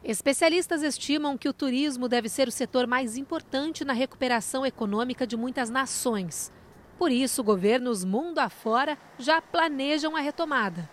Especialistas 0.02 0.82
estimam 0.82 1.38
que 1.38 1.48
o 1.48 1.52
turismo 1.52 2.08
deve 2.08 2.28
ser 2.28 2.48
o 2.48 2.50
setor 2.50 2.88
mais 2.88 3.16
importante 3.16 3.84
na 3.84 3.92
recuperação 3.92 4.66
econômica 4.66 5.24
de 5.24 5.36
muitas 5.36 5.70
nações. 5.70 6.50
Por 6.98 7.12
isso, 7.12 7.44
governos 7.44 8.04
mundo 8.04 8.40
afora 8.40 8.98
já 9.16 9.40
planejam 9.40 10.16
a 10.16 10.20
retomada. 10.20 10.90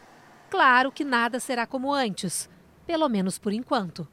Claro 0.52 0.92
que 0.92 1.04
nada 1.04 1.40
será 1.40 1.66
como 1.66 1.92
antes, 1.92 2.48
pelo 2.86 3.10
menos 3.10 3.40
por 3.40 3.52
enquanto. 3.52 4.08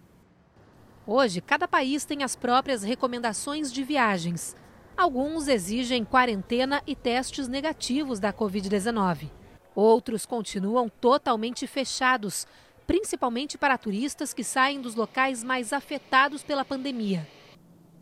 Hoje, 1.08 1.40
cada 1.40 1.68
país 1.68 2.04
tem 2.04 2.24
as 2.24 2.34
próprias 2.34 2.82
recomendações 2.82 3.72
de 3.72 3.84
viagens. 3.84 4.56
Alguns 4.96 5.46
exigem 5.46 6.04
quarentena 6.04 6.82
e 6.84 6.96
testes 6.96 7.46
negativos 7.46 8.18
da 8.18 8.32
Covid-19. 8.32 9.30
Outros 9.72 10.26
continuam 10.26 10.88
totalmente 10.88 11.64
fechados, 11.68 12.44
principalmente 12.88 13.56
para 13.56 13.78
turistas 13.78 14.34
que 14.34 14.42
saem 14.42 14.80
dos 14.80 14.96
locais 14.96 15.44
mais 15.44 15.72
afetados 15.72 16.42
pela 16.42 16.64
pandemia. 16.64 17.28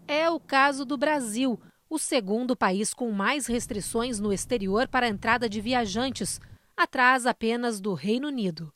É 0.09 0.30
o 0.30 0.40
caso 0.40 0.86
do 0.86 0.96
Brasil, 0.96 1.61
o 1.90 1.98
segundo 1.98 2.57
país 2.57 2.94
com 2.94 3.11
mais 3.11 3.46
restrições 3.46 4.18
no 4.18 4.32
exterior 4.32 4.88
para 4.88 5.05
a 5.05 5.11
entrada 5.11 5.46
de 5.46 5.61
viajantes, 5.61 6.40
atrás 6.74 7.26
apenas 7.26 7.80
do 7.80 7.92
Reino 7.92 8.28
Unido. 8.28 8.72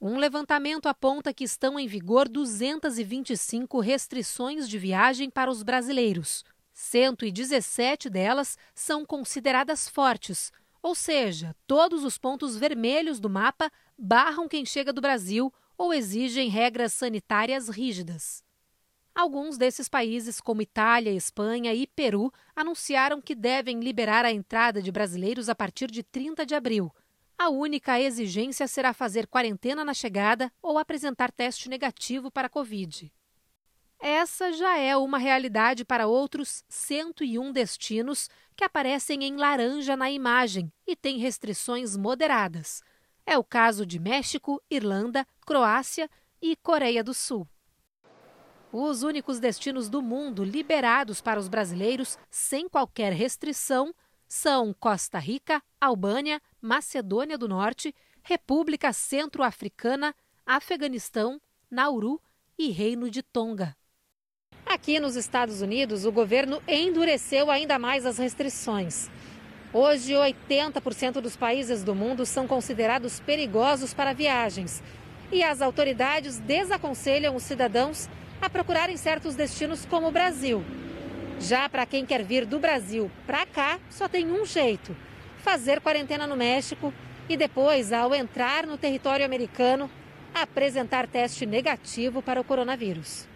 Um 0.00 0.18
levantamento 0.18 0.86
aponta 0.86 1.32
que 1.32 1.44
estão 1.44 1.78
em 1.78 1.86
vigor 1.86 2.28
225 2.28 3.80
restrições 3.80 4.68
de 4.68 4.78
viagem 4.78 5.30
para 5.30 5.50
os 5.50 5.62
brasileiros. 5.62 6.44
117 6.74 8.10
delas 8.10 8.58
são 8.74 9.06
consideradas 9.06 9.88
fortes, 9.88 10.52
ou 10.82 10.94
seja, 10.94 11.56
todos 11.66 12.04
os 12.04 12.18
pontos 12.18 12.56
vermelhos 12.56 13.18
do 13.18 13.30
mapa 13.30 13.72
barram 13.98 14.46
quem 14.46 14.66
chega 14.66 14.92
do 14.92 15.00
Brasil 15.00 15.52
ou 15.78 15.92
exigem 15.92 16.50
regras 16.50 16.92
sanitárias 16.92 17.68
rígidas. 17.68 18.44
Alguns 19.14 19.56
desses 19.56 19.88
países, 19.88 20.42
como 20.42 20.60
Itália, 20.60 21.10
Espanha 21.10 21.72
e 21.72 21.86
Peru, 21.86 22.30
anunciaram 22.54 23.22
que 23.22 23.34
devem 23.34 23.80
liberar 23.80 24.26
a 24.26 24.30
entrada 24.30 24.82
de 24.82 24.92
brasileiros 24.92 25.48
a 25.48 25.54
partir 25.54 25.90
de 25.90 26.02
30 26.02 26.44
de 26.44 26.54
abril. 26.54 26.92
A 27.38 27.50
única 27.50 28.00
exigência 28.00 28.66
será 28.66 28.94
fazer 28.94 29.26
quarentena 29.26 29.84
na 29.84 29.92
chegada 29.92 30.50
ou 30.62 30.78
apresentar 30.78 31.30
teste 31.30 31.68
negativo 31.68 32.30
para 32.30 32.46
a 32.46 32.50
Covid. 32.50 33.12
Essa 33.98 34.52
já 34.52 34.78
é 34.78 34.96
uma 34.96 35.18
realidade 35.18 35.84
para 35.84 36.06
outros 36.06 36.64
101 36.68 37.52
destinos 37.52 38.30
que 38.54 38.64
aparecem 38.64 39.24
em 39.24 39.36
laranja 39.36 39.96
na 39.96 40.10
imagem 40.10 40.72
e 40.86 40.96
têm 40.96 41.18
restrições 41.18 41.96
moderadas. 41.96 42.82
É 43.26 43.36
o 43.36 43.44
caso 43.44 43.84
de 43.84 43.98
México, 43.98 44.62
Irlanda, 44.70 45.26
Croácia 45.44 46.08
e 46.40 46.56
Coreia 46.56 47.04
do 47.04 47.12
Sul. 47.12 47.46
Os 48.72 49.02
únicos 49.02 49.38
destinos 49.38 49.88
do 49.88 50.02
mundo 50.02 50.42
liberados 50.44 51.20
para 51.20 51.40
os 51.40 51.48
brasileiros 51.48 52.18
sem 52.30 52.68
qualquer 52.68 53.12
restrição 53.12 53.94
são 54.28 54.74
Costa 54.78 55.18
Rica, 55.18 55.62
Albânia, 55.80 56.40
Macedônia 56.60 57.38
do 57.38 57.48
Norte, 57.48 57.94
República 58.22 58.92
Centro-Africana, 58.92 60.14
Afeganistão, 60.44 61.40
Nauru 61.70 62.20
e 62.58 62.70
Reino 62.70 63.10
de 63.10 63.22
Tonga. 63.22 63.76
Aqui 64.64 64.98
nos 64.98 65.14
Estados 65.14 65.62
Unidos, 65.62 66.04
o 66.04 66.12
governo 66.12 66.60
endureceu 66.66 67.50
ainda 67.50 67.78
mais 67.78 68.04
as 68.04 68.18
restrições. 68.18 69.08
Hoje, 69.72 70.12
80% 70.12 71.20
dos 71.20 71.36
países 71.36 71.84
do 71.84 71.94
mundo 71.94 72.26
são 72.26 72.48
considerados 72.48 73.20
perigosos 73.20 73.94
para 73.94 74.12
viagens. 74.12 74.82
E 75.30 75.42
as 75.42 75.60
autoridades 75.60 76.38
desaconselham 76.38 77.36
os 77.36 77.42
cidadãos 77.42 78.08
a 78.40 78.48
procurarem 78.48 78.96
certos 78.96 79.34
destinos 79.34 79.84
como 79.84 80.08
o 80.08 80.12
Brasil. 80.12 80.64
Já 81.40 81.68
para 81.68 81.86
quem 81.86 82.04
quer 82.04 82.24
vir 82.24 82.44
do 82.46 82.58
Brasil 82.58 83.10
para 83.26 83.46
cá, 83.46 83.78
só 83.90 84.08
tem 84.08 84.30
um 84.30 84.44
jeito: 84.44 84.96
fazer 85.38 85.80
quarentena 85.80 86.26
no 86.26 86.36
México 86.36 86.92
e 87.28 87.36
depois, 87.36 87.92
ao 87.92 88.14
entrar 88.14 88.66
no 88.66 88.78
território 88.78 89.24
americano, 89.24 89.90
apresentar 90.34 91.06
teste 91.08 91.46
negativo 91.46 92.22
para 92.22 92.40
o 92.40 92.44
coronavírus. 92.44 93.26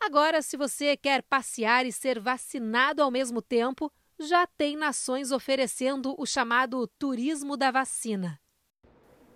Agora, 0.00 0.40
se 0.40 0.56
você 0.56 0.96
quer 0.96 1.22
passear 1.22 1.84
e 1.84 1.92
ser 1.92 2.18
vacinado 2.18 3.02
ao 3.02 3.10
mesmo 3.10 3.42
tempo, 3.42 3.92
já 4.18 4.46
tem 4.46 4.76
nações 4.76 5.30
oferecendo 5.30 6.14
o 6.18 6.24
chamado 6.24 6.86
turismo 6.98 7.56
da 7.56 7.70
vacina. 7.70 8.39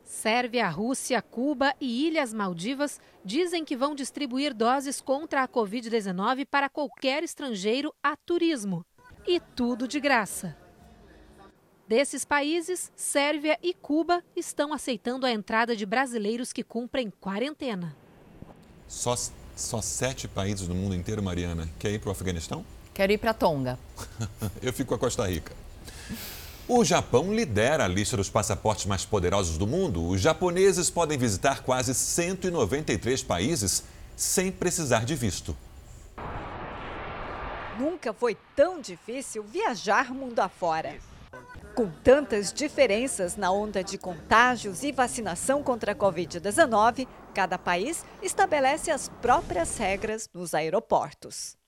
Sérvia, 0.05 0.69
Rússia, 0.69 1.23
Cuba 1.23 1.75
e 1.81 2.07
Ilhas 2.07 2.33
Maldivas 2.33 3.01
dizem 3.25 3.65
que 3.65 3.77
vão 3.77 3.95
distribuir 3.95 4.53
doses 4.53 5.01
contra 5.01 5.43
a 5.43 5.49
Covid-19 5.49 6.47
para 6.47 6.69
qualquer 6.69 7.23
estrangeiro 7.23 7.95
a 8.03 8.15
turismo. 8.15 8.85
E 9.27 9.41
tudo 9.41 9.89
de 9.89 9.99
graça. 9.99 10.55
Desses 11.89 12.25
países, 12.25 12.93
Sérvia 12.95 13.59
e 13.63 13.73
Cuba 13.75 14.23
estão 14.37 14.73
aceitando 14.73 15.27
a 15.27 15.33
entrada 15.33 15.75
de 15.75 15.87
brasileiros 15.87 16.53
que 16.53 16.63
cumprem 16.63 17.11
quarentena. 17.21 17.97
Só, 18.87 19.15
só 19.57 19.81
sete 19.81 20.29
países 20.29 20.69
no 20.69 20.75
mundo 20.75 20.95
inteiro, 20.95 21.23
Mariana. 21.23 21.69
Quer 21.79 21.93
ir 21.93 21.99
para 21.99 22.09
o 22.09 22.13
Afeganistão? 22.13 22.65
Quero 22.93 23.13
ir 23.13 23.19
para 23.19 23.35
Tonga. 23.35 23.79
Eu 24.63 24.73
fico 24.73 24.91
com 24.91 24.95
a 24.95 24.99
Costa 24.99 25.27
Rica. 25.27 25.55
O 26.67 26.83
Japão 26.83 27.35
lidera 27.35 27.85
a 27.85 27.89
lista 27.89 28.17
dos 28.17 28.31
passaportes 28.31 28.87
mais 28.87 29.05
poderosos 29.05 29.59
do 29.59 29.67
mundo. 29.67 30.09
Os 30.09 30.23
japoneses 30.23 30.89
podem 30.89 31.19
visitar 31.19 31.63
quase 31.63 31.95
193 31.95 33.23
países 33.23 33.85
sem 34.17 34.51
precisar 34.51 35.05
de 35.05 35.15
visto. 35.15 35.55
Nunca 37.79 38.15
foi 38.15 38.35
tão 38.57 38.81
difícil 38.81 39.43
viajar 39.43 40.15
mundo 40.15 40.41
afora. 40.41 40.97
Com 41.75 41.91
tantas 42.03 42.51
diferenças 42.51 43.37
na 43.37 43.51
onda 43.51 43.85
de 43.85 43.99
contágios 43.99 44.83
e 44.83 44.91
vacinação 44.91 45.63
contra 45.63 45.93
a 45.93 45.95
Covid-19, 45.95 47.07
cada 47.35 47.59
país 47.59 48.07
estabelece 48.23 48.91
as 48.91 49.11
próprias 49.21 49.77
regras 49.77 50.31
nos 50.33 50.55
aeroportos. 50.55 51.59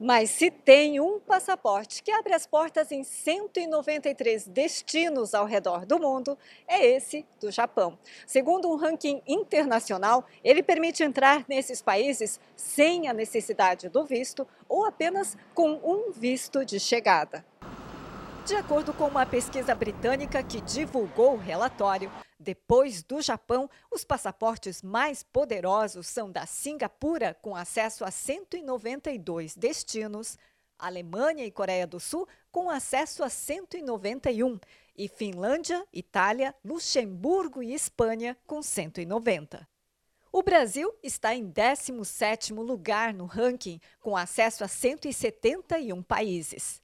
Mas 0.00 0.30
se 0.30 0.48
tem 0.48 1.00
um 1.00 1.18
passaporte 1.18 2.02
que 2.04 2.12
abre 2.12 2.32
as 2.32 2.46
portas 2.46 2.92
em 2.92 3.02
193 3.02 4.46
destinos 4.46 5.34
ao 5.34 5.44
redor 5.44 5.84
do 5.84 5.98
mundo, 5.98 6.38
é 6.68 6.86
esse 6.86 7.26
do 7.40 7.50
Japão. 7.50 7.98
Segundo 8.24 8.70
um 8.70 8.76
ranking 8.76 9.20
internacional, 9.26 10.24
ele 10.44 10.62
permite 10.62 11.02
entrar 11.02 11.44
nesses 11.48 11.82
países 11.82 12.38
sem 12.54 13.08
a 13.08 13.12
necessidade 13.12 13.88
do 13.88 14.04
visto 14.04 14.46
ou 14.68 14.84
apenas 14.84 15.36
com 15.52 15.80
um 15.82 16.12
visto 16.12 16.64
de 16.64 16.78
chegada. 16.78 17.44
De 18.46 18.54
acordo 18.54 18.94
com 18.94 19.04
uma 19.08 19.26
pesquisa 19.26 19.74
britânica 19.74 20.42
que 20.42 20.60
divulgou 20.60 21.34
o 21.34 21.38
relatório, 21.38 22.10
depois 22.38 23.02
do 23.02 23.20
Japão, 23.20 23.68
os 23.90 24.04
passaportes 24.04 24.80
mais 24.80 25.22
poderosos 25.22 26.06
são 26.06 26.30
da 26.30 26.46
Singapura, 26.46 27.34
com 27.42 27.56
acesso 27.56 28.04
a 28.04 28.10
192 28.10 29.56
destinos. 29.56 30.38
Alemanha 30.78 31.44
e 31.44 31.50
Coreia 31.50 31.86
do 31.86 31.98
Sul 31.98 32.28
com 32.52 32.70
acesso 32.70 33.24
a 33.24 33.28
191 33.28 34.60
e 34.96 35.08
Finlândia, 35.08 35.84
Itália, 35.92 36.54
Luxemburgo 36.64 37.62
e 37.62 37.74
Espanha 37.74 38.36
com 38.46 38.62
190. 38.62 39.68
O 40.30 40.42
Brasil 40.42 40.94
está 41.02 41.34
em 41.34 41.50
17º 41.50 42.54
lugar 42.62 43.12
no 43.12 43.24
ranking, 43.24 43.80
com 43.98 44.16
acesso 44.16 44.62
a 44.62 44.68
171 44.68 46.02
países. 46.02 46.80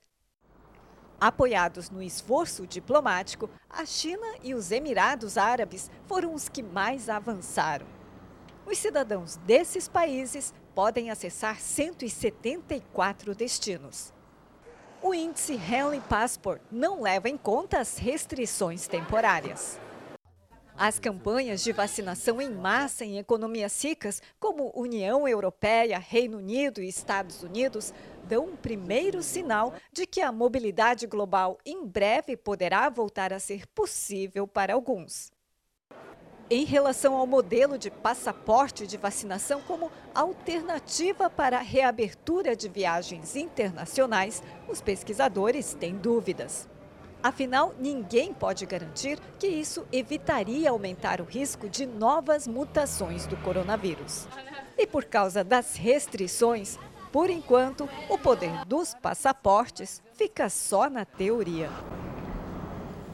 Apoiados 1.21 1.91
no 1.91 2.03
esforço 2.03 2.67
diplomático, 2.67 3.49
a 3.71 3.87
China 3.87 4.27
e 4.43 4.55
os 4.55 4.71
Emirados 4.71 5.39
Árabes 5.39 5.91
foram 6.07 6.35
os 6.35 6.49
que 6.49 6.62
mais 6.62 7.09
avançaram. 7.09 7.87
Os 8.67 8.79
cidadãos 8.79 9.37
desses 9.47 9.89
países 9.89 10.53
podem 10.75 11.11
acessar 11.11 11.61
174 11.61 13.35
destinos. 13.35 14.12
O 15.03 15.12
índice 15.12 15.55
Henley 15.55 16.01
Passport 16.09 16.62
não 16.73 17.03
leva 17.03 17.29
em 17.29 17.37
conta 17.37 17.79
as 17.79 17.99
restrições 17.99 18.89
temporárias. 18.89 19.79
As 20.77 20.99
campanhas 20.99 21.62
de 21.62 21.70
vacinação 21.70 22.43
em 22.43 22.51
massa 22.51 23.05
em 23.05 23.16
economias 23.16 23.81
ricas, 23.83 24.20
como 24.41 24.72
União 24.75 25.27
Europeia, 25.29 25.99
Reino 25.99 26.39
Unido 26.39 26.83
e 26.83 26.89
Estados 26.89 27.45
Unidos, 27.45 27.95
dão 28.25 28.47
um 28.47 28.57
primeiro 28.57 29.22
sinal 29.22 29.72
de 29.93 30.05
que 30.05 30.20
a 30.20 30.33
mobilidade 30.33 31.07
global 31.07 31.59
em 31.64 31.87
breve 31.87 32.37
poderá 32.37 32.89
voltar 32.89 33.33
a 33.33 33.39
ser 33.39 33.68
possível 33.68 34.49
para 34.49 34.75
alguns. 34.75 35.31
Em 36.51 36.64
relação 36.64 37.14
ao 37.14 37.27
modelo 37.27 37.79
de 37.79 37.91
passaporte 37.91 38.85
de 38.85 38.97
vacinação 38.97 39.62
como 39.62 39.93
alternativa 40.12 41.31
para 41.31 41.59
a 41.59 41.62
reabertura 41.62 42.57
de 42.57 42.68
viagens 42.68 43.37
internacionais, 43.37 44.43
os 44.68 44.81
pesquisadores 44.81 45.72
têm 45.75 45.97
dúvidas. 45.97 46.68
Afinal, 47.25 47.75
ninguém 47.81 48.35
pode 48.35 48.66
garantir 48.66 49.18
que 49.39 49.47
isso 49.47 49.87
evitaria 49.91 50.68
aumentar 50.68 51.22
o 51.22 51.25
risco 51.25 51.70
de 51.70 51.87
novas 51.87 52.47
mutações 52.47 53.27
do 53.27 53.35
coronavírus. 53.39 54.29
E 54.77 54.87
por 54.87 55.07
causa 55.07 55.43
das 55.43 55.75
restrições, 55.75 56.79
por 57.11 57.31
enquanto, 57.31 57.89
o 58.11 58.18
poder 58.18 58.66
dos 58.66 58.93
passaportes 58.93 60.03
fica 60.12 60.51
só 60.51 60.91
na 60.91 61.07
teoria. 61.07 61.70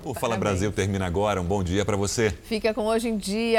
O 0.02 0.12
Fala 0.12 0.36
Brasil 0.36 0.72
termina 0.72 1.06
agora. 1.06 1.40
Um 1.40 1.44
bom 1.44 1.62
dia 1.62 1.84
para 1.84 1.96
você. 1.96 2.30
Fica 2.30 2.74
com 2.74 2.86
Hoje 2.86 3.08
em 3.10 3.16
Dia. 3.16 3.58